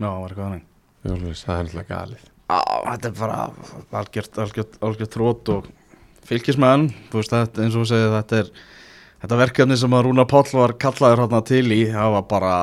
Já, 0.00 0.08
var 0.08 0.32
eitthvað 0.32 0.62
Jólis, 1.04 1.44
Það 1.44 1.58
er 1.58 1.66
náttúrulega 1.68 1.90
galið 1.92 2.30
Já, 2.44 2.60
þetta 2.90 3.08
er 3.08 3.16
bara 3.16 3.38
algjört, 4.00 4.38
algjört, 4.44 4.78
algjört 4.84 5.12
trót 5.14 5.50
og 5.54 5.68
fylgismenn, 6.28 6.90
þú 7.12 7.20
veist 7.20 7.32
þetta 7.32 7.64
eins 7.64 7.76
og 7.76 7.84
þú 7.84 7.88
segir 7.88 8.12
þetta 8.12 8.40
er 8.42 8.50
þetta 9.24 9.40
verkefni 9.40 9.78
sem 9.80 9.96
að 9.96 10.06
Rúnar 10.06 10.28
Páll 10.28 10.52
var 10.52 10.74
kallaður 10.80 11.24
hérna 11.24 11.40
til 11.48 11.64
í, 11.72 11.80
það 11.92 12.14
var 12.18 12.26
bara 12.28 12.54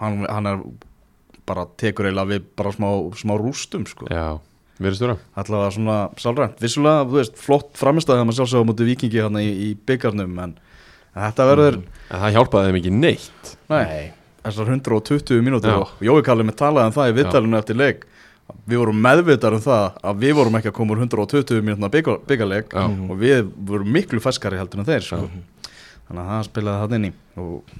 hann, 0.00 0.18
hann 0.24 0.50
er 0.52 0.64
bara 1.46 1.66
tekur 1.78 2.08
eiginlega 2.08 2.32
við 2.32 2.48
bara 2.58 2.72
smá, 2.74 2.88
smá 3.20 3.36
rústum 3.40 3.84
sko, 3.88 4.08
Já, 4.08 4.38
verið 4.80 4.98
stjóra 5.02 5.18
allavega 5.36 5.76
svona 5.76 5.98
sálrænt, 6.20 6.58
vissulega, 6.64 7.04
þú 7.06 7.20
veist, 7.20 7.38
flott 7.40 7.70
framistæði 7.76 8.24
að 8.24 8.28
maður 8.30 8.40
sjálfsögum 8.40 8.66
á 8.66 8.70
mútið 8.72 8.92
vikingi 8.94 9.20
hérna 9.20 9.44
í, 9.44 9.52
í 9.52 9.70
byggarnum 9.88 10.42
en 10.46 10.58
þetta 11.12 11.48
verður 11.52 11.80
En 11.84 12.20
það 12.22 12.36
hjálpaði 12.36 12.66
þeim 12.68 12.76
ekki 12.80 12.90
neitt. 12.94 13.54
Nei, 13.72 14.12
þessar 14.44 14.68
120 14.76 15.40
mínútur 15.44 15.72
Já. 15.72 15.78
og 15.80 16.04
Jói 16.04 16.20
Kalli 16.24 16.44
með 16.46 16.60
talaði 16.60 16.90
um 16.90 16.96
það 16.96 17.08
í 17.10 17.16
viðtalinu 17.20 17.58
eftir 17.60 17.80
leik 17.80 18.04
við 18.66 18.80
vorum 18.82 19.00
meðvitar 19.02 19.56
um 19.56 19.62
það 19.62 19.98
að 20.10 20.20
við 20.22 20.36
vorum 20.38 20.58
ekki 20.58 20.70
að 20.70 20.76
koma 20.76 20.94
úr 20.94 21.02
120 21.06 21.64
mínútna 21.66 21.90
byggarleik 21.92 22.70
Já. 22.74 22.84
og 22.86 23.18
við 23.20 23.50
vorum 23.70 23.90
miklu 23.96 24.22
feskari 24.22 24.60
heldur 24.60 24.82
en 24.82 24.88
þeir 24.88 25.06
sko. 25.06 25.18
þannig 26.06 26.22
að 26.22 26.30
það 26.30 26.46
spilaði 26.50 26.84
það 26.84 26.96
inn 26.98 27.08
í 27.08 27.12
og 27.42 27.74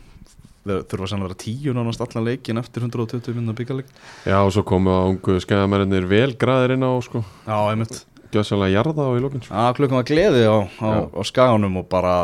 þurfa 0.67 1.09
sannlega 1.13 1.29
að 1.29 1.31
vera 1.31 1.39
tíu 1.45 1.75
nánast 1.77 2.03
allan 2.03 2.27
leikin 2.27 2.59
eftir 2.59 2.87
120 2.87 3.37
mínútna 3.37 3.55
byggarleik 3.59 3.91
Já, 4.27 4.41
og 4.41 4.53
svo 4.55 4.67
komu 4.67 4.91
á 4.91 5.03
ungu 5.07 5.39
skæðamærinir 5.43 6.09
vel 6.11 6.33
graðir 6.39 6.75
inn 6.75 6.87
á 6.87 6.91
sko 7.07 7.23
Já, 7.47 7.59
einmitt 7.71 8.03
Gjössalega 8.35 8.75
jarða 8.75 9.07
á 9.07 9.11
í 9.15 9.21
lókin 9.23 9.45
sko. 9.45 9.55
Já, 9.55 9.71
klukkan 9.79 10.01
var 10.01 10.09
gleði 10.09 10.43
á, 10.51 10.59
á, 10.83 10.91
á 11.07 11.21
skaganum 11.27 11.79
og 11.79 11.87
bara 11.91 12.17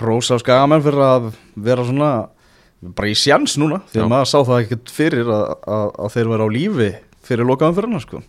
rósa 0.00 0.40
á 0.40 0.42
skagamenn 0.42 0.82
fyrir 0.84 1.04
að 1.04 1.28
vera 1.60 1.84
svona 1.84 2.12
bara 2.94 3.08
í 3.08 3.16
sjans 3.16 3.54
núna 3.60 3.80
því 3.92 4.02
að 4.02 4.10
maður 4.12 4.30
sá 4.30 4.38
það 4.44 4.62
ekkert 4.64 4.92
fyrir 4.92 5.30
að, 5.32 5.44
að, 5.76 5.86
að 6.04 6.10
þeir 6.16 6.30
vera 6.32 6.48
á 6.48 6.54
lífi 6.56 6.88
fyrir 7.26 7.48
lokaðum 7.48 7.76
fyrir 7.76 7.90
hana 7.90 8.02
sko. 8.02 8.22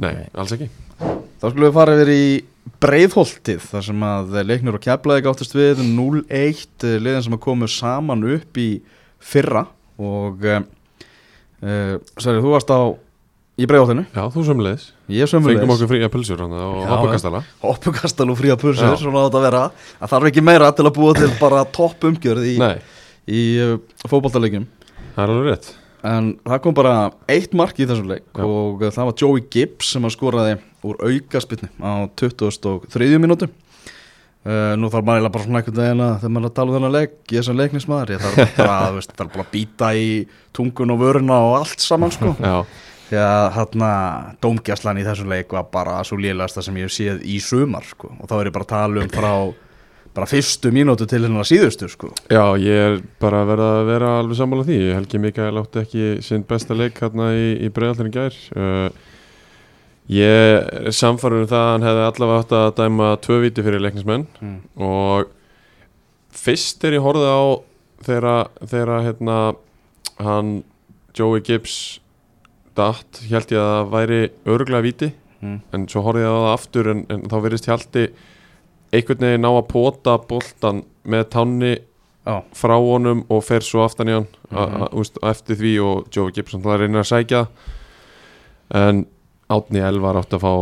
Nei, 0.00 0.14
alls 0.38 0.54
ekki. 0.56 0.70
Þá 1.00 1.44
skulum 1.48 1.66
við 1.66 1.76
fara 1.76 1.96
yfir 1.96 2.12
í 2.14 2.24
breiðholtið 2.80 3.66
þar 3.72 3.84
sem 3.84 4.02
að 4.06 4.40
leiknur 4.48 4.78
og 4.78 4.84
keflaði 4.84 5.24
gáttist 5.26 5.56
við 5.56 5.82
0-1 5.84 6.88
liðin 7.04 7.24
sem 7.26 7.36
að 7.36 7.44
komu 7.44 7.68
saman 7.70 8.24
upp 8.36 8.60
í 8.60 8.70
fyrra. 9.20 9.66
Og 10.00 10.44
uh, 10.48 10.62
uh, 11.60 11.94
Sverri, 12.16 12.40
þú 12.40 12.54
varst 12.54 12.72
á 12.72 12.80
í 13.60 13.66
breiðholtinu, 13.68 14.06
Já, 14.16 14.22
þú 14.32 14.46
sömulegis 14.46 14.86
ég 15.12 15.28
Fengum 15.28 15.50
sömulegis 15.50 15.74
okkur 15.74 15.90
fría 15.90 16.08
pulsur 16.12 16.40
hann 16.40 16.54
og 16.56 16.78
hoppukastala. 16.88 17.42
Hoppukastal 17.60 18.28
og 18.32 18.38
fría 18.40 18.56
pursur, 18.60 18.94
Já. 18.94 18.96
svona 19.02 19.20
á 19.20 19.28
þetta 19.28 19.40
að 19.40 19.46
vera. 19.50 19.62
Það 19.98 20.12
þarf 20.14 20.30
ekki 20.30 20.44
meira 20.46 20.70
til 20.72 20.86
að 20.88 20.94
búa 20.96 21.16
til 21.18 21.28
bara 21.36 21.66
topp 21.68 22.08
umgjörð 22.08 22.48
í, 22.48 22.56
Nei, 22.62 22.76
í 23.28 23.42
uh, 23.60 23.76
fótballtaleikjum 24.06 24.64
það 25.14 25.22
er 25.24 25.32
alveg 25.34 25.50
rétt 25.50 25.70
en 26.06 26.34
það 26.46 26.60
kom 26.64 26.76
bara 26.76 26.94
eitt 27.30 27.54
mark 27.56 27.78
í 27.80 27.86
þessum 27.88 28.10
leik 28.10 28.24
Já. 28.32 28.44
og 28.44 28.84
það 28.86 29.08
var 29.10 29.16
Joey 29.22 29.46
Gibbs 29.52 29.92
sem 29.94 30.06
að 30.06 30.14
skoraði 30.16 30.56
úr 30.86 31.00
aukaspilni 31.04 31.70
á 31.80 32.08
23. 32.16 33.08
mínútu 33.20 33.48
uh, 33.50 34.74
nú 34.80 34.90
þarf 34.92 35.08
maður 35.08 35.28
bara 35.28 35.46
svona 35.46 35.62
einhvern 35.62 35.80
veginn 35.80 36.04
að 36.04 36.14
þegar 36.22 36.34
maður 36.36 36.50
að 36.50 36.58
tala 36.58 36.72
um 36.72 36.78
þennan 36.78 36.96
leik 36.96 37.16
ég 37.34 37.40
er 37.42 37.48
sem 37.48 37.58
leiknismæður, 37.60 38.12
ég 38.14 38.22
þarf 38.24 38.54
bara 38.58 38.76
að 38.76 39.00
veist, 39.00 39.16
þarf 39.18 39.34
bara 39.34 39.46
að 39.46 39.56
býta 39.56 39.90
í 39.96 40.12
tungun 40.56 40.94
og 40.94 41.02
vöruna 41.02 41.40
og 41.48 41.56
allt 41.60 41.84
saman 41.84 42.14
sko 42.14 42.34
Já, 42.40 42.56
því 43.10 43.24
að 43.24 43.48
hérna 43.58 43.90
dómgjastlan 44.44 45.02
í 45.02 45.08
þessum 45.08 45.34
leik 45.34 45.56
var 45.56 45.68
bara 45.72 45.98
svo 46.06 46.20
lélegasta 46.20 46.64
sem 46.64 46.80
ég 46.80 46.88
hef 46.88 46.96
séð 46.96 47.26
í 47.28 47.40
sumar 47.44 47.84
sko 47.88 48.14
og 48.16 48.30
þá 48.30 48.38
er 48.40 48.50
ég 48.50 48.56
bara 48.56 48.68
að 48.68 48.72
tala 48.76 49.04
um 49.04 49.12
frá 49.12 49.34
bara 50.14 50.26
fyrstu 50.26 50.72
mínútu 50.74 51.06
til 51.08 51.22
hennar 51.24 51.46
síðustu 51.46 51.86
sko. 51.92 52.10
Já, 52.32 52.42
ég 52.58 52.80
er 52.86 52.96
bara 53.22 53.44
vera 53.48 53.68
að 53.80 53.86
vera 53.92 54.10
alveg 54.20 54.38
sammála 54.40 54.64
því. 54.66 54.78
Helgi 54.96 55.20
Mikael 55.22 55.60
átti 55.60 55.82
ekki 55.84 56.06
sinn 56.26 56.42
besta 56.48 56.74
leik 56.74 56.98
hérna 57.02 57.30
í, 57.36 57.46
í 57.66 57.70
breiðallinni 57.74 58.14
gær. 58.16 58.36
Uh, 58.56 58.90
Ég 60.10 60.66
er 60.90 60.90
samfarið 60.90 61.44
um 61.44 61.50
það 61.52 61.60
að 61.62 61.68
hann 61.70 61.84
hefði 61.86 62.00
allavega 62.08 62.42
átt 62.42 62.52
að 62.58 62.70
dæma 62.80 63.10
tvö 63.22 63.36
viti 63.44 63.62
fyrir 63.62 63.82
leiknismenn. 63.84 64.24
Mm. 64.42 64.56
og 64.82 65.28
fyrst 66.34 66.82
er 66.88 66.96
ég 66.96 67.04
horfið 67.04 67.30
á 67.30 67.42
þegar, 68.08 68.90
hérna 69.06 69.36
hann 70.18 70.50
Joey 71.14 71.44
Gibbs 71.46 72.00
datt, 72.74 73.20
held 73.30 73.54
ég 73.54 73.60
að 73.60 73.70
það 73.70 73.94
væri 73.96 74.20
örgulega 74.46 74.86
viti 74.88 75.12
Mm. 75.40 75.60
en 75.72 75.86
svo 75.88 76.02
horfið 76.04 76.20
ég 76.26 76.28
á 76.28 76.36
það 76.36 76.50
aftur 76.52 76.88
en, 76.92 76.98
en 77.08 77.22
þá 77.30 77.36
verðist 77.40 77.64
hjalti 77.70 78.02
einhvern 78.92 79.22
veginn 79.26 79.44
ná 79.44 79.50
að 79.54 79.68
pota 79.70 80.16
boltan 80.18 80.82
með 81.06 81.28
tanni 81.34 81.72
Já, 82.26 82.34
frá 82.54 82.74
honum 82.76 83.22
og 83.32 83.40
fer 83.46 83.64
svo 83.64 83.80
aftan 83.86 84.10
í 84.10 84.12
hann 84.18 84.26
a- 84.52 84.84
a- 84.84 84.90
úst, 84.92 85.16
eftir 85.24 85.56
því 85.56 85.70
og 85.82 86.10
Joey 86.14 86.34
Gibson 86.36 86.60
það 86.62 86.82
reynir 86.82 87.00
að 87.00 87.08
sækja. 87.10 87.46
En 88.76 89.06
Átni 89.50 89.80
Elvar 89.82 90.18
átti 90.20 90.36
að 90.38 90.44
fá 90.44 90.52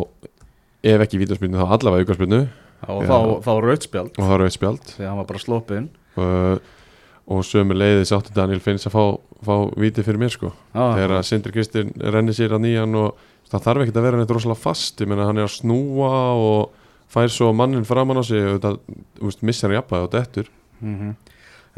ef 0.89 1.03
ekki 1.05 1.19
vítaspilnu 1.21 1.59
þá 1.61 1.75
allavega 1.77 2.07
aukarspilnu 2.07 2.39
og 2.89 3.03
þá, 3.05 3.17
þá 3.45 3.51
rautspjald 3.67 4.13
og 4.15 4.23
það 4.23 4.31
var 4.33 4.45
auðt 4.47 4.55
spjald 4.57 4.85
því 4.95 5.03
að 5.03 5.09
hann 5.11 5.19
var 5.19 5.27
bara 5.33 5.43
sloppin 5.43 5.89
uh, 6.17 6.57
og 7.29 7.43
sömu 7.45 7.75
leiðis 7.77 8.13
átti 8.17 8.33
Daniel 8.37 8.63
Finns 8.65 8.87
að 8.89 8.95
fá, 8.95 9.03
fá 9.45 9.55
víti 9.77 10.05
fyrir 10.07 10.23
mér 10.23 10.33
sko. 10.33 10.53
Já, 10.73 10.85
þegar 10.97 11.27
Sindri 11.27 11.53
Kristinn 11.53 11.91
renni 12.01 12.33
sér 12.33 12.55
að 12.57 12.63
nýjan 12.65 12.95
og 13.03 13.19
það 13.51 13.67
þarf 13.67 13.83
ekkert 13.85 13.99
að 14.01 14.07
vera 14.09 14.21
neitt 14.23 14.33
rosalega 14.33 14.63
fast. 14.63 15.03
Ég 15.03 15.11
meina 15.11 15.27
hann 15.29 15.43
er 15.43 15.49
að 15.51 15.57
snúa 15.59 16.13
og 16.39 16.78
fær 17.09 17.29
svo 17.33 17.53
mannin 17.57 17.85
framan 17.89 18.21
á 18.21 18.25
sig 18.27 18.43
og 18.45 18.61
þetta 18.61 19.43
missar 19.43 19.71
hann 19.71 19.79
jafnvæg 19.83 20.07
og 20.09 20.13
dettur. 20.13 20.49
Mm 20.83 21.15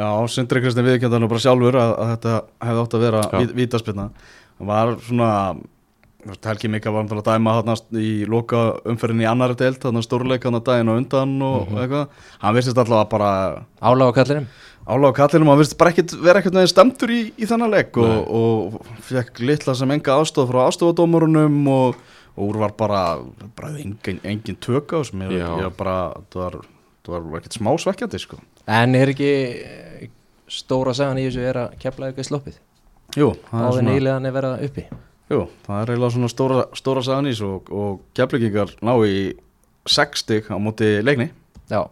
Já, 0.00 0.06
Sindri 0.32 0.62
Kristinn 0.62 0.86
viðkjönda 0.86 1.18
nú 1.20 1.28
bara 1.28 1.42
sjálfur 1.42 1.76
að, 1.76 1.90
að 2.00 2.10
þetta 2.14 2.30
hefði 2.64 2.80
átt 2.86 2.94
að 2.96 3.02
vera 3.04 3.20
Já. 3.20 3.38
ví- 3.42 3.54
vítaspilna 3.58 4.06
var 4.60 4.94
svona 5.04 5.56
Helgi 6.44 6.68
Mika 6.68 6.90
var 6.92 7.04
náttúrulega 7.04 7.20
að 7.26 7.36
dæma 7.36 7.52
þarna 7.58 8.00
í 8.00 8.26
loka 8.28 8.62
umferðin 8.88 9.22
í 9.24 9.28
annari 9.28 9.56
deild 9.60 9.78
þarna 9.80 10.02
stórleik 10.04 10.44
hann 10.44 10.56
að 10.56 10.64
daginn 10.70 10.88
og 10.92 10.98
undan 11.02 11.34
og 11.42 11.68
Mhm. 11.68 11.78
eitthvað. 11.82 12.08
Hann 12.40 12.54
virtist 12.54 12.76
allavega 12.78 13.08
bara 13.10 13.30
álag 13.82 14.08
á 14.08 14.12
kallinum? 14.20 14.46
Áláð 14.88 15.14
kallinum, 15.14 15.48
hann 15.48 15.58
virtist 15.58 15.78
bara 15.78 15.90
ekkit 15.90 16.12
vera 16.22 16.40
ekkert 16.40 16.54
neginn 16.54 16.72
stemtur 16.72 17.08
í, 17.12 17.32
í 17.38 17.44
þennan 17.46 17.70
leik 17.70 17.96
og, 17.96 18.30
og 18.30 18.80
fekk 19.04 19.40
litla 19.40 19.74
sem 19.74 19.90
enga 19.90 20.16
aðstof 20.16 20.48
frá 20.48 20.64
aðstofadómurunum 20.68 21.68
og, 21.68 21.94
og 22.36 22.42
úr 22.46 22.60
var 22.62 22.74
bara, 22.78 23.02
bara 23.56 23.72
engin, 23.80 24.20
engin 24.24 24.58
tök 24.62 24.94
á 24.96 25.00
sem 25.06 25.22
ég, 25.26 25.36
ég 25.40 25.76
bara, 25.78 26.14
það 26.32 26.42
var, 26.42 26.58
það 27.06 27.28
var 27.32 27.42
ekkert 27.42 27.58
smá 27.58 27.70
svekkjandi 27.82 28.22
sko. 28.22 28.40
En 28.70 28.94
er 28.98 29.12
ekki 29.12 29.30
eh, 29.60 30.08
stóra 30.50 30.94
sagan 30.96 31.20
í 31.20 31.26
þessu 31.28 31.46
er 31.50 31.60
að 31.64 31.78
kepla 31.82 32.10
eitthvað 32.10 32.28
sloppið? 32.30 32.58
Jú, 33.18 33.32
það 33.50 33.66
er 33.66 33.76
svona 33.76 33.94
nýlegan 33.94 34.28
er 34.28 34.36
verið 34.36 34.66
uppi? 34.68 34.86
Jú, 35.30 35.44
það 35.66 35.80
er 35.80 35.92
eiginlega 35.92 36.14
svona 36.16 36.30
stóra, 36.30 36.66
stóra 36.78 37.02
sagan 37.06 37.30
ís 37.30 37.42
og, 37.46 37.70
og 37.70 38.00
keflingingar 38.18 38.74
ná 38.86 38.94
í 39.06 39.16
60 39.90 40.50
á 40.50 40.56
móti 40.62 40.90
leikni. 41.02 41.30
Já, 41.70 41.84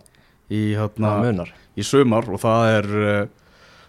í, 0.51 0.74
það 0.74 0.84
hérna, 0.84 1.12
munar. 1.24 1.53
í 1.78 1.86
sumar 1.86 2.26
og 2.30 2.43
það 2.43 2.72
er 2.76 2.89
uh, 2.99 3.20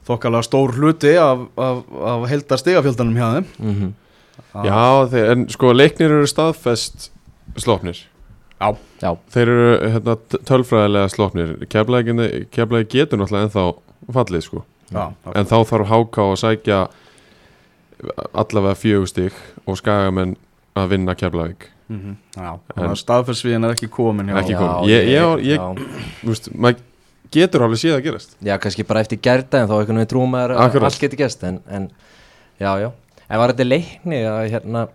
þokkalega 0.10 0.48
stór 0.48 0.76
hluti 0.78 1.16
af, 1.22 1.48
af, 1.60 1.82
af 2.14 2.28
heldar 2.32 2.62
stigafjöldanum 2.62 3.20
hjá 3.20 3.28
þeim. 3.38 3.50
Mm 3.60 3.96
Já, 4.54 4.82
þeir, 5.12 5.28
en 5.34 5.44
sko 5.54 5.74
leiknir 5.76 6.10
eru 6.12 6.28
staðfest 6.30 7.10
slopnir. 7.62 8.00
Já, 8.60 8.74
Já, 9.00 9.12
þeir 9.32 9.48
eru 9.54 9.68
hérna, 9.94 10.16
tölfræðilega 10.50 11.12
slopnir. 11.14 11.54
Keflaði 11.72 12.88
getur 12.92 13.22
náttúrulega 13.22 13.46
ennþá 13.48 13.66
fallið 14.18 14.44
sko. 14.48 14.64
Já, 14.90 15.06
en 15.36 15.46
þá 15.46 15.58
þarf 15.70 15.92
HK 15.94 16.18
að 16.26 16.40
sækja 16.42 16.80
allavega 18.34 18.78
fjögustig 18.80 19.36
og 19.68 19.78
skagamenn 19.80 20.36
að 20.80 20.90
vinna 20.96 21.16
Keflavík. 21.20 21.70
Mm 21.90 22.16
já. 22.38 22.52
En- 22.78 22.96
staðferðsvíðin 22.96 23.66
er 23.66 23.74
ekki 23.74 23.90
komin 23.90 24.28
hjá 24.30 24.38
Ekki 24.44 24.54
já, 24.54 24.60
komin. 24.60 24.90
Ég- 24.90 25.08
ég- 25.10 25.44
ég- 25.58 26.24
veist, 26.24 26.50
maður 26.54 26.78
getur 27.32 27.62
alveg 27.66 27.80
séð 27.82 27.96
að 27.98 28.04
gerast. 28.04 28.36
Já, 28.42 28.58
kannski 28.58 28.84
bara 28.86 29.00
eftir 29.02 29.18
gerda 29.22 29.62
en 29.64 29.68
þá 29.68 29.74
einhvern 29.80 29.98
veginn 29.98 30.08
trúum 30.14 30.34
að 30.38 30.56
allt 30.84 31.00
geti 31.00 31.18
gæst 31.18 31.44
en, 31.44 31.60
en 31.68 31.90
já, 32.60 32.78
já, 32.80 32.92
en 33.30 33.40
var 33.42 33.54
þetta 33.54 33.68
leikni 33.70 34.20
að 34.26 34.42
hérna 34.56 34.88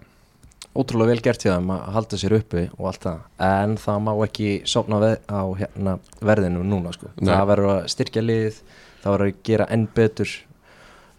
ótrúlega 0.74 1.12
vel 1.12 1.22
gert 1.22 1.45
hjá 1.45 1.53
þeim 1.55 1.68
að 1.70 1.85
halda 1.95 2.18
sér 2.18 2.35
uppi 2.41 2.64
og 2.78 2.89
allt 2.91 3.05
það, 3.07 3.20
en 3.47 3.76
það 3.78 4.01
má 4.09 4.12
ekki 4.26 4.49
sopna 4.66 4.99
veð, 5.05 5.16
á 5.30 5.43
hérna 5.61 5.93
verðinu 6.20 6.64
núna 6.66 6.91
sko, 6.97 7.12
Nei. 7.20 7.30
það 7.30 7.47
verður 7.53 7.70
að 7.76 7.87
styrkja 7.95 8.24
lið 8.24 8.59
það 9.05 9.12
verður 9.14 9.28
að 9.30 9.43
gera 9.47 9.68
enn 9.76 9.87
betur. 9.95 10.32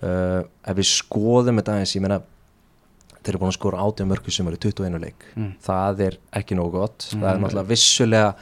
Uh, 0.05 0.41
ef 0.67 0.75
við 0.75 0.87
skoðum 0.91 1.61
þetta 1.61 1.71
aðeins, 1.77 1.93
ég 1.95 2.03
meina 2.03 2.17
þeir 3.23 3.31
eru 3.31 3.39
búin 3.41 3.49
að 3.53 3.55
skora 3.57 3.79
átjá 3.85 4.05
mörgu 4.05 4.33
sem 4.35 4.47
eru 4.51 4.57
21 4.61 4.99
leik. 5.01 5.23
Mm. 5.39 5.51
það 5.65 6.01
er 6.09 6.17
ekki 6.41 6.57
nógu 6.59 6.75
gott. 6.75 7.05
Það 7.13 7.23
er 7.29 7.37
Mm. 7.39 7.45
náttúrulega 7.45 7.69
vissulega 7.71 8.33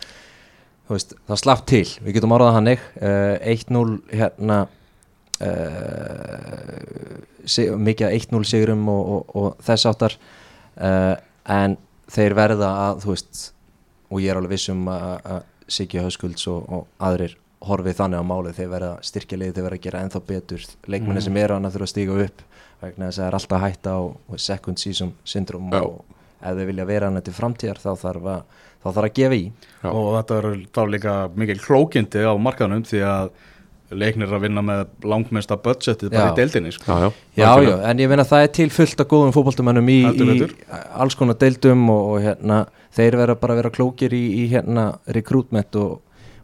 veist, 0.90 1.14
það 1.30 1.40
slapp 1.44 1.62
til, 1.70 1.86
við 2.04 2.18
getum 2.18 2.34
orðað 2.36 2.56
hannig 2.58 2.82
uh, 3.00 3.38
1-0 3.54 4.02
hérna 4.18 4.58
uh, 5.44 7.78
mikið 7.84 8.08
að 8.08 8.14
1-0 8.20 8.44
sigurum 8.48 8.84
og, 8.92 9.04
og, 9.16 9.22
og 9.36 9.48
þess 9.68 9.88
áttar 9.90 10.14
uh, 10.80 11.16
en 11.54 11.72
þeir 12.14 12.34
verða 12.38 12.70
að 12.90 13.02
þú 13.04 13.10
veist, 13.16 13.34
og 14.14 14.18
ég 14.24 14.30
er 14.34 14.38
alveg 14.40 14.54
vissum 14.58 14.82
að, 14.92 15.16
að 15.36 15.42
Siggi 15.74 16.02
Höskulds 16.04 16.44
og, 16.52 16.62
og 16.76 16.84
aðrir 17.04 17.34
horfið 17.64 17.96
þannig 18.02 18.20
á 18.20 18.24
málið 18.28 18.58
þeir 18.60 18.72
verða 18.74 18.92
styrkja 19.08 19.38
liðið, 19.40 19.56
þeir 19.56 19.66
verða 19.70 19.78
að 19.80 19.86
gera 19.86 20.02
ennþá 20.04 20.20
betur 20.28 20.62
leikmenni 20.92 21.22
Mm. 21.22 21.26
sem 21.30 21.38
eru 21.40 21.54
hann 21.56 21.68
að 21.70 21.74
þurfa 21.78 21.88
að 21.88 21.94
stíga 21.94 22.14
upp 22.26 22.40
vegna 22.84 23.08
þess 23.08 23.20
að 23.20 23.24
það 23.24 23.30
er 23.30 23.38
alltaf 23.40 23.62
hætta 23.64 23.92
á 23.96 24.02
second 24.44 24.78
season 24.82 25.12
syndrom 25.24 25.70
Já. 25.72 25.80
og 25.80 26.04
ef 26.44 26.52
þeir 26.60 26.68
vilja 26.74 26.86
vera 26.90 27.08
hann 27.08 27.24
til 27.24 27.36
framtíðar 27.38 27.80
þá 27.80 27.92
þarf 28.02 28.26
að, 28.34 28.42
þá 28.84 28.88
þarf 28.90 29.08
að 29.08 29.16
gefa 29.22 29.38
í 29.40 29.46
Já. 29.48 29.88
og 29.94 30.10
þetta 30.18 30.34
er 30.42 30.48
þá 30.76 30.82
líka 30.92 31.14
mikil 31.40 31.60
klókindi 31.64 32.20
á 32.28 32.34
markaðunum 32.36 32.84
því 32.92 33.00
að 33.08 33.32
leiknir 33.92 34.28
er 34.30 34.38
að 34.38 34.46
vinna 34.48 34.64
með 34.66 34.84
langmesta 35.06 35.58
budgetið 35.62 36.12
bara 36.14 36.30
Já. 36.30 36.34
í 36.34 36.38
deildinni 36.40 36.72
sko. 36.74 36.86
Já, 36.88 37.12
já, 37.38 37.50
Já, 37.64 37.74
en 37.90 38.00
ég 38.04 38.10
meina 38.10 38.26
það 38.28 38.46
er 38.46 38.54
til 38.58 38.70
fullt 38.74 39.04
af 39.04 39.10
góðum 39.12 39.34
fótboltamönnum 39.36 39.92
í, 39.92 40.00
í 40.08 40.48
alls 40.94 41.18
konar 41.20 41.38
deildum 41.42 41.84
og, 41.94 42.06
og 42.14 42.24
hérna, 42.24 42.64
þeir 42.96 43.20
verða 43.22 43.38
bara 43.42 43.56
að 43.56 43.62
vera 43.64 43.74
klókir 43.76 44.16
í, 44.18 44.24
í 44.44 44.48
hérna 44.54 44.88
recruitment 45.18 45.76
og, 45.82 46.00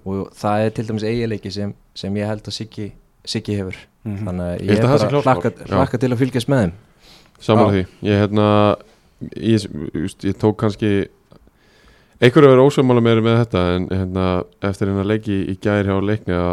og 0.06 0.28
það 0.38 0.66
er 0.66 0.76
til 0.78 0.88
dæmis 0.90 1.08
eiginleiki 1.08 1.54
sem, 1.54 1.74
sem 1.98 2.20
ég 2.20 2.30
held 2.30 2.46
að 2.46 2.58
Siggi, 2.60 2.92
Siggi 3.26 3.58
hefur. 3.62 3.80
Mhm. 4.08 4.22
þannig 4.28 4.46
að 4.46 4.62
Ég 4.64 4.84
að 4.84 5.00
sé 5.00 5.10
bara 5.10 5.24
hlakka, 5.28 5.54
hlakka 5.74 6.00
til 6.00 6.14
að 6.14 6.22
fylgjast 6.22 6.52
með 6.52 6.62
þeim. 6.64 6.78
Saman 7.40 7.74
því, 7.74 7.86
ég 8.08 8.22
hérna 8.24 8.46
ég, 9.36 9.66
just, 9.96 10.24
ég 10.28 10.38
tók 10.40 10.58
kannski 10.60 10.92
einhverju 12.20 12.50
að 12.50 12.54
vera 12.56 12.66
ósömmála 12.68 13.04
meiri 13.04 13.24
með 13.24 13.38
þetta 13.44 13.64
en 13.76 13.86
hérna, 13.92 14.26
eftir 14.70 14.92
hérna 14.92 15.06
leiki 15.08 15.38
í 15.52 15.56
gær 15.64 15.88
hjá 15.88 15.96
leikni 16.04 16.36
að 16.36 16.52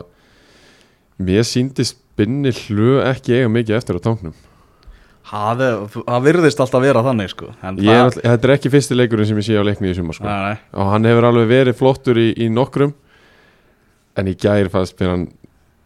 mér 1.22 1.46
síndist 1.48 1.98
binni 2.16 2.52
hlu 2.64 2.98
ekki 3.04 3.38
eiga 3.38 3.52
mikið 3.52 3.78
eftir 3.80 3.98
á 3.98 4.04
tánknum 4.04 4.36
Það 5.26 6.20
virðist 6.22 6.60
alltaf 6.62 6.84
vera 6.84 7.00
þannig 7.02 7.32
sko. 7.32 7.48
Ég 7.82 8.12
þetta 8.14 8.46
er 8.46 8.52
ekki 8.54 8.70
fyrsti 8.70 8.94
leikurinn 8.94 9.26
sem 9.26 9.40
ég 9.40 9.46
sé 9.48 9.56
á 9.58 9.66
leikni 9.66 9.90
í 9.90 9.96
sumar 9.98 10.14
sko. 10.14 10.22
Nei, 10.22 10.52
nei. 10.52 10.60
og 10.78 10.92
hann 10.92 11.08
hefur 11.08 11.26
alveg 11.26 11.48
verið 11.50 11.78
flottur 11.80 12.20
í, 12.22 12.28
í 12.30 12.46
nokkrum 12.46 12.92
en 14.16 14.30
í 14.30 14.36
gær 14.38 14.70
fannst 14.70 15.02
hann 15.02 15.26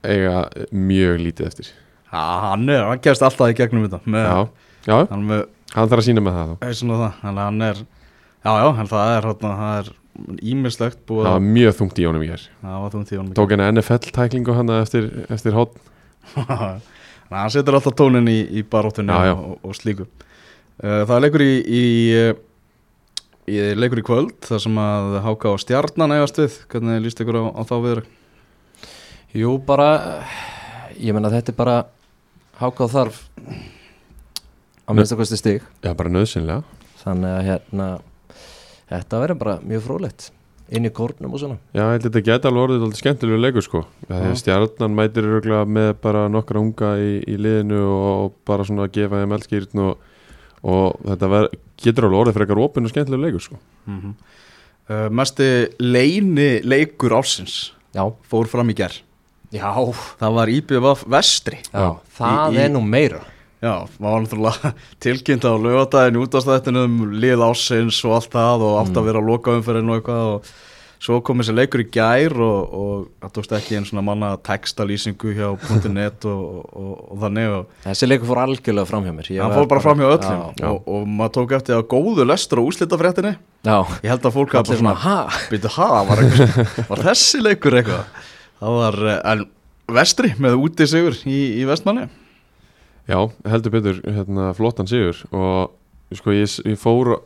eiga 0.06 0.44
mjög 0.72 1.22
lítið 1.24 1.48
eftir 1.50 1.70
Já, 2.10 2.20
hann 2.50 2.68
er, 2.68 2.84
hann 2.88 3.02
gerst 3.04 3.24
alltaf 3.24 3.52
í 3.52 3.56
gegnum 3.58 3.86
þetta 3.86 4.00
með, 4.10 4.28
Já, 4.28 4.68
já, 4.88 4.96
hann 5.12 5.26
með 5.28 5.42
hann 5.74 5.90
þarf 5.90 6.02
að 6.02 6.06
sína 6.08 6.24
með 6.26 6.38
það 6.38 6.54
það, 6.60 7.18
þannig 7.22 7.40
að 7.40 7.44
hann 7.44 7.66
er 7.66 7.80
já, 7.80 8.52
já, 8.52 8.86
það 8.92 9.12
er, 9.16 9.28
það 9.40 9.74
er 9.74 9.90
ímislegt 10.42 11.00
búið 11.08 11.26
Það 11.26 11.30
að 11.30 11.36
var 11.38 11.46
mjög 11.56 11.76
þungt 11.78 12.00
í 12.00 12.06
honum 12.08 12.24
í 12.24 12.28
gær. 12.30 12.44
Það 12.60 12.84
var 12.84 12.94
þú 12.94 13.02
tíðan 13.10 13.32
Tók 13.38 13.54
henni 13.54 13.68
NFL-tæklingu 13.74 14.56
hann 14.58 14.72
eftir, 14.76 15.08
eftir 15.32 15.56
hot 15.56 15.76
Þannig 16.34 16.84
að 17.30 17.40
hann 17.40 17.54
setur 17.56 17.78
alltaf 17.78 17.96
tónin 17.98 18.30
í, 18.30 18.38
í 18.60 18.64
baróttunni 18.66 19.16
og, 19.32 19.58
og 19.64 19.76
slíku. 19.78 20.06
Uh, 20.80 21.02
Það 21.08 21.14
er 21.16 21.24
leikur 21.26 21.44
í, 21.44 21.52
í, 21.80 21.84
í 23.50 23.60
leikur 23.78 24.02
í 24.02 24.06
kvöld 24.06 24.38
þar 24.46 24.64
sem 24.66 24.80
að 24.82 25.20
háka 25.26 25.52
á 25.52 25.56
stjarnan 25.62 26.16
eigast 26.16 26.40
við. 26.42 26.58
Hvernig 26.72 27.04
líst 27.04 27.22
ykkur 27.22 27.40
á, 27.40 27.44
á 27.56 27.62
þá 27.68 27.76
viður 27.84 28.04
Jú, 29.30 29.54
bara 29.62 29.90
ég 30.98 31.14
meina 31.14 31.30
þetta 31.30 31.52
er 31.52 31.58
bara 31.58 31.76
hákáð 32.58 32.96
þarf 32.96 33.20
að 34.90 34.96
minnst 34.98 35.14
að 35.14 35.20
kosti 35.22 35.38
stig. 35.38 35.66
Já, 35.84 35.92
bara 35.94 36.10
nöðsynlega 36.10 36.64
þannig 37.00 37.30
að 37.36 37.44
hérna 37.46 37.86
þetta 38.90 39.20
verður 39.24 39.38
bara 39.40 39.56
mjög 39.62 39.82
frólætt 39.86 40.30
inn 40.70 40.86
í 40.86 40.90
kórnum 40.94 41.32
og 41.34 41.40
svona. 41.42 41.56
Já, 41.74 41.80
ég 41.82 41.96
held 41.96 42.04
að 42.04 42.06
þetta 42.06 42.20
geta 42.28 42.50
alveg 42.50 42.62
orðið 42.62 42.84
alltaf 42.86 43.00
skemmtilegu 43.00 43.40
leikur 43.42 43.64
sko. 43.66 43.80
Stjarnan 44.38 44.94
mætir 44.94 45.26
öruglega 45.26 45.64
með 45.66 45.88
bara 46.04 46.28
nokkra 46.30 46.62
unga 46.62 46.92
í, 47.02 47.16
í 47.26 47.34
liðinu 47.42 47.80
og 47.90 48.36
bara 48.46 48.66
svona 48.68 48.86
að 48.86 48.94
gefa 49.00 49.22
þeim 49.22 49.34
eldskýrn 49.34 49.82
og, 49.82 50.04
og 50.62 51.00
þetta 51.08 51.30
ver, 51.34 51.48
getur 51.82 52.06
alveg 52.06 52.20
orðið 52.22 52.38
frekar 52.38 52.62
opinn 52.62 52.86
og 52.86 52.94
skemmtilegu 52.94 53.24
leikur 53.26 53.46
sko. 53.48 53.58
Mm 53.90 53.98
-hmm. 54.00 54.14
uh, 54.94 55.08
Mesti 55.10 55.50
leini 55.82 56.50
leikur 56.62 57.18
ársins 57.18 57.72
Já, 57.94 58.06
fór 58.30 58.46
fram 58.46 58.70
í 58.70 58.74
ger 58.78 58.94
já, 59.50 59.74
Það 60.20 60.34
var 60.34 60.48
IBVF 60.48 61.04
Vestri. 61.10 61.58
Já 61.74 61.98
það 62.18 62.52
Í- 62.52 62.54
í- 62.54 62.60
er 62.62 62.70
nú 62.70 62.80
meira 62.86 63.20
Já, 63.60 63.74
maður 64.00 64.24
náttúrulega 64.24 64.72
tilkynnt 65.04 65.44
á 65.44 65.52
lögadaginn 65.52 66.22
út 66.22 66.34
af 66.38 66.46
stættinum, 66.46 66.98
lið 67.20 67.44
ásins 67.44 68.00
og 68.08 68.16
allt 68.16 68.32
það 68.32 68.66
og 68.66 68.76
átt 68.80 68.96
að 68.96 69.08
vera 69.10 69.20
að 69.20 69.30
loka 69.34 69.56
umferðin 69.58 69.92
og 69.92 70.00
eitthvað 70.00 70.28
og 70.30 70.52
svo 71.00 71.18
kom 71.24 71.40
þessi 71.40 71.54
leikur 71.56 71.82
í 71.82 71.86
gær 71.92 72.34
og, 72.44 72.72
og 72.76 73.04
það 73.22 73.32
tókst 73.36 73.52
ekki 73.56 73.76
einn 73.78 73.86
svona 73.88 74.04
manna 74.04 74.30
textalýsingu 74.44 75.32
hjá 75.36 75.48
.net 75.88 76.26
og, 76.28 76.42
og, 76.76 76.90
og 77.14 77.22
þannig 77.22 77.54
og 77.56 77.78
Þessi 77.86 78.08
leikur 78.08 78.28
fór 78.28 78.42
algjörlega 78.44 78.88
fram 78.88 79.08
hjá 79.08 79.14
mér. 79.16 79.30
Var 79.40 79.54
fór 79.56 79.68
bara 79.70 79.84
fram 79.84 80.02
hjá 80.02 80.08
öllum 80.10 80.42
Já, 80.60 80.66
og, 80.68 80.90
og 80.92 81.06
maður 81.08 81.34
tók 81.38 81.54
eftir 81.56 81.78
að 81.78 81.86
góðu 81.94 82.28
lestur 82.28 82.60
á 82.60 82.68
úslitafréttinni 82.68 83.32
já. 83.36 83.78
ég 84.04 84.08
held 84.12 84.28
að 84.28 84.36
fólk 84.36 84.56
Allir 84.56 84.68
bara 84.68 84.80
svona 84.82 84.96
ha? 85.04 85.18
byrju, 85.52 85.72
ha, 85.76 85.90
var, 86.08 86.24
var 86.92 87.04
þessi 87.10 87.44
leikur 87.44 87.80
eitthvað? 87.80 88.24
Það 88.60 88.80
var, 88.82 89.00
eh, 89.08 89.20
en 89.32 89.46
vestri 89.96 90.34
með 90.40 90.60
úti 90.60 90.88
sigur 90.88 91.16
í, 91.24 91.40
í 91.60 91.68
vestmanni 91.68 92.10
Já, 93.10 93.18
heldur 93.50 93.74
betur 93.74 94.00
hérna, 94.06 94.50
flottan 94.54 94.88
sigur 94.90 95.18
og 95.34 96.14
sko 96.14 96.34
ég, 96.34 96.50
ég 96.66 96.78
fór 96.78 97.16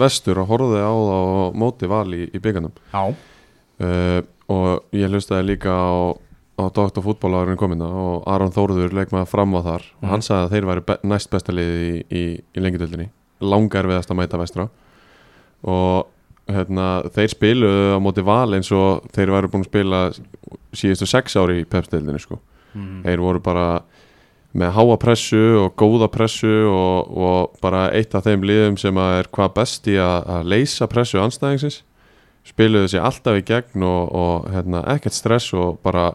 vestur 0.00 0.40
og 0.42 0.50
horfði 0.50 0.82
á 0.82 0.90
það 0.90 1.30
og 1.38 1.58
móti 1.62 1.90
val 1.90 2.08
í, 2.14 2.26
í 2.26 2.42
byggarnum 2.42 2.74
Já, 2.92 3.14
uh, 3.86 4.20
og 4.52 4.96
ég 4.96 5.10
hlustaði 5.10 5.52
líka 5.52 5.72
á, 5.72 6.14
á 6.58 6.64
Dr. 6.74 7.02
Fútbólarinn 7.04 7.60
komina 7.60 7.86
og 7.86 8.26
Aron 8.30 8.54
Þórður 8.54 8.94
leikmaði 8.98 9.30
fram 9.30 9.54
á 9.58 9.60
þar 9.62 9.88
og 10.00 10.08
hann 10.10 10.26
sagði 10.26 10.44
að 10.44 10.54
þeir 10.56 10.70
væri 10.70 10.86
be 10.90 10.98
næst 11.12 11.32
besta 11.32 11.54
liði 11.54 11.84
í, 11.86 11.92
í, 12.02 12.24
í 12.42 12.64
lengjadöldinni 12.64 13.10
langar 13.42 13.90
við 13.90 14.02
að 14.02 14.18
mæta 14.18 14.40
vestra 14.40 14.68
og 15.62 16.10
hérna, 16.50 16.86
þeir 17.14 17.30
spiluðu 17.30 17.90
á 17.94 17.98
móti 18.02 18.24
val 18.26 18.50
eins 18.56 18.70
og 18.74 19.06
þeir 19.14 19.34
væri 19.36 19.50
búin 19.52 19.66
að 19.66 19.70
spila 19.70 20.00
síðustu 20.74 21.06
sex 21.06 21.38
ári 21.38 21.62
í 21.62 21.68
pepsdeildinni 21.68 22.22
sko 22.22 22.38
mm. 22.74 23.02
þeir 23.06 23.22
voru 23.22 23.42
bara 23.44 23.66
með 24.58 24.74
háa 24.76 24.96
pressu 25.00 25.40
og 25.62 25.70
góða 25.80 26.08
pressu 26.12 26.50
og, 26.68 27.12
og 27.16 27.54
bara 27.62 27.86
eitt 27.96 28.12
af 28.18 28.26
þeim 28.26 28.42
liðum 28.44 28.76
sem 28.80 28.98
að 29.00 29.14
er 29.22 29.30
hvað 29.32 29.54
best 29.56 29.88
í 29.88 29.94
að, 29.96 30.18
að 30.36 30.50
leysa 30.52 30.88
pressu 30.92 31.20
anstæðingsins 31.22 31.78
spiluðu 32.44 32.90
sér 32.92 33.04
alltaf 33.06 33.38
í 33.38 33.44
gegn 33.48 33.84
og, 33.86 34.10
og 34.18 34.48
hérna, 34.52 34.82
ekkert 34.96 35.14
stress 35.16 35.52
og 35.56 35.78
bara 35.86 36.10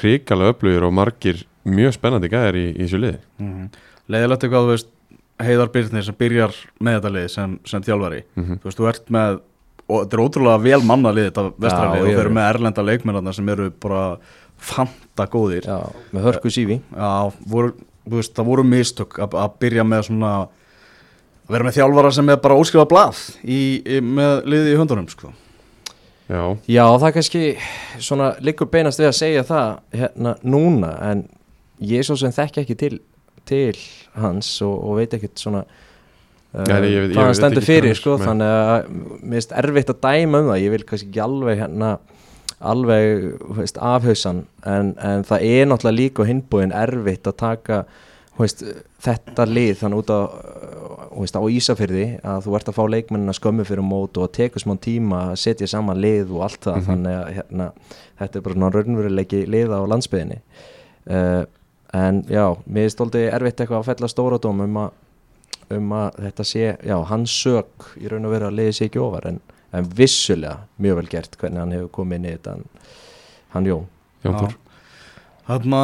hrikalega 0.00 0.54
öflugir 0.54 0.86
og 0.86 0.94
margir 0.96 1.44
mjög 1.68 1.94
spennandi 1.98 2.30
gæðir 2.32 2.56
í, 2.58 2.64
í 2.74 2.86
þessu 2.86 3.00
liði. 3.04 3.22
Mm 3.42 3.70
Leðilegt 4.10 4.42
eitthvað, 4.42 4.64
þú 4.66 4.70
veist, 4.72 4.88
Heiðar 5.46 5.68
Byrnir 5.70 6.02
sem 6.02 6.16
byrjar 6.18 6.56
með 6.82 6.96
þetta 6.96 7.10
lið 7.14 7.26
sem, 7.30 7.52
sem 7.70 7.84
þjálfari. 7.86 8.16
Mm 8.34 8.56
Þú 8.58 8.66
veist, 8.66 8.78
þú 8.80 8.88
ert 8.90 9.12
með, 9.14 9.36
og 9.86 10.00
þetta 10.02 10.16
er 10.16 10.22
ótrúlega 10.24 10.62
vel 10.64 10.80
manna 10.88 11.12
lið 11.14 11.28
þetta 11.28 11.44
vestralið 11.62 11.94
Já, 11.94 12.00
og 12.02 12.08
þeir 12.08 12.18
eru 12.18 12.32
er- 12.32 12.34
með 12.40 12.48
erlenda 12.54 12.84
leikmennarna 12.88 13.34
sem 13.36 13.52
eru 13.54 13.68
bara 13.84 14.00
fanta 14.60 15.26
góðir. 15.32 15.66
Já, 15.68 15.78
með 16.14 16.26
hörku 16.28 16.52
sífi 16.52 16.80
voru, 17.50 17.74
veist, 18.10 18.34
það 18.36 18.48
voru 18.52 18.64
mistök 18.66 19.18
að, 19.22 19.36
að 19.42 19.54
byrja 19.62 19.84
með 19.88 20.06
svona 20.10 20.32
að 20.40 20.48
vera 21.50 21.66
með 21.66 21.78
þjálfara 21.80 22.10
sem 22.14 22.28
er 22.30 22.40
bara 22.44 22.56
óskrifa 22.60 22.86
blað 22.90 23.20
í, 23.42 23.60
í, 23.82 24.00
með 24.04 24.44
liði 24.52 24.74
í 24.74 24.78
höndunum, 24.78 25.08
sko. 25.10 25.32
Já, 26.30 26.42
Já, 26.70 26.84
það 27.02 27.14
kannski 27.16 27.40
svona 27.98 28.28
liggur 28.38 28.68
beinast 28.70 29.00
við 29.02 29.08
að 29.10 29.16
segja 29.18 29.42
það 29.48 29.70
hérna 29.98 30.34
núna 30.46 30.92
en 31.08 31.24
ég 31.82 32.06
svo 32.06 32.14
sem 32.20 32.30
þekki 32.36 32.62
ekki 32.62 32.76
til, 32.78 32.92
til 33.50 33.74
hans 34.20 34.52
og, 34.62 34.76
og 34.78 35.00
veit 35.00 35.16
ekkert 35.18 35.42
svona 35.42 35.64
uh, 35.64 36.62
ég 36.86 37.08
hvað 37.10 37.18
hann 37.18 37.32
veit 37.32 37.40
stendur 37.40 37.66
fyrir 37.66 37.98
sko, 37.98 38.14
hann- 38.20 38.28
þannig 38.28 38.54
að 38.60 38.94
mér 39.24 39.34
finnst 39.40 39.56
erfitt 39.64 39.90
að 39.96 40.00
dæma 40.06 40.44
um 40.44 40.52
það. 40.52 40.62
Ég 40.62 40.74
vil 40.76 40.86
kannski 40.86 41.10
ekki 41.10 41.24
alveg 41.26 41.60
hérna 41.64 41.90
alveg 42.60 43.26
veist, 43.56 43.80
afhauðsan 43.80 44.44
en, 44.68 44.94
en 45.00 45.24
það 45.26 45.44
er 45.48 45.68
náttúrulega 45.68 45.96
líka 45.96 46.24
á 46.24 46.30
hinbúin 46.30 46.74
erfitt 46.76 47.28
að 47.30 47.38
taka 47.40 47.82
veist, 48.36 48.64
þetta 49.04 49.46
lið 49.48 49.72
þannig 49.80 50.02
út 50.02 50.12
á, 50.12 50.20
veist, 51.16 51.36
á 51.36 51.42
Ísafyrði 51.56 52.06
að 52.20 52.46
þú 52.46 52.56
ert 52.58 52.72
að 52.72 52.78
fá 52.78 52.82
leikmennina 52.94 53.36
skömmu 53.36 53.66
fyrir 53.68 53.86
mót 53.86 54.20
og 54.20 54.28
að 54.28 54.34
tekur 54.40 54.64
smá 54.64 54.74
tíma 54.80 55.22
að 55.30 55.40
setja 55.44 55.70
saman 55.70 56.00
lið 56.00 56.34
og 56.36 56.44
allt 56.48 56.68
það 56.68 56.90
þannig 56.90 57.18
að 57.20 57.30
hérna, 57.38 57.70
þetta 58.20 58.38
er 58.38 58.46
bara 58.46 58.58
svona 58.58 58.72
raunveruleiki 58.76 59.44
liða 59.50 59.80
á 59.80 59.90
landsbyðinni 59.94 60.40
uh, 60.40 61.44
en 62.00 62.24
já, 62.30 62.44
mér 62.66 62.88
er 62.88 62.92
stóldi 62.94 63.24
erfitt 63.28 63.64
eitthvað 63.64 63.80
að 63.80 63.88
fella 63.92 64.12
stóradóm 64.12 64.66
um 64.66 64.82
að 64.84 64.98
um 65.70 65.92
að 65.94 66.18
þetta 66.24 66.46
sé, 66.46 66.64
já, 66.82 66.96
hans 67.06 67.34
sök 67.44 67.90
í 68.00 68.10
raun 68.10 68.26
og 68.26 68.34
veru 68.34 68.48
að 68.48 68.56
liði 68.58 68.76
sé 68.76 68.88
ekki 68.88 69.02
ofar 69.02 69.28
en, 69.30 69.40
en 69.76 69.90
vissulega 69.96 70.56
mjög 70.82 71.00
vel 71.00 71.10
gert 71.12 71.36
hvernig 71.40 71.62
hann 71.62 71.74
hefur 71.76 71.92
komið 72.00 72.20
inn 72.20 72.28
í 72.28 72.34
þetta 72.34 72.54
hann, 72.56 72.64
hann 73.54 73.68
Jón. 73.70 73.86
Jón. 74.24 74.38
Þór. 74.40 74.56
Þarna, 75.50 75.82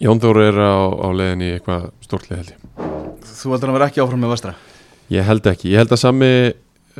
Jón 0.00 0.20
Þór 0.22 0.42
er 0.46 0.58
á, 0.62 0.74
á 0.88 1.08
leiðin 1.12 1.44
í 1.44 1.52
eitthvað 1.56 1.88
stórtlið 2.04 2.42
held 2.42 2.52
ég. 2.54 2.66
Þú 3.32 3.54
heldur 3.54 3.72
að 3.72 3.78
vera 3.78 3.88
ekki 3.90 4.02
áfram 4.04 4.22
með 4.24 4.34
vestra? 4.36 4.52
Ég 5.12 5.26
held 5.28 5.48
ekki, 5.50 5.72
ég 5.72 5.82
held 5.82 5.92
að 5.92 6.00
sami 6.00 6.30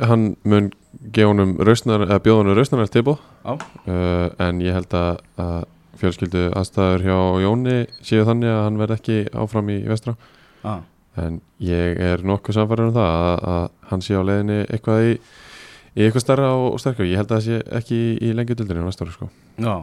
hann 0.01 0.25
mun 0.45 0.71
gefa 1.13 1.29
honum 1.31 1.55
rausnar, 1.61 2.05
eða 2.07 2.21
bjóða 2.23 2.41
honum 2.43 2.57
rausnar 2.57 2.89
tilbúð 2.93 3.19
Já. 3.45 3.53
uh, 3.53 4.27
en 4.41 4.61
ég 4.61 4.75
held 4.77 4.93
að, 4.97 5.21
að 5.41 5.57
fjölskyldu 6.01 6.47
aðstæður 6.57 7.05
hjá 7.07 7.17
Jóni 7.43 7.77
séu 8.05 8.25
þannig 8.27 8.51
að 8.51 8.63
hann 8.65 8.79
verð 8.81 8.95
ekki 8.97 9.17
áfram 9.37 9.69
í 9.73 9.77
vestra. 9.87 10.15
Ah. 10.63 10.81
en 11.19 11.41
ég 11.61 11.97
er 12.01 12.21
nokkuð 12.25 12.55
samfæður 12.55 12.87
um 12.87 12.93
það 12.95 13.15
að, 13.23 13.41
að 13.53 13.65
hann 13.89 14.01
sé 14.05 14.15
á 14.17 14.23
leiðinni 14.23 14.59
eitthvað 14.63 15.07
í, 15.09 15.11
í 15.93 16.05
eitthvað 16.07 16.25
starra 16.25 16.53
og, 16.57 16.79
sterkar 16.81 17.05
ég 17.09 17.19
held 17.21 17.31
að 17.31 17.37
það 17.37 17.45
sé 17.49 17.59
ekki 17.81 17.99
í, 17.99 18.13
í 18.29 18.31
lengjudildinu 18.37 18.85
næsta 18.87 19.05
ári 19.05 19.13
sko. 19.15 19.29
Já 19.61 19.73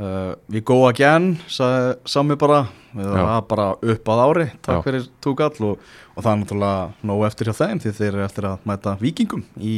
uh, 0.00 0.32
Við 0.50 0.64
go 0.70 0.78
again, 0.88 1.34
sagði 1.50 1.94
Sami 2.10 2.36
bara 2.40 2.64
við 2.94 3.10
Já. 3.10 3.22
var 3.26 3.44
bara 3.50 3.66
upp 3.94 4.10
að 4.14 4.22
ári 4.28 4.46
takk 4.62 4.78
Já. 4.80 4.82
fyrir 4.86 5.08
túkall 5.24 5.68
og, 5.70 5.88
og 6.14 6.22
það 6.22 6.30
er 6.32 6.40
náttúrulega 6.42 7.08
nóg 7.10 7.24
eftir 7.28 7.50
hjá 7.50 7.56
þeim 7.60 7.82
því 7.84 7.94
þeir 7.98 8.10
eru 8.12 8.24
eftir 8.26 8.48
að 8.50 8.68
mæta 8.70 8.96
vikingum 9.00 9.44
í 9.58 9.76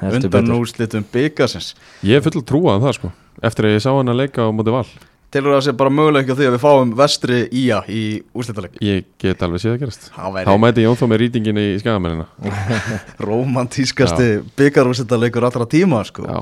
Heldur 0.00 0.20
undan 0.20 0.36
betur. 0.48 0.60
úrslitum 0.62 1.06
byggasins 1.12 1.72
ég 2.06 2.18
er 2.20 2.24
full 2.26 2.44
trúað 2.46 2.78
um 2.80 2.86
það 2.88 2.96
sko 3.00 3.12
eftir 3.44 3.68
að 3.68 3.76
ég 3.76 3.82
sá 3.84 3.90
hann 3.94 4.12
að 4.14 4.20
leika 4.22 4.46
á 4.46 4.54
móti 4.54 4.74
val 4.74 4.86
Telur 5.34 5.56
það 5.56 5.64
sé 5.66 5.72
bara 5.74 5.90
möguleik 5.90 6.28
á 6.30 6.34
því 6.38 6.44
að 6.46 6.52
við 6.54 6.60
fáum 6.62 6.90
vestri 6.94 7.38
ía 7.58 7.80
í 7.90 8.02
úrslitaleg 8.38 8.76
ég 8.84 9.08
get 9.18 9.40
alveg 9.42 9.64
séð 9.64 9.72
að 9.72 9.80
gerast. 9.80 10.04
Þá 10.14 10.52
mæti 10.62 10.84
Jón 10.84 11.00
þó 11.00 11.08
með 11.10 11.20
rýtingin 11.24 11.58
í 11.58 11.64
skagamennina. 11.80 12.28
Romantískasti 13.26 14.28
byggarúrslitaleikur 14.54 15.48
allra 15.48 15.66
tíma 15.66 16.04
sko. 16.06 16.28
Já, 16.28 16.38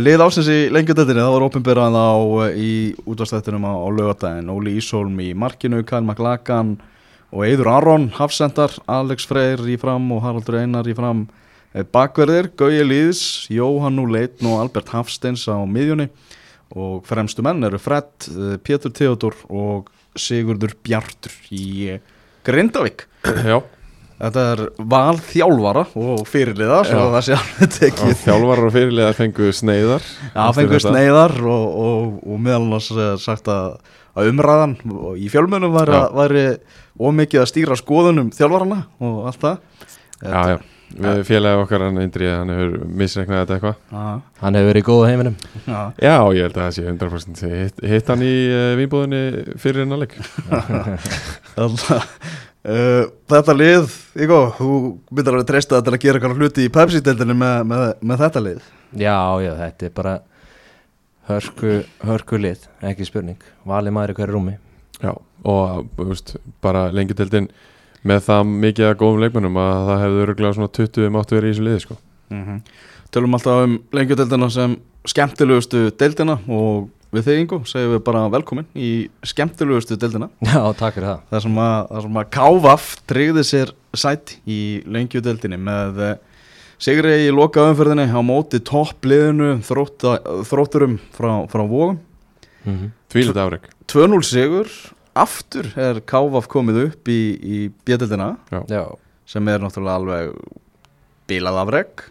Lið 0.00 0.24
ásins 0.24 0.48
í 0.48 0.58
lengjadöldinni, 0.72 1.20
það 1.20 1.34
var 1.34 1.44
opinberað 1.44 2.00
á 2.00 2.12
í 2.56 2.72
útvarstættinum 3.04 3.68
á, 3.68 3.76
á 3.76 3.88
lögadaginn 3.92 4.48
Óli 4.48 4.78
Ísholm 4.80 5.20
í 5.20 5.34
markinu, 5.36 5.82
Kyle 5.84 6.00
McLagan 6.00 6.78
og 7.28 7.44
Eidur 7.44 7.68
Aron, 7.68 8.08
Hafsendar 8.16 8.72
Alex 8.88 9.28
Freyr 9.28 9.60
í 9.68 9.76
fram 9.76 10.08
og 10.16 10.24
Haraldur 10.24 10.62
Einar 10.62 10.88
í 10.88 10.96
fram. 10.96 11.26
Eh, 11.76 11.84
Bakverðir, 11.84 12.48
Gauji 12.56 12.88
Lýðs, 12.88 13.26
Jóhann 13.52 14.00
Núleitn 14.00 14.48
og 14.48 14.62
Albert 14.64 14.96
Hafsteins 14.96 15.44
á 15.44 15.60
miðjunni 15.68 16.08
og 16.78 17.04
fremstu 17.08 17.44
menn 17.44 17.62
eru 17.68 17.80
Fred, 17.82 18.10
eh, 18.30 18.56
Pétur 18.64 18.94
Theodor 18.96 19.36
og 19.52 19.90
Sigurður 20.18 20.74
Bjartur 20.84 21.34
í 21.52 21.98
Grindavík. 22.46 23.06
Já. 23.50 23.60
Þetta 24.22 24.42
er 24.52 24.60
val 24.86 25.16
þjálfara 25.18 25.82
og 25.98 26.20
fyrirliða 26.30 26.76
alveg 26.84 27.16
Og 28.68 28.74
fyrirliðar 28.76 29.16
fengu 29.18 29.48
sneiðar 29.56 30.04
Já, 30.04 30.44
þetta. 30.78 30.82
sneiðar 30.84 31.34
og, 31.42 31.64
og, 31.86 32.12
og 32.22 32.44
meðal 32.44 32.60
annars 32.68 32.90
eh, 32.94 33.16
sagt 33.18 33.50
að, 33.50 33.80
að 34.14 34.30
umræðan 34.30 34.76
í 35.18 35.30
fjölmönum 35.32 35.74
væri, 35.74 35.98
væri 36.20 36.44
ómikið 37.02 37.42
að 37.42 37.50
stýra 37.50 37.78
skoðunum 37.80 38.30
þjálfarana 38.36 38.84
og 39.02 39.18
allt 39.32 39.42
það. 39.42 39.88
Já, 40.22 40.42
já, 40.52 40.58
við 40.92 41.22
félagi 41.28 41.60
okkar 41.62 41.84
hann 41.86 42.00
Indri, 42.02 42.28
hann 42.28 42.52
hefur 42.52 42.72
misreiknað 43.00 43.42
þetta 43.42 43.54
eitthvað. 43.56 43.76
Já. 43.92 44.06
hann 44.42 44.58
hefur 44.58 44.68
verið 44.70 44.82
í 44.82 44.86
góða 44.88 45.08
heiminum. 45.10 45.36
Já. 45.64 45.80
Já, 45.96 46.16
ég 46.36 46.46
held 46.46 46.56
að 46.56 46.62
það 46.62 46.74
sé 46.76 46.86
100% 46.90 47.42
hitt, 47.52 47.82
hitt 47.92 48.12
hann 48.12 48.24
í 48.26 48.32
uh, 48.48 48.72
vínbúðinni 48.80 49.22
fyrir 49.62 49.84
en 49.86 49.96
að 49.96 50.02
leik 50.04 50.14
uh, 51.62 52.02
Þetta 53.32 53.56
lið, 53.56 53.96
Ígó, 54.26 54.42
þú 54.58 54.68
myndir 55.10 55.32
alveg 55.36 55.48
treysta 55.48 55.80
til 55.82 55.94
að 55.96 56.02
gera 56.04 56.20
eitthvað 56.20 56.42
hluti 56.42 56.66
í 56.66 56.74
Pepsi-deldinni 56.76 57.38
með, 57.38 57.56
með, 57.72 57.86
með 58.12 58.26
þetta 58.26 58.44
lið. 58.48 58.68
Já, 58.92 59.16
já, 59.42 59.52
þetta 59.62 59.88
er 59.88 59.96
bara 59.96 60.14
hörku, 61.30 61.80
hörku 62.04 62.40
lið 62.40 62.68
ekki 62.90 63.08
spurning, 63.08 63.50
valið 63.68 63.96
maður 63.96 64.14
í 64.14 64.18
hverju 64.20 64.36
rúmi. 64.36 64.56
Já, 65.02 65.12
og 65.48 65.86
þú 65.96 66.08
veist, 66.12 66.36
bara 66.62 66.88
lengjudeldin 66.94 67.48
með 68.08 68.24
það 68.28 68.54
mikið 68.64 68.88
að 68.88 68.96
góðum 69.02 69.22
leikmennum 69.22 69.60
að 69.62 69.84
það 69.90 70.02
hefði 70.04 70.24
öruglega 70.24 70.56
svona 70.56 70.72
20 70.78 71.12
máttu 71.14 71.36
verið 71.38 71.50
í 71.50 71.52
þessu 71.52 71.66
liði 71.66 71.84
sko. 71.84 71.98
Tölum 73.12 73.36
alltaf 73.36 73.62
um 73.66 73.78
lengjudeldina 73.92 74.48
sem 74.52 74.74
skemmtilegustu 75.12 75.84
deildina 76.00 76.38
og 76.48 76.88
við 77.12 77.26
þig 77.26 77.40
Ingo 77.42 77.60
segjum 77.68 77.94
við 77.96 78.02
bara 78.06 78.24
velkomin 78.32 78.68
í 78.72 78.90
skemmtilegustu 79.28 79.98
deildina. 80.00 80.30
Já, 80.40 80.62
takk 80.78 80.96
fyrir 80.96 81.10
það. 81.10 81.24
Þar 81.30 81.44
sem 81.46 81.62
að, 81.66 81.78
þar 81.90 82.06
sem 82.06 82.20
að 82.22 82.30
Kávaf 82.38 82.90
tryggði 83.10 83.44
sér 83.46 83.74
sætt 83.92 84.36
í 84.48 84.60
lengjudeldinni 84.88 85.58
með 85.60 86.00
eh, 86.06 86.14
sigri 86.82 87.18
í 87.26 87.34
loka 87.34 87.68
umferðinni 87.70 88.08
á 88.10 88.20
móti 88.24 88.62
toppliðinu 88.64 89.54
þrótturum 89.66 90.98
frá, 91.14 91.30
frá 91.52 91.62
Vógum 91.62 92.00
mm 92.64 92.74
-hmm. 92.74 92.90
Tvílit 93.12 93.36
afreg 93.36 93.68
2-0 93.86 94.22
sigur 94.22 94.68
aftur 95.18 95.68
er 95.76 96.00
Kávaf 96.08 96.48
komið 96.52 96.82
upp 96.86 97.12
í, 97.12 97.20
í 97.38 97.58
bjöldina 97.86 98.34
já, 98.70 98.84
sem 99.28 99.48
er 99.52 99.62
náttúrulega 99.62 100.00
alveg 100.00 100.36
bílað 101.30 101.62
afreg 101.62 102.04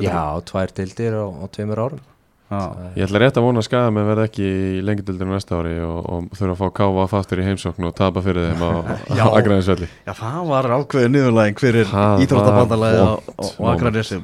já, 0.00 0.22
tvær 0.48 0.72
dildir 0.74 1.18
á, 1.18 1.26
á 1.30 1.44
tveimur 1.52 1.84
árum 1.86 2.06
Já. 2.50 2.74
Ég 2.98 3.04
ætla 3.06 3.20
rétt 3.22 3.36
að 3.38 3.44
vona 3.46 3.60
að 3.62 3.66
skaða 3.68 3.90
með 3.94 4.08
verði 4.08 4.22
ekki 4.26 4.46
í 4.50 4.78
lengjudeldinu 4.82 5.34
næsta 5.36 5.58
ári 5.60 5.74
og, 5.86 5.98
og 6.10 6.32
þurfa 6.34 6.50
að 6.50 6.58
fá 6.58 6.72
káfa 6.80 7.04
aftur 7.20 7.38
í 7.38 7.44
heimsókn 7.46 7.86
og 7.86 7.92
tapa 7.94 8.22
fyrir 8.24 8.48
þeim 8.48 8.64
á 8.66 8.70
Já. 9.20 9.22
aðgræðinsvelli 9.28 9.86
Já, 9.86 10.10
það 10.18 10.40
var 10.48 10.68
ákveðið 10.74 11.12
niðurlæging 11.14 11.62
fyrir 11.62 11.92
var 11.92 12.80
og, 13.04 13.30
og 13.38 13.54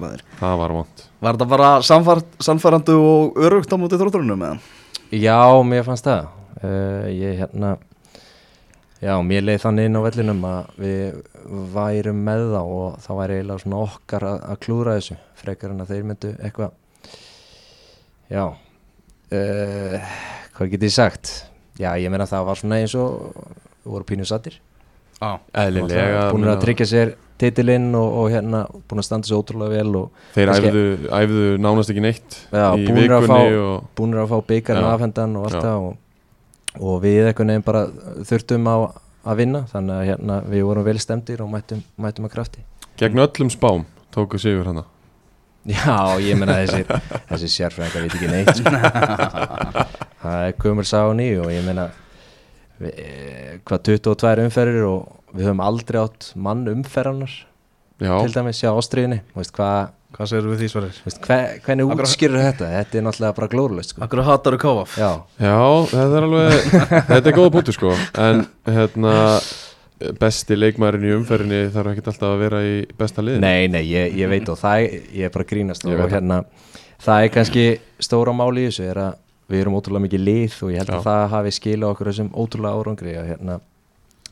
maður. 0.03 0.25
Það 0.41 0.57
var 0.65 0.75
vond 0.75 1.05
Var 1.23 1.39
þetta 1.39 1.49
bara 1.55 1.69
samfar, 1.87 2.25
samfærandi 2.49 2.99
og 2.99 3.39
örugt 3.47 3.71
á 3.71 3.77
móti 3.79 4.01
þrótturunum 4.03 4.43
eða? 4.49 4.59
Já, 5.15 5.39
mér 5.71 5.87
fannst 5.87 6.11
það 6.11 6.27
uh, 6.67 7.07
Ég 7.15 7.39
hérna 7.45 7.77
Já, 9.07 9.15
mér 9.23 9.45
leið 9.47 9.61
þannig 9.63 9.87
inn 9.87 9.99
á 9.99 10.03
vellinum 10.03 10.45
að 10.49 10.79
við 10.83 11.19
værum 11.75 12.23
með 12.27 12.45
þá 12.51 12.61
og 12.63 12.97
það 13.05 13.19
væri 13.21 13.37
eiginlega 13.37 13.63
svona 13.63 13.83
okkar 13.85 14.27
að, 14.27 14.39
að 14.51 14.63
klúra 14.67 14.95
þessu 14.97 15.19
frekar 15.39 15.75
en 15.75 15.85
að 15.85 15.93
þeir 15.93 16.09
myndu 16.09 16.31
eitthvað 16.41 16.73
Já 18.33 18.43
uh, 18.51 20.15
Hvað 20.57 20.73
get 20.73 20.87
ég 20.89 20.95
sagt? 20.97 21.35
Já, 21.79 21.93
ég 22.01 22.11
meina 22.11 22.27
það 22.27 22.49
var 22.49 22.59
svona 22.59 22.81
eins 22.83 22.97
og 22.99 23.37
við 23.85 23.93
voru 23.93 24.09
pínu 24.09 24.27
sattir 24.27 24.57
Já. 25.21 25.37
Eðlilega 25.55 26.27
Búin 26.33 26.51
að 26.51 26.65
tryggja 26.65 26.89
sér 26.91 27.15
titilinn 27.41 27.91
og, 27.97 28.09
og 28.23 28.33
hérna 28.33 28.65
búin 28.89 29.03
að 29.03 29.07
standa 29.07 29.29
sér 29.29 29.39
ótrúlega 29.39 29.77
vel 29.77 30.01
og 30.01 30.25
Þeir 30.35 30.53
æfðu, 30.57 30.83
æfðu 31.21 31.47
nánast 31.63 31.93
ekki 31.93 32.05
neitt 32.05 32.41
Já, 32.51 32.67
í 32.75 32.89
búnir 32.89 33.15
að 33.21 33.29
fá- 33.31 33.39
og 33.61 34.19
að 34.25 34.33
fá 34.33 34.37
byggarinn 34.51 34.89
Já. 34.89 34.91
afhendan 34.97 35.39
og 35.39 35.49
allt 35.51 35.61
það 35.61 35.87
og, 35.91 35.97
og 36.81 37.03
við 37.05 37.31
einhvern 37.31 37.53
veginn 37.55 37.67
bara 37.67 37.87
þurftum 38.29 38.69
á 38.69 38.77
að 39.27 39.41
vinna 39.43 39.65
þannig 39.71 39.97
að 39.97 40.09
hérna, 40.11 40.41
við 40.47 40.67
vorum 40.69 40.87
vel 40.87 40.99
stemdir 41.03 41.43
og 41.43 41.51
mættum, 41.51 41.83
mættum 41.99 42.29
að 42.29 42.37
krafti. 42.37 42.67
Gegn 42.97 43.25
öllum 43.25 43.51
spám 43.53 43.87
tóku 44.15 44.41
sigur 44.41 44.71
hana 44.71 44.87
Já, 45.67 46.15
ég 46.23 46.39
menna 46.39 46.61
þessir 46.63 46.87
þessi 47.31 47.49
sérfræðingar 47.51 48.05
veit 48.07 48.15
ekki 48.15 48.31
neitt 48.31 48.53
sko. 48.55 48.71
það 50.23 50.43
er 50.45 50.55
gömur 50.63 50.87
sá 50.87 51.01
ný 51.17 51.27
og 51.43 51.51
ég 51.51 51.67
menna 51.67 51.89
hvað 53.67 53.83
22 53.91 54.47
umferðir 54.47 54.87
og 54.87 55.35
við 55.35 55.49
höfum 55.49 55.63
aldrei 55.65 56.01
átt 56.05 56.31
mann 56.39 56.67
umferðanar 56.71 57.35
til 57.99 58.35
dæmis 58.35 58.61
hjá 58.63 58.71
ástriðinni 58.77 59.23
hvað, 59.35 59.91
Hvað 60.17 60.31
segir 60.31 60.47
við 60.49 60.63
því 60.63 60.69
svarir? 60.73 60.99
hvernig 61.67 61.91
útskýrur 61.93 62.41
þetta 62.41 62.71
þetta 62.73 62.99
er 62.99 63.05
náttúrulega 63.05 63.37
bara 63.37 63.49
glórulegt 63.53 63.91
sko. 63.93 64.01
Akkur 64.07 64.23
hattar 64.25 64.57
þú 64.57 64.61
Kávaf? 64.63 64.95
Já, 64.97 65.11
Já, 65.37 65.59
þetta 65.93 66.21
er 66.21 66.27
alveg 66.31 66.69
þetta 67.13 67.21
er 67.21 67.37
góða 67.37 67.53
punktur 67.59 67.77
sko 67.77 67.93
en 68.25 68.47
hérna 68.65 69.13
besti 70.21 70.57
leikmærin 70.57 71.05
í 71.09 71.13
umferðinni 71.17 71.69
þarf 71.73 71.93
ekkert 71.93 72.11
alltaf 72.13 72.33
að 72.35 72.43
vera 72.45 72.63
í 72.65 72.73
besta 72.99 73.25
liðin 73.25 73.45
Nei, 73.45 73.69
nei, 73.73 73.83
ég, 73.89 74.17
ég 74.19 74.29
veit 74.33 74.49
og 74.53 74.59
það 74.61 74.87
er, 74.87 74.97
ég 75.17 75.29
er 75.29 75.33
bara 75.37 75.49
grínast 75.49 75.87
og 75.89 76.03
hérna, 76.13 76.43
það 77.05 77.23
er 77.23 77.33
kannski 77.37 77.65
stóra 78.05 78.35
máli 78.37 78.67
í 78.67 78.69
þessu 78.69 78.89
er 78.91 79.01
að 79.07 79.23
við 79.53 79.63
erum 79.63 79.79
ótrúlega 79.79 80.05
mikið 80.09 80.25
lið 80.27 80.59
og 80.67 80.73
ég 80.75 80.83
held 80.83 80.93
Já. 80.93 80.97
að 80.99 81.07
það 81.07 81.25
hafi 81.33 81.55
skilað 81.55 81.95
okkur 81.95 82.11
þessum 82.11 82.31
ótrúlega 82.35 82.81
árangri 82.81 83.15
að 83.17 83.31
hérna, 83.31 83.59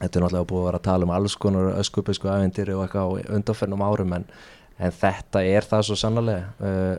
þetta 0.00 0.10
er 0.18 0.24
náttúrulega 0.26 0.48
búið 0.50 0.60
að 0.60 0.68
vera 0.68 0.80
að 0.80 0.86
tala 0.88 1.08
um 1.08 1.14
alls 1.16 1.36
konar 1.44 1.70
öskupisku 1.78 2.28
ævendir 2.28 2.72
og 2.74 2.82
eitthvað 2.84 3.08
á 3.08 3.36
undanfennum 3.38 3.84
árum 3.86 4.16
en, 4.18 4.26
en 4.78 4.90
þetta 4.92 5.42
er 5.46 5.66
það 5.70 5.82
svo 5.88 5.96
sannlega 5.98 6.48
uh, 6.60 6.96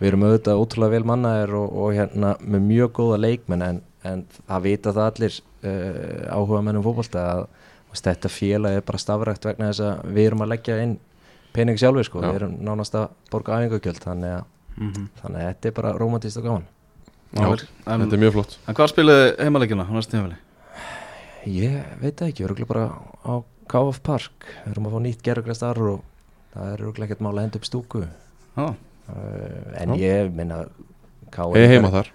við 0.00 0.08
erum 0.08 0.22
auðvitað 0.24 0.60
ótrúlega 0.62 0.94
vel 0.96 1.04
mannaðir 1.10 1.54
og, 1.58 1.74
og 1.84 1.92
hérna 1.96 2.34
með 2.40 2.64
mjög 2.70 2.92
góða 2.96 3.18
leikmenn 3.20 3.62
en, 3.66 3.80
en 4.08 4.22
það 4.48 4.62
vita 4.64 4.94
það 4.96 5.10
allir 5.10 5.36
uh, 5.40 6.38
áhuga 6.38 6.62
mennum 6.64 6.86
fótbolta 6.86 7.26
að 7.34 7.44
þetta 8.00 8.30
félag 8.32 8.78
er 8.78 8.84
bara 8.86 9.02
stafrækt 9.02 9.44
vegna 9.50 9.68
þess 9.72 9.82
að 9.84 10.10
við 10.14 10.26
erum 10.30 10.44
að 10.46 10.52
leggja 10.54 10.76
inn 10.84 10.96
pening 11.52 11.80
sjálfur 11.82 12.06
sko, 12.06 12.20
Já. 12.22 12.28
við 12.30 12.36
erum 12.40 12.52
nánast 12.62 12.94
að 12.94 13.08
borga 13.32 13.56
æfingagjöld 13.58 14.02
þannig 14.04 14.36
að, 14.38 14.44
Mhm. 14.80 15.08
þannig 15.20 15.40
að 15.42 15.48
þetta 15.50 15.68
er 15.68 15.72
bara 15.76 15.90
romantist 15.98 16.38
og 16.38 16.44
gaman 16.46 16.66
Já, 17.34 17.42
En, 17.86 18.00
þetta 18.06 18.14
er 18.16 18.22
mjög 18.22 18.32
flott 18.36 18.54
en 18.70 18.74
hvað 18.78 18.88
spilaði 18.92 19.26
heimaleikina 19.42 19.84
á 19.84 19.92
næstu 19.92 20.14
tímafili? 20.14 20.38
Ég 21.50 21.82
veit 22.00 22.22
ekki, 22.24 22.44
við 22.44 22.50
erum 22.54 22.68
bara 22.70 22.84
á 23.26 23.34
KF 23.70 24.00
Park, 24.06 24.46
við 24.64 24.72
erum 24.72 24.86
að 24.88 24.94
fá 24.94 25.00
nýtt 25.04 25.22
gerðugræst 25.26 25.62
þar 25.64 25.82
og 25.90 26.00
það 26.54 26.72
er 26.72 26.82
örugglega 26.84 27.08
ekkert 27.08 27.24
mál 27.24 27.34
að 27.36 27.44
henda 27.44 27.60
upp 27.60 27.68
stúku. 27.68 28.02
Uh, 28.60 28.72
en 29.80 29.94
Já. 29.94 30.00
ég 30.00 30.32
minna 30.34 30.64
Ég 31.30 31.62
er 31.62 31.70
heima 31.76 31.92
þar. 31.94 32.10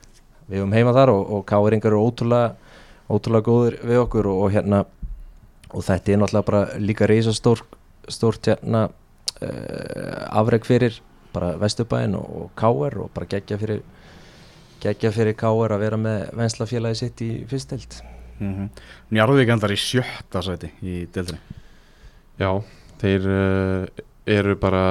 Við 0.49 0.59
erum 0.59 0.75
heima 0.75 0.93
þar 0.95 1.11
og, 1.13 1.21
og 1.37 1.43
KF-ringar 1.47 1.93
eru 1.93 2.03
ótrúlega, 2.03 2.49
ótrúlega 3.07 3.47
góður 3.47 3.77
við 3.87 4.01
okkur 4.01 4.29
og, 4.29 4.41
og 4.43 4.53
hérna 4.53 4.81
og 5.71 5.85
þetta 5.87 6.11
er 6.11 6.21
náttúrulega 6.21 6.49
bara 6.49 6.63
líka 6.81 7.07
reysa 7.09 7.33
stór, 7.35 7.63
stórt 8.11 8.49
hérna 8.51 8.87
uh, 8.89 10.39
afreg 10.41 10.67
fyrir 10.67 10.99
bara 11.35 11.55
Vesturbæinn 11.59 12.15
og, 12.19 12.27
og 12.41 12.51
KR 12.59 12.99
og 13.05 13.13
bara 13.15 13.29
geggja 13.31 13.57
fyrir 13.59 13.81
geggja 14.83 15.11
fyrir 15.15 15.35
KR 15.39 15.75
að 15.75 15.85
vera 15.87 15.99
með 15.99 16.27
venslafélagi 16.37 17.01
sitt 17.01 17.23
í 17.25 17.31
fyrstild 17.49 18.01
mm 18.39 18.67
Njarðvík 19.15 19.53
endar 19.53 19.71
í 19.71 19.79
sjötta 19.79 20.41
sæti 20.43 20.67
í 20.83 21.05
deildinni. 21.13 21.39
Já, 22.35 22.49
þeir 22.99 23.27
uh, 23.31 24.03
eru 24.25 24.55
bara 24.57 24.83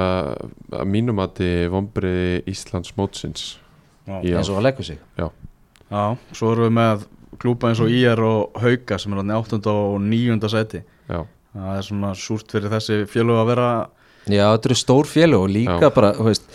að 0.71 0.85
mínum 0.87 1.19
að 1.23 1.39
þið 1.41 1.65
vombriði 1.73 2.35
Íslands 2.51 2.93
mótsins 2.97 3.45
Já, 4.05 4.19
Já. 4.21 4.37
eins 4.37 4.51
og 4.53 4.59
að 4.59 4.67
leggur 4.69 4.87
sig 4.87 4.99
Já, 5.19 5.27
svo 6.35 6.51
erum 6.53 6.67
við 6.69 6.75
með 6.77 7.05
klúpa 7.41 7.69
eins 7.71 7.81
og 7.83 7.91
IR 7.91 8.21
og 8.23 8.55
Hauka 8.63 8.97
sem 9.01 9.13
er 9.15 9.21
í 9.25 9.35
8. 9.35 9.59
og 9.71 9.97
9. 10.01 10.39
sæti 10.51 10.81
Já, 11.09 11.21
Það 11.55 11.77
er 11.77 11.85
svona 11.87 12.13
súrt 12.19 12.51
fyrir 12.51 12.73
þessi 12.73 13.03
fjölu 13.11 13.37
að 13.39 13.51
vera 13.53 13.69
Já, 14.25 14.47
þetta 14.55 14.71
eru 14.71 14.77
stór 14.79 15.09
félög 15.09 15.45
og 15.45 15.53
líka 15.53 15.77
Já. 15.83 15.93
bara, 15.93 16.11
þú 16.17 16.27
veist 16.29 16.45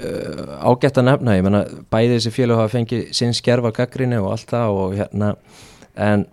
uh, 0.00 0.56
ágætt 0.70 1.00
að 1.00 1.08
nefna, 1.10 1.36
ég 1.36 1.44
menna 1.46 1.62
bæði 1.92 2.16
þessi 2.16 2.32
félög 2.34 2.60
hafa 2.62 2.72
fengið 2.78 3.08
sinn 3.16 3.36
skerfa 3.36 3.72
gaggrinni 3.76 4.20
og 4.20 4.30
allt 4.34 4.52
það 4.54 4.78
og 4.84 4.94
hérna 4.96 5.32
en 6.00 6.24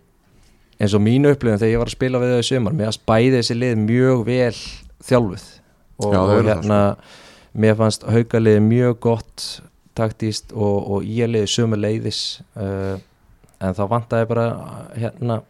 eins 0.78 0.94
og 0.94 1.04
mínu 1.04 1.34
upplifin 1.34 1.60
þegar 1.60 1.74
ég 1.74 1.82
var 1.82 1.92
að 1.92 1.98
spila 1.98 2.22
við 2.22 2.34
þau 2.36 2.44
í 2.44 2.48
sumar, 2.52 2.76
mér 2.78 2.92
fannst 2.92 3.06
bæði 3.10 3.34
þessi 3.40 3.58
lið 3.58 3.80
mjög 3.84 4.24
vel 4.28 4.60
þjálfuð. 5.04 5.48
Og, 5.98 6.14
Já, 6.14 6.20
og 6.22 6.46
hérna 6.46 6.80
mér 7.58 7.78
fannst 7.80 8.06
haukalið 8.06 8.60
mjög 8.62 9.00
gott 9.02 9.46
taktíst 9.98 10.54
og, 10.54 10.92
og 10.94 11.06
íalið 11.06 11.48
sömu 11.50 11.78
leiðis 11.80 12.42
uh, 12.56 12.98
en 13.58 13.74
þá 13.74 13.84
vantaði 13.90 14.28
bara 14.30 14.48
hérna 14.94 15.42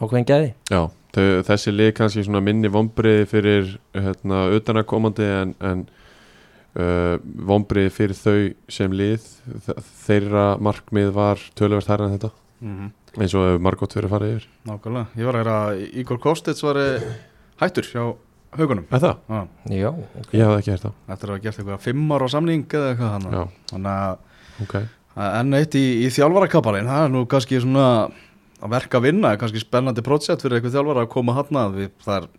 ákveðin 0.00 0.28
gæði. 0.28 0.54
Já 0.72 0.88
þau, 1.14 1.26
þessi 1.46 1.74
lið 1.74 1.92
kannski 1.98 2.24
svona 2.26 2.42
minni 2.44 2.70
vombriði 2.72 3.26
fyrir 3.30 3.74
hérna, 3.94 4.46
utanakomandi 4.56 5.26
en, 5.28 5.54
en 5.64 5.84
uh, 6.78 7.16
vombriði 7.20 7.92
fyrir 7.94 8.18
þau 8.18 8.38
sem 8.72 8.96
lið. 8.96 9.28
Þe- 9.66 9.78
þeirra 10.06 10.46
markmið 10.64 11.12
var 11.16 11.42
töluvert 11.58 11.90
hærra 11.92 12.08
en 12.08 12.16
þetta 12.16 12.32
mm 12.34 12.76
-hmm. 12.76 12.92
eins 13.20 13.34
og 13.38 13.60
margótt 13.62 13.96
verið 13.96 14.14
farið 14.16 14.36
yfir. 14.36 14.48
Nákvæmlega, 14.70 15.06
ég 15.16 15.26
var 15.28 15.34
að 15.34 15.42
heyra 15.42 15.58
að 15.64 15.98
Igor 16.02 16.18
Kostits 16.20 16.62
var 16.62 16.80
eh, 16.80 17.10
hættur 17.60 17.90
hjá 17.92 18.04
Haugunum. 18.58 18.84
Er 18.90 19.02
það? 19.02 19.16
Já, 19.28 19.40
Já, 19.74 19.88
ok. 19.90 20.28
Ég 20.34 20.44
hafði 20.46 20.60
ekki 20.62 20.72
hert 20.74 20.84
það. 20.86 20.94
Þetta 21.08 21.26
er 21.26 21.32
að 21.34 21.40
gert 21.46 21.58
eitthvað 21.62 21.82
fimm 21.88 22.12
ára 22.14 22.28
samning 22.34 22.64
eða 22.70 22.92
eitthvað 22.92 23.14
þannig 23.16 23.34
Já, 23.34 23.42
Þannig 23.72 23.90
að 23.94 24.62
ok. 24.66 24.76
að 25.24 25.38
enn 25.40 25.58
eitt 25.58 25.74
í, 25.80 25.84
í 26.04 26.12
þjálfarakapalinn 26.14 26.90
það 26.92 27.02
er 27.08 27.12
nú 27.14 27.24
kannski 27.34 27.60
svona 27.64 27.88
að 28.64 28.72
verka 28.76 29.00
að 29.00 29.06
vinna, 29.08 29.34
kannski 29.40 29.60
spennandi 29.62 30.04
prótsett 30.06 30.44
fyrir 30.44 30.58
eitthvað 30.60 30.76
þjálfara 30.78 31.04
að 31.04 31.12
koma 31.12 31.34
hann 31.36 31.60
að 31.60 31.74
við, 31.82 31.90
það 32.06 32.16
er 32.22 32.30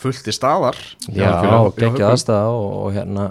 fullt 0.00 0.30
í 0.32 0.34
staðar. 0.34 0.80
Já, 1.12 1.28
Haukum. 1.44 2.00
aðstæða 2.08 2.50
og, 2.56 2.72
og 2.80 2.92
hérna 2.96 3.28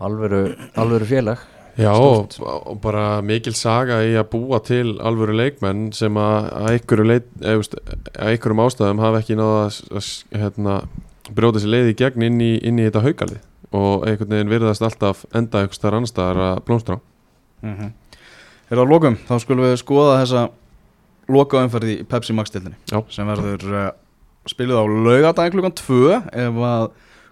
alvöru, 0.00 0.42
alvöru 0.80 1.08
félag. 1.08 1.46
Já, 1.80 1.92
og, 1.94 2.34
og 2.42 2.80
bara 2.82 3.20
mikil 3.24 3.54
saga 3.56 4.00
í 4.04 4.16
að 4.18 4.26
búa 4.34 4.58
til 4.66 4.96
alvöru 5.06 5.36
leikmenn 5.38 5.86
sem 5.96 6.16
að 6.20 6.48
að 6.50 6.66
einhverju 6.74 7.06
leit, 7.06 7.28
eða, 7.40 7.52
þú 7.54 7.62
veist, 7.62 7.76
að 8.10 8.32
einhverjum 8.34 8.62
ástæðum 8.66 9.02
hafa 9.04 9.20
ekki 9.22 9.36
náða 9.38 9.60
að, 9.62 9.78
að 10.00 10.10
hérna, 10.42 10.74
brjóta 11.36 11.60
sér 11.62 11.72
leið 11.74 11.90
í 11.92 11.96
gegn 12.00 12.22
inn 12.26 12.40
í, 12.40 12.50
inn 12.66 12.78
í 12.78 12.86
þetta 12.88 13.02
haukalið 13.04 13.40
og 13.72 14.06
einhvern 14.08 14.32
veginn 14.34 14.50
virðast 14.50 14.82
alltaf 14.82 15.24
enda 15.34 15.60
einhvers 15.62 15.78
þar 15.82 15.96
annstæðar 16.00 16.40
að 16.46 16.62
blómstra 16.66 16.96
á. 16.96 17.00
mm 17.62 17.74
-hmm. 17.76 17.92
Er 18.70 18.76
það 18.78 18.88
lokum, 18.90 19.16
þá 19.28 19.34
skulum 19.42 19.64
við 19.66 19.76
skoða 19.80 20.18
þessa 20.22 20.48
lokaumferði 21.28 21.94
í 22.00 22.04
Pepsi 22.06 22.32
Max 22.34 22.50
tildinni 22.50 22.76
Já. 22.90 23.02
sem 23.10 23.26
verður 23.26 23.64
uh, 23.74 23.90
spiluð 24.46 24.78
á 24.78 24.84
laugadaginn 24.86 25.52
klukkan 25.52 25.74
2 25.74 26.22
ef 26.32 26.54
að 26.70 26.90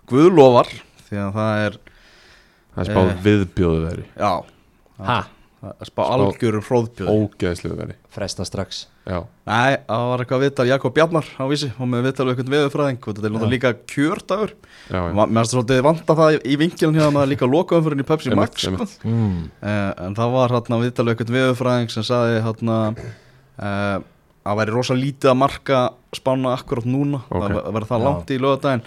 Guð 0.09 0.33
lofar 0.33 0.67
því 1.09 1.17
að 1.21 1.33
það 1.35 1.65
er, 1.67 1.79
Það 2.75 2.81
er 2.85 2.93
spáð 2.93 3.09
Eh. 3.11 3.19
viðbjóðu 3.25 3.81
veri, 3.89 4.05
já 4.17 4.33
Ha? 4.99 5.19
Það 5.59 5.73
er 5.83 5.89
spá 5.91 6.03
algjörum 6.15 6.63
hróðbjöð 6.69 7.09
ógeðslu 7.11 7.77
veri. 7.79 7.95
Fresta 8.15 8.45
strax 8.47 8.85
Já, 9.09 9.23
Nei, 9.49 9.79
það 9.89 10.03
var 10.11 10.23
eitthvað 10.23 10.43
viðtal 10.45 10.67
Jakob 10.69 10.95
Bjarnar 10.95 11.29
á 11.41 11.45
vísi 11.49 11.71
og 11.81 11.89
með 11.89 12.03
viðtal 12.09 12.27
við 12.29 12.33
eitthvað 12.35 12.53
veðurfræðing 12.55 12.99
og 13.01 13.09
þetta 13.09 13.25
er 13.25 13.33
náttúrulega 13.35 13.55
líka 13.55 13.73
kjördagur. 13.89 14.53
Mér 14.93 15.33
finnst 15.33 15.55
svolítið 15.55 15.81
vanta 15.87 16.17
það 16.19 16.37
í 16.45 16.59
vinkilin 16.61 16.99
hérna 17.01 17.23
að 17.25 17.33
líka 17.33 17.49
lokaumfyrin 17.49 18.05
í 18.05 18.07
Pepsi 18.11 18.35
Max 18.37 18.67
sko. 18.69 18.89
mm. 19.09 19.39
Eh, 19.63 19.93
En 20.05 20.19
það 20.19 20.35
var 20.37 20.55
hérna 20.59 20.81
viðtal 20.85 21.09
við 21.09 21.15
eitthvað 21.15 21.35
veðurfræðing 21.39 21.95
sem 21.95 22.07
sagði 22.07 22.43
hérna 22.45 22.79
uh, 22.93 23.97
að 24.49 24.61
væri 24.61 24.75
rosa 24.77 24.97
lítið 24.97 25.33
að 25.33 25.41
marka 25.43 25.81
spána 26.17 26.53
akkurat 26.57 26.87
núna 26.89 27.23
Ok. 27.29 27.49
það 27.49 27.73
verður 27.75 27.89
það 27.91 28.03
Já. 28.03 28.07
langt 28.09 28.31
í 28.31 28.39
lögadaginn 28.45 28.85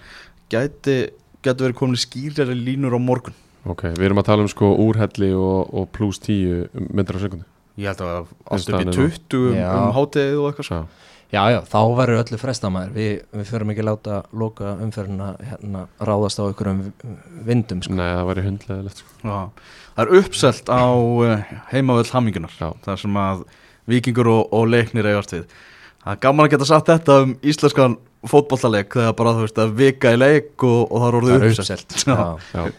gæti, 0.53 0.97
gæti 1.41 1.65
verið 1.65 1.78
komin 1.82 2.01
skýrari 2.01 2.55
línur 2.57 2.93
á 2.97 2.99
morgun 3.01 3.36
Ok, 3.70 3.86
við 3.93 4.07
erum 4.07 4.22
að 4.22 4.30
tala 4.32 4.45
um 4.45 4.49
sko 4.49 4.72
úrhelli 4.82 5.32
og, 5.38 5.70
og 5.78 5.89
pluss 5.93 6.22
10 6.24 6.72
myndar 6.89 7.20
á 7.20 7.22
sekundu 7.22 7.45
Ég 7.80 7.88
held 7.88 8.01
að 8.03 8.32
allt 8.51 8.68
upp 8.68 8.74
í 8.74 8.76
það 8.76 8.89
nú? 8.89 8.95
20 8.97 9.38
um, 9.39 9.57
um 9.62 9.93
hátegið 9.95 10.39
og 10.41 10.49
eitthvað 10.49 10.68
sko. 10.68 10.82
Já, 10.82 11.09
Já, 11.32 11.45
já, 11.47 11.62
þá 11.64 11.78
verður 11.95 12.18
öllu 12.26 12.38
frestamæður 12.41 12.89
við, 12.97 13.12
við 13.39 13.45
förum 13.47 13.70
ekki 13.72 13.84
láta 13.88 14.18
loka 14.36 14.74
umferðina 14.84 15.30
hérna, 15.39 15.86
ráðast 16.03 16.41
á 16.41 16.43
einhverjum 16.43 16.82
vindum 17.47 17.84
sko. 17.86 17.95
nei, 17.95 18.09
það 18.09 18.28
væri 18.28 18.43
hundleðilegt 18.49 18.99
sko. 18.99 19.14
Já. 19.24 19.70
Það 19.95 20.03
er 20.03 20.20
uppselt 20.20 20.72
á 20.76 20.84
uh, 20.91 21.53
heimavöld 21.72 22.12
hammingunar 22.12 22.57
Já. 22.59 22.68
þar 22.84 22.99
sem 23.05 23.22
að 23.24 23.45
vikingur 23.88 24.28
og, 24.34 24.41
og 24.51 24.68
leiknir 24.74 25.07
eigast 25.07 25.38
við 25.38 25.55
Það 26.01 26.16
er 26.16 26.22
gaman 26.26 26.47
að 26.47 26.51
geta 26.55 26.68
sagt 26.68 26.91
þetta 26.91 27.18
um 27.24 27.34
íslenskan 27.45 27.95
fótballaleik 28.30 28.93
þegar 28.93 29.15
bara 29.17 29.32
þú 29.38 29.45
veist 29.47 29.61
að 29.63 29.72
vika 29.80 30.11
í 30.13 30.17
leik 30.19 30.63
og, 30.67 30.91
og 30.91 30.97
það 31.01 31.07
er 31.07 31.13
Það 31.13 31.19
orðið 31.22 31.36
er 31.38 31.45
uppselt 31.49 31.95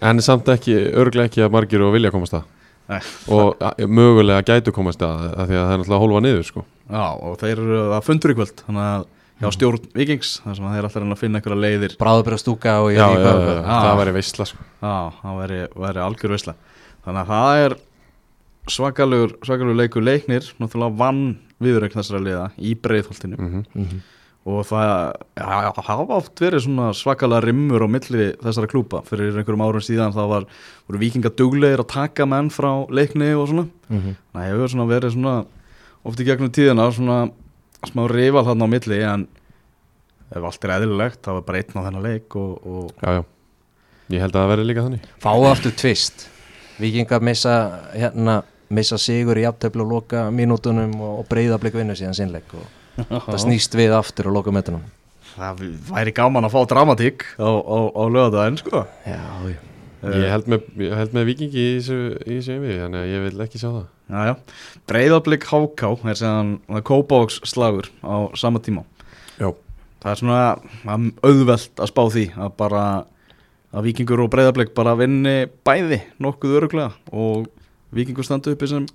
en 0.13 0.21
samt 0.23 0.51
ekki, 0.55 0.77
örglega 1.03 1.31
ekki 1.31 1.43
að 1.47 1.55
margir 1.57 1.83
og 1.87 1.95
vilja 1.97 2.13
komast 2.15 2.37
að 2.39 2.45
Nei. 2.93 3.01
og 3.33 3.57
a, 3.63 3.73
mögulega 3.89 4.43
gætu 4.47 4.73
komast 4.75 5.03
að 5.07 5.25
af 5.33 5.49
því 5.49 5.57
að 5.59 5.67
það 5.67 5.73
er 5.73 5.81
náttúrulega 5.83 5.97
að 5.99 6.03
hólfa 6.05 6.23
niður 6.27 6.47
sko. 6.49 6.65
Já, 6.93 7.05
og 7.15 7.37
þeir 7.41 7.53
eru 7.63 7.81
að 7.97 8.07
fundur 8.07 8.33
í 8.35 8.39
kvöld 8.39 8.63
þannig 8.67 8.87
að 8.87 9.05
hjá 9.43 9.47
Mm. 9.49 9.55
stjórn 9.57 9.87
vikings 9.97 10.29
þar 10.45 10.55
sem 10.59 10.67
að 10.69 10.75
þeir 10.77 10.85
alltaf 10.87 11.01
reyna 11.03 11.15
að 11.17 11.21
finna 11.23 11.39
einhverja 11.41 11.63
leiðir 11.65 11.95
Bráðubra 11.99 12.37
stúka 12.39 12.75
og 12.85 12.93
ég. 12.95 13.01
Ah. 13.03 13.81
það 13.89 13.97
væri 14.03 14.13
veistla 14.15 14.45
sko. 14.47 14.67
Já, 14.83 14.93
það 15.23 15.39
væri, 15.41 15.57
væri 15.83 16.03
algjör 16.05 16.35
veisla 16.37 16.55
Þannig 17.03 17.23
að 17.25 17.33
það 17.33 17.63
er 17.65 17.75
svakalugur, 18.71 19.33
svakalugur 19.43 19.79
leikur 19.81 20.05
leiknir 20.07 20.47
náttúrulega 20.63 20.97
vann 21.01 21.23
viðurreikn 21.63 21.99
þessara 21.99 22.23
liða 22.23 22.45
í 22.63 22.75
breiðholtinu 22.79 23.39
mm 23.41 23.65
Mhm. 23.75 24.03
Og 24.43 24.65
það 24.67 24.89
ja, 25.39 25.73
hafa 25.87 26.17
oft 26.17 26.41
verið 26.43 26.65
svona 26.65 26.89
svakalega 26.97 27.45
rimmur 27.45 27.85
á 27.87 27.89
milli 27.91 28.33
þessara 28.43 28.71
klúpa 28.71 29.03
fyrir 29.07 29.37
einhverjum 29.39 29.63
árum 29.63 29.85
síðan 29.85 30.15
það 30.17 30.33
var, 30.33 30.47
voru 30.89 31.03
vikinga 31.03 31.31
duglegir 31.39 31.83
að 31.85 31.93
taka 31.93 32.27
menn 32.27 32.51
frá 32.51 32.71
leikni 32.91 33.31
og 33.39 33.47
svona. 33.53 33.69
Mhm. 33.89 34.17
það 34.35 34.49
hefur 34.49 34.73
svona 34.75 34.89
verið 34.91 35.15
svona 35.15 35.37
oft 36.03 36.19
í 36.19 36.27
gegnum 36.27 36.51
tíðina 36.51 36.89
svona 36.91 37.21
smá 37.87 38.03
rifal 38.11 38.45
þarna 38.49 38.67
á 38.67 38.73
milli 38.75 39.01
en 39.07 39.29
ef 40.33 40.43
allt 40.43 40.65
er 40.65 40.75
eðlilegt 40.81 41.23
þá 41.23 41.33
er 41.37 41.47
bara 41.47 41.63
einn 41.63 41.79
á 41.79 41.85
þennan 41.87 42.07
leik 42.09 42.37
og, 42.41 42.53
og 42.67 42.91
já, 42.99 43.19
já, 43.21 43.23
ég 44.17 44.27
held 44.27 44.35
að 44.35 44.43
það 44.43 44.53
verði 44.57 44.69
líka 44.69 44.87
þannig. 44.89 45.09
Fáu 45.23 45.47
aftur 45.47 45.75
tvist. 45.77 46.29
Víkingar 46.83 47.23
missa, 47.23 47.57
hérna, 47.95 48.41
missa 48.73 48.99
sigur 48.99 49.39
í 49.39 49.47
aftöflu 49.47 49.85
og 49.85 49.93
loka 49.93 50.31
mínútunum 50.35 50.97
og, 50.99 51.19
og 51.23 51.29
breyðablik 51.31 51.77
vinnu 51.79 51.95
síðan 51.95 52.17
sinnleik 52.17 52.55
og 52.59 52.82
það 52.97 53.39
snýst 53.47 53.79
við 53.79 53.95
aftur 53.97 54.31
og 54.31 54.39
loka 54.39 54.55
metunum 54.55 54.83
það 55.33 55.63
væri 55.89 56.15
gaman 56.17 56.47
að 56.47 56.55
fá 56.55 56.63
dramatík 56.69 57.25
á, 57.41 57.49
á, 57.49 57.79
á 57.89 58.03
lögadaginn 58.13 58.59
sko. 58.61 58.85
Já, 59.09 59.23
já. 59.49 59.61
Ég 60.03 60.27
held 60.33 60.49
með, 60.51 60.65
ég 60.83 60.95
held 60.99 61.13
með 61.15 61.29
vikingi 61.29 61.63
í 61.63 61.75
þessu, 61.79 61.99
yfir, 62.27 62.79
þannig 62.81 63.05
að 63.05 63.11
ég 63.13 63.21
vil 63.29 63.45
ekki 63.45 63.61
sjá 63.63 63.69
það. 63.71 64.41
Breyðablík 64.91 65.47
háká 65.47 65.93
er 66.11 66.23
er 66.27 66.83
kópáks 66.89 67.39
slagur 67.47 67.87
á 68.03 68.27
sama 68.35 68.59
tíma. 68.59 68.83
Já, 69.39 69.53
það 70.03 70.11
er 70.11 70.21
svona 70.21 70.41
auðvelt 71.23 71.79
að 71.79 71.93
spá 71.93 72.03
því 72.11 72.25
að 72.35 72.57
bara 72.59 72.83
að 73.73 73.87
vikingur 73.87 74.25
og 74.25 74.33
breyðarbleik 74.35 74.75
bara 74.75 74.97
vinni 74.99 75.47
bæði 75.65 76.03
nokkuð 76.21 76.59
öruglega 76.59 76.91
og 77.15 77.47
vikingur 77.95 78.27
standa 78.27 78.53
uppi 78.53 78.69
sem 78.69 78.89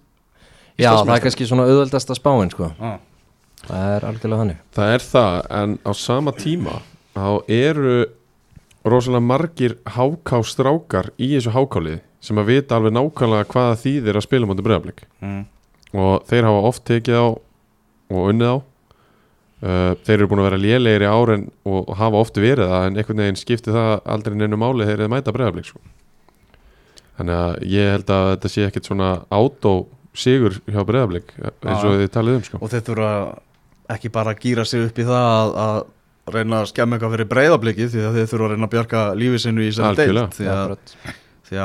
Já, 0.78 0.91
það 0.91 1.16
er 1.16 1.24
kannski 1.24 1.48
svona 1.50 1.66
auðveldasta 1.66 2.14
spáin 2.20 2.52
sko. 2.54 2.68
ah, 2.78 3.00
Það 3.66 3.89
er 3.95 4.05
algjörlega 4.08 4.43
þannig. 4.43 4.62
Það 4.78 4.93
er 4.93 5.08
það 5.08 5.39
en 5.58 5.74
á 5.84 5.91
sama 5.97 6.34
tíma 6.38 6.78
þá 7.18 7.30
eru 7.51 7.97
rosalega 8.88 9.24
margir 9.26 9.76
hákástrákar 9.95 11.12
í 11.18 11.34
þessu 11.36 11.53
hákálið 11.55 11.99
sem 12.24 12.39
að 12.39 12.49
vita 12.53 12.78
alveg 12.78 12.95
nákvæmlega 12.95 13.49
hvaða 13.51 13.76
þýðir 13.82 14.20
að 14.20 14.26
spila 14.26 14.49
mútið 14.49 14.68
breyðarblik 14.68 15.03
mm, 15.22 15.43
og 15.97 16.26
þeir 16.30 16.47
hafa 16.47 16.64
oft 16.70 16.86
tekið 16.88 17.20
á 17.20 17.28
og 17.28 18.32
unnið 18.32 18.55
á. 18.55 18.58
Uh, 19.58 19.93
þeir 20.05 20.20
eru 20.20 20.28
búin 20.30 20.43
að 20.43 20.47
vera 20.51 20.62
lélegir 20.62 21.03
í 21.08 21.10
árin 21.10 21.47
og, 21.66 21.88
hafa 21.97 22.20
oft 22.22 22.36
verið 22.38 22.70
það 22.70 22.84
en 22.86 22.99
einhvern 23.01 23.22
veginn 23.24 23.39
skipti 23.41 23.74
það 23.74 23.93
aldrei 24.05 24.36
neinu 24.38 24.60
máli 24.62 24.86
þeir 24.86 25.08
mæta 25.10 25.34
breyðarblik 25.34 25.66
sko. 25.66 25.82
þannig 27.18 27.39
að 27.41 27.55
ég 27.74 27.89
held 27.95 28.14
að 28.14 28.28
þetta 28.36 28.51
sé 28.53 28.68
ekkit 28.68 28.89
svona 28.91 29.10
átó 29.34 29.72
sigur 30.14 30.60
hjá 30.70 30.78
breyðarblik 30.86 31.34
eins 31.41 31.82
og 31.82 31.97
þið 31.97 32.12
talið 32.14 32.38
um 32.38 32.45
sko. 32.45 32.62
og 32.62 32.70
þeir 32.70 32.86
þurfa 32.86 33.10
ekki 33.96 34.12
bara 34.14 34.36
gýra 34.38 34.66
sig 34.68 34.88
upp 34.88 35.00
í 35.00 35.06
það 35.08 35.28
að, 35.28 35.54
að 35.66 36.34
reyna 36.36 36.62
að 36.62 36.72
skemma 36.74 36.98
eitthvað 36.98 37.14
fyrir 37.16 37.30
breyðarbleiki 37.32 37.90
því 37.92 38.04
að 38.04 38.18
þeir 38.18 38.32
þurfa 38.32 38.48
að 38.48 38.54
reyna 38.54 38.68
að 38.68 38.74
bjarga 38.76 39.04
lífi 39.16 39.44
sinu 39.44 39.64
í 39.64 39.70
sem 39.76 40.00
deilt 40.00 40.38
því 40.38 40.50
að, 40.52 40.74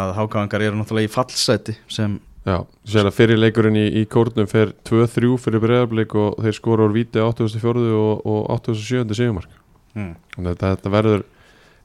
að 0.02 0.12
hákáðangar 0.18 0.66
eru 0.68 0.78
náttúrulega 0.78 1.10
í 1.10 1.12
fallseti 1.12 1.78
sem 1.90 2.20
Já, 2.42 2.56
sér 2.90 3.06
að 3.06 3.14
fyrir 3.14 3.38
leikurinn 3.38 3.76
í, 3.78 3.84
í 4.00 4.06
kórnum 4.10 4.48
fer 4.50 4.72
2-3 4.88 5.36
fyrir 5.38 5.62
breyðarblik 5.62 6.14
og 6.18 6.40
þeir 6.42 6.56
skora 6.56 6.88
úr 6.88 6.94
víti 6.96 7.22
84 7.22 7.84
og, 7.94 8.24
og 8.26 8.40
87 8.66 9.14
sigumark 9.14 9.52
mm, 9.94 10.16
þetta, 10.48 10.72
þetta 10.72 10.90
verður 10.90 11.22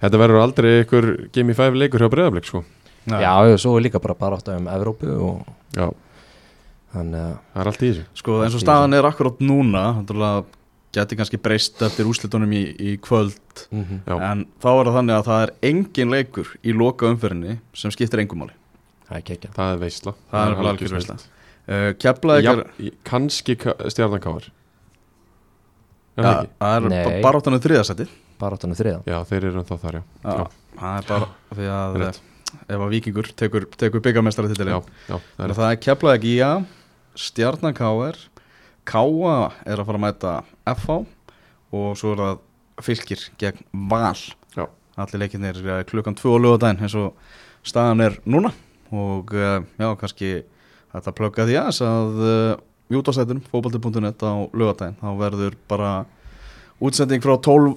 þetta 0.02 0.22
verður 0.24 0.42
aldrei 0.42 0.70
einhver 0.80 1.10
Game 1.36 1.54
5 1.58 1.78
leikur 1.78 2.02
hjá 2.02 2.10
breyðarblik 2.14 2.50
sko. 2.50 2.64
Já, 3.08 3.22
já, 3.22 3.54
svo 3.62 3.76
er 3.78 3.86
líka 3.86 4.02
bara 4.04 4.18
bara 4.18 4.40
átt 4.40 4.50
um 4.52 4.66
Evrópu 4.74 5.14
og 5.14 5.46
Já, 5.78 5.92
þannig 6.98 7.22
að 7.24 7.34
það 7.54 7.62
er 7.64 7.70
allt 7.72 7.82
í 7.84 7.90
þessu. 7.92 8.06
Sko 8.22 8.38
eins 8.44 8.56
og 8.58 8.64
staðan 8.64 8.98
er 8.98 9.08
akkurát 9.10 9.40
núna 9.44 9.84
geti 10.98 11.18
kannski 11.20 11.38
breyst 11.44 11.82
eftir 11.86 12.08
úrslitunum 12.10 12.54
í, 12.58 12.62
í 12.80 12.94
kvöld. 13.04 13.66
Mm 13.72 14.02
Já. 14.08 14.16
en 14.32 14.46
þá 14.64 14.68
er 14.74 14.86
það 14.90 14.96
þannig 15.00 15.16
að 15.18 15.26
það 15.32 15.42
er 15.48 15.54
engin 15.72 16.14
leikur 16.14 16.54
í 16.64 16.74
loka 16.74 17.10
umferðinni 17.12 17.58
sem 17.78 17.92
skiptir 17.94 18.24
engum 18.24 18.44
máli. 18.46 18.56
Það 19.08 19.18
er 19.22 19.26
kekja 19.32 19.50
Það 19.56 19.74
er 19.74 19.82
veistla 19.86 20.14
það 20.32 20.40
er 20.42 20.56
alveg 20.58 20.72
algjör 20.74 20.96
veisla. 20.98 21.18
uh, 21.18 21.94
er 24.38 24.52
Er 26.18 26.24
ja, 26.24 26.30
það 26.32 26.40
ekki? 26.42 26.52
það 26.58 26.76
er 26.78 26.90
Nei. 26.90 27.04
ba- 27.06 27.22
baráttan 27.28 27.54
um 27.54 27.62
þriðasetti 27.62 28.08
bara 28.42 28.58
áttan 28.58 28.74
þriða 28.80 29.02
Já, 29.06 29.18
þeir 29.30 29.46
eru 29.52 29.62
ennþá 29.62 29.78
þar, 29.84 29.98
já. 29.98 30.04
Já, 30.24 30.48
það 30.80 30.98
er 30.98 31.06
bara 31.12 31.28
því 31.58 31.68
að 31.78 31.98
ef 32.68 32.82
að 32.82 32.92
vikingur 32.94 33.30
tekur, 33.38 33.66
tekur 33.78 34.04
byggamestara 34.06 34.48
já, 34.50 34.80
það 35.08 35.46
er 35.46 35.54
Þannig 35.54 35.56
að 35.56 35.62
er 37.18 37.24
Stjarnan 37.24 37.74
K.R. 37.74 38.18
Káa 38.88 39.52
er 39.66 39.80
að 39.82 39.88
fara 39.88 39.98
að 39.98 40.04
mæta 40.04 40.34
FH 40.70 40.98
og 41.76 41.98
svo 41.98 42.14
er 42.14 42.22
það 42.22 42.44
fylgir 42.86 43.24
gegn 43.42 43.64
Val 43.90 44.20
Já. 44.56 44.68
allir 44.96 45.24
leikinnir 45.24 45.58
eh, 45.66 45.84
klukkan 45.90 46.16
2 46.16 46.38
á 46.38 46.38
lögadaginn 46.40 46.86
eins 46.86 46.96
og 46.96 47.18
staðan 47.66 48.06
er 48.06 48.20
núna 48.26 48.54
og 48.94 49.34
eh, 49.34 49.66
já, 49.82 49.90
kannski 50.00 50.32
þetta 50.94 51.16
plugga 51.18 51.48
því 51.48 51.58
aðeins 51.60 51.82
að 51.84 52.22
jútastættunum, 52.94 53.44
fókbalti.net 53.52 54.24
á 54.24 54.34
lögadaginn 54.54 55.02
þá 55.02 55.10
verður 55.20 55.58
bara 55.68 55.92
útsending 56.80 57.26
frá 57.26 57.36
12 57.36 57.76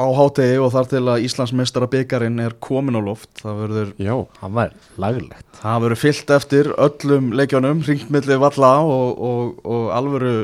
á 0.00 0.06
hátegi 0.16 0.56
og 0.60 0.72
þar 0.74 0.88
til 0.90 1.02
að 1.04 1.26
Íslands 1.26 1.52
mestara 1.56 1.88
byggarinn 1.90 2.40
er 2.42 2.56
komin 2.62 2.96
á 2.96 3.02
loft 3.04 3.42
það 3.42 3.60
verður 3.64 3.92
Já, 4.00 4.14
það 4.40 4.56
var 4.56 4.72
laglegt 5.04 5.60
Það 5.60 5.84
verður 5.84 6.00
fyllt 6.00 6.32
eftir 6.36 6.72
öllum 6.86 7.28
leikjónum, 7.36 7.84
ringmilli 7.86 8.40
valla 8.40 8.72
og, 8.86 9.20
og, 9.30 9.60
og 9.68 9.86
alvöru, 9.96 10.34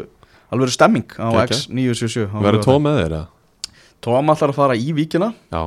alvöru 0.52 0.76
stemming 0.76 1.08
á 1.16 1.32
Geggjað. 1.40 1.64
X977 1.64 2.28
á 2.30 2.38
verður 2.44 2.66
tóm 2.68 2.86
með 2.86 3.00
þeir 3.00 3.08
eða? 3.10 3.24
Tóm 4.06 4.32
ætlar 4.36 4.52
að 4.52 4.60
fara 4.60 4.78
í 4.78 4.92
víkina 4.96 5.32
Já, 5.50 5.62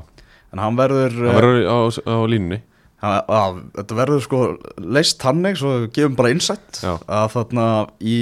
en 0.53 0.63
hann 0.63 0.79
verður, 0.79 1.19
það 1.19 1.39
verður 1.41 1.63
á, 1.65 1.77
á 2.05 2.59
að, 2.99 3.59
þetta 3.77 3.97
verður 3.99 4.23
sko 4.25 4.39
leist 4.83 5.23
hannig 5.23 5.59
svo 5.59 5.75
við 5.83 5.91
gefum 5.95 6.17
bara 6.19 6.31
insight 6.33 6.81
Já. 6.83 6.97
að 7.07 7.27
þarna 7.35 7.67
í 8.03 8.17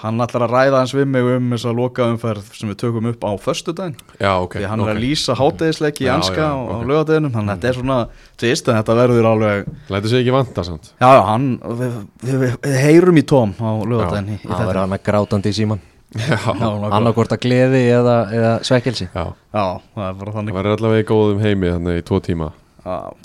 hann 0.00 0.22
ætlar 0.24 0.44
að 0.46 0.52
ræða 0.54 0.78
hans 0.80 0.94
við 0.96 1.06
mig 1.12 1.26
um 1.34 1.50
þessa 1.54 1.72
lokaumferð 1.76 2.46
sem 2.56 2.70
við 2.72 2.78
tökum 2.80 3.08
upp 3.10 3.26
á 3.26 3.30
föstudaginn. 3.40 3.96
Já, 4.20 4.32
ok 4.40 4.56
því 4.58 4.70
hann 4.70 4.80
er 4.80 4.86
ok. 4.86 4.92
að 4.94 5.02
lýsa 5.04 5.36
hátegisleiki 5.38 6.04
í 6.04 6.08
Já, 6.08 6.14
anska 6.16 6.40
já, 6.40 6.48
á, 6.50 6.56
á 6.56 6.74
ok. 6.78 6.86
lögadeginum 6.90 7.34
þannig 7.36 7.52
að 7.52 7.60
þetta 7.60 7.70
er 7.72 7.78
svona 7.80 7.98
tvist 8.40 8.70
en 8.72 8.78
þetta 8.80 8.96
verður 9.00 9.28
alveg 9.34 9.70
Lætur 9.92 10.12
sig 10.14 10.22
ekki 10.24 10.34
vanta 10.36 10.64
samt. 10.70 10.90
Já, 10.96 11.08
já, 11.18 11.22
hann, 11.28 11.46
við, 11.80 11.94
við, 12.24 12.38
við, 12.44 12.56
við 12.66 12.78
heyrum 12.86 13.20
í 13.20 13.26
tóm 13.34 13.54
á 13.60 13.70
í 13.76 13.86
það 13.92 14.18
þetta. 14.40 14.66
var 14.72 14.80
hann 14.84 14.96
að 14.98 15.06
grátandi 15.10 15.52
í 15.52 15.58
síman 15.60 15.82
Já, 16.18 16.34
Já, 16.34 16.54
nákvæmlega. 16.58 16.90
annarkort 16.96 17.32
að 17.36 17.42
gleði 17.44 17.80
eða, 17.94 18.14
eða 18.34 18.52
svekkelsi. 18.66 19.06
Já. 19.14 19.28
Já, 19.54 19.64
það 19.94 20.06
er 20.08 20.16
bara 20.18 20.32
Það 20.32 20.38
þannig 20.40 20.56
verður 20.56 20.74
allavega 20.74 21.04
í 21.04 21.06
góðum 21.06 21.42
heimi 21.44 21.70
þannig 21.70 22.00
í 22.00 22.06
tvo 22.08 22.18
tíma. 22.26 22.48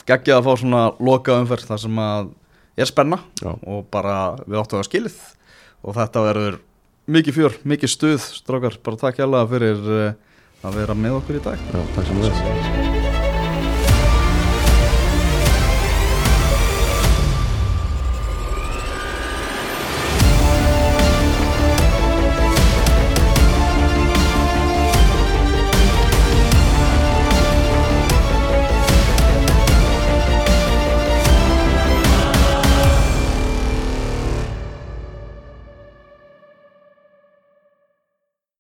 Gekkið 0.06 0.36
að 0.36 0.44
fá 0.46 0.52
svona 0.62 0.82
loka 1.02 1.38
umferð 1.42 1.72
þar 1.72 1.82
sem 1.82 2.02
að 2.04 2.28
er 2.78 2.90
spenna 2.90 3.18
Já, 3.42 3.54
og 3.56 3.88
bara 3.94 4.36
við 4.46 4.60
áttum 4.62 4.82
að 4.84 4.90
skilið 4.90 5.18
og 5.86 5.98
þetta 6.00 6.26
verður 6.26 6.58
mikið 7.16 7.38
fjör, 7.38 7.60
mikið 7.70 7.94
stuð 7.94 8.26
strákar, 8.42 8.80
bara 8.86 9.02
takk 9.06 9.22
hjá 9.22 9.30
fyrir 9.52 9.86
uh, 9.86 10.10
að 10.66 10.82
vera 10.82 10.98
með 10.98 11.22
okkur 11.22 11.40
í 11.40 11.46
dag. 11.46 11.70
Já, 11.70 11.86
takk 11.94 12.10
sem 12.10 12.26
þess 12.26 12.85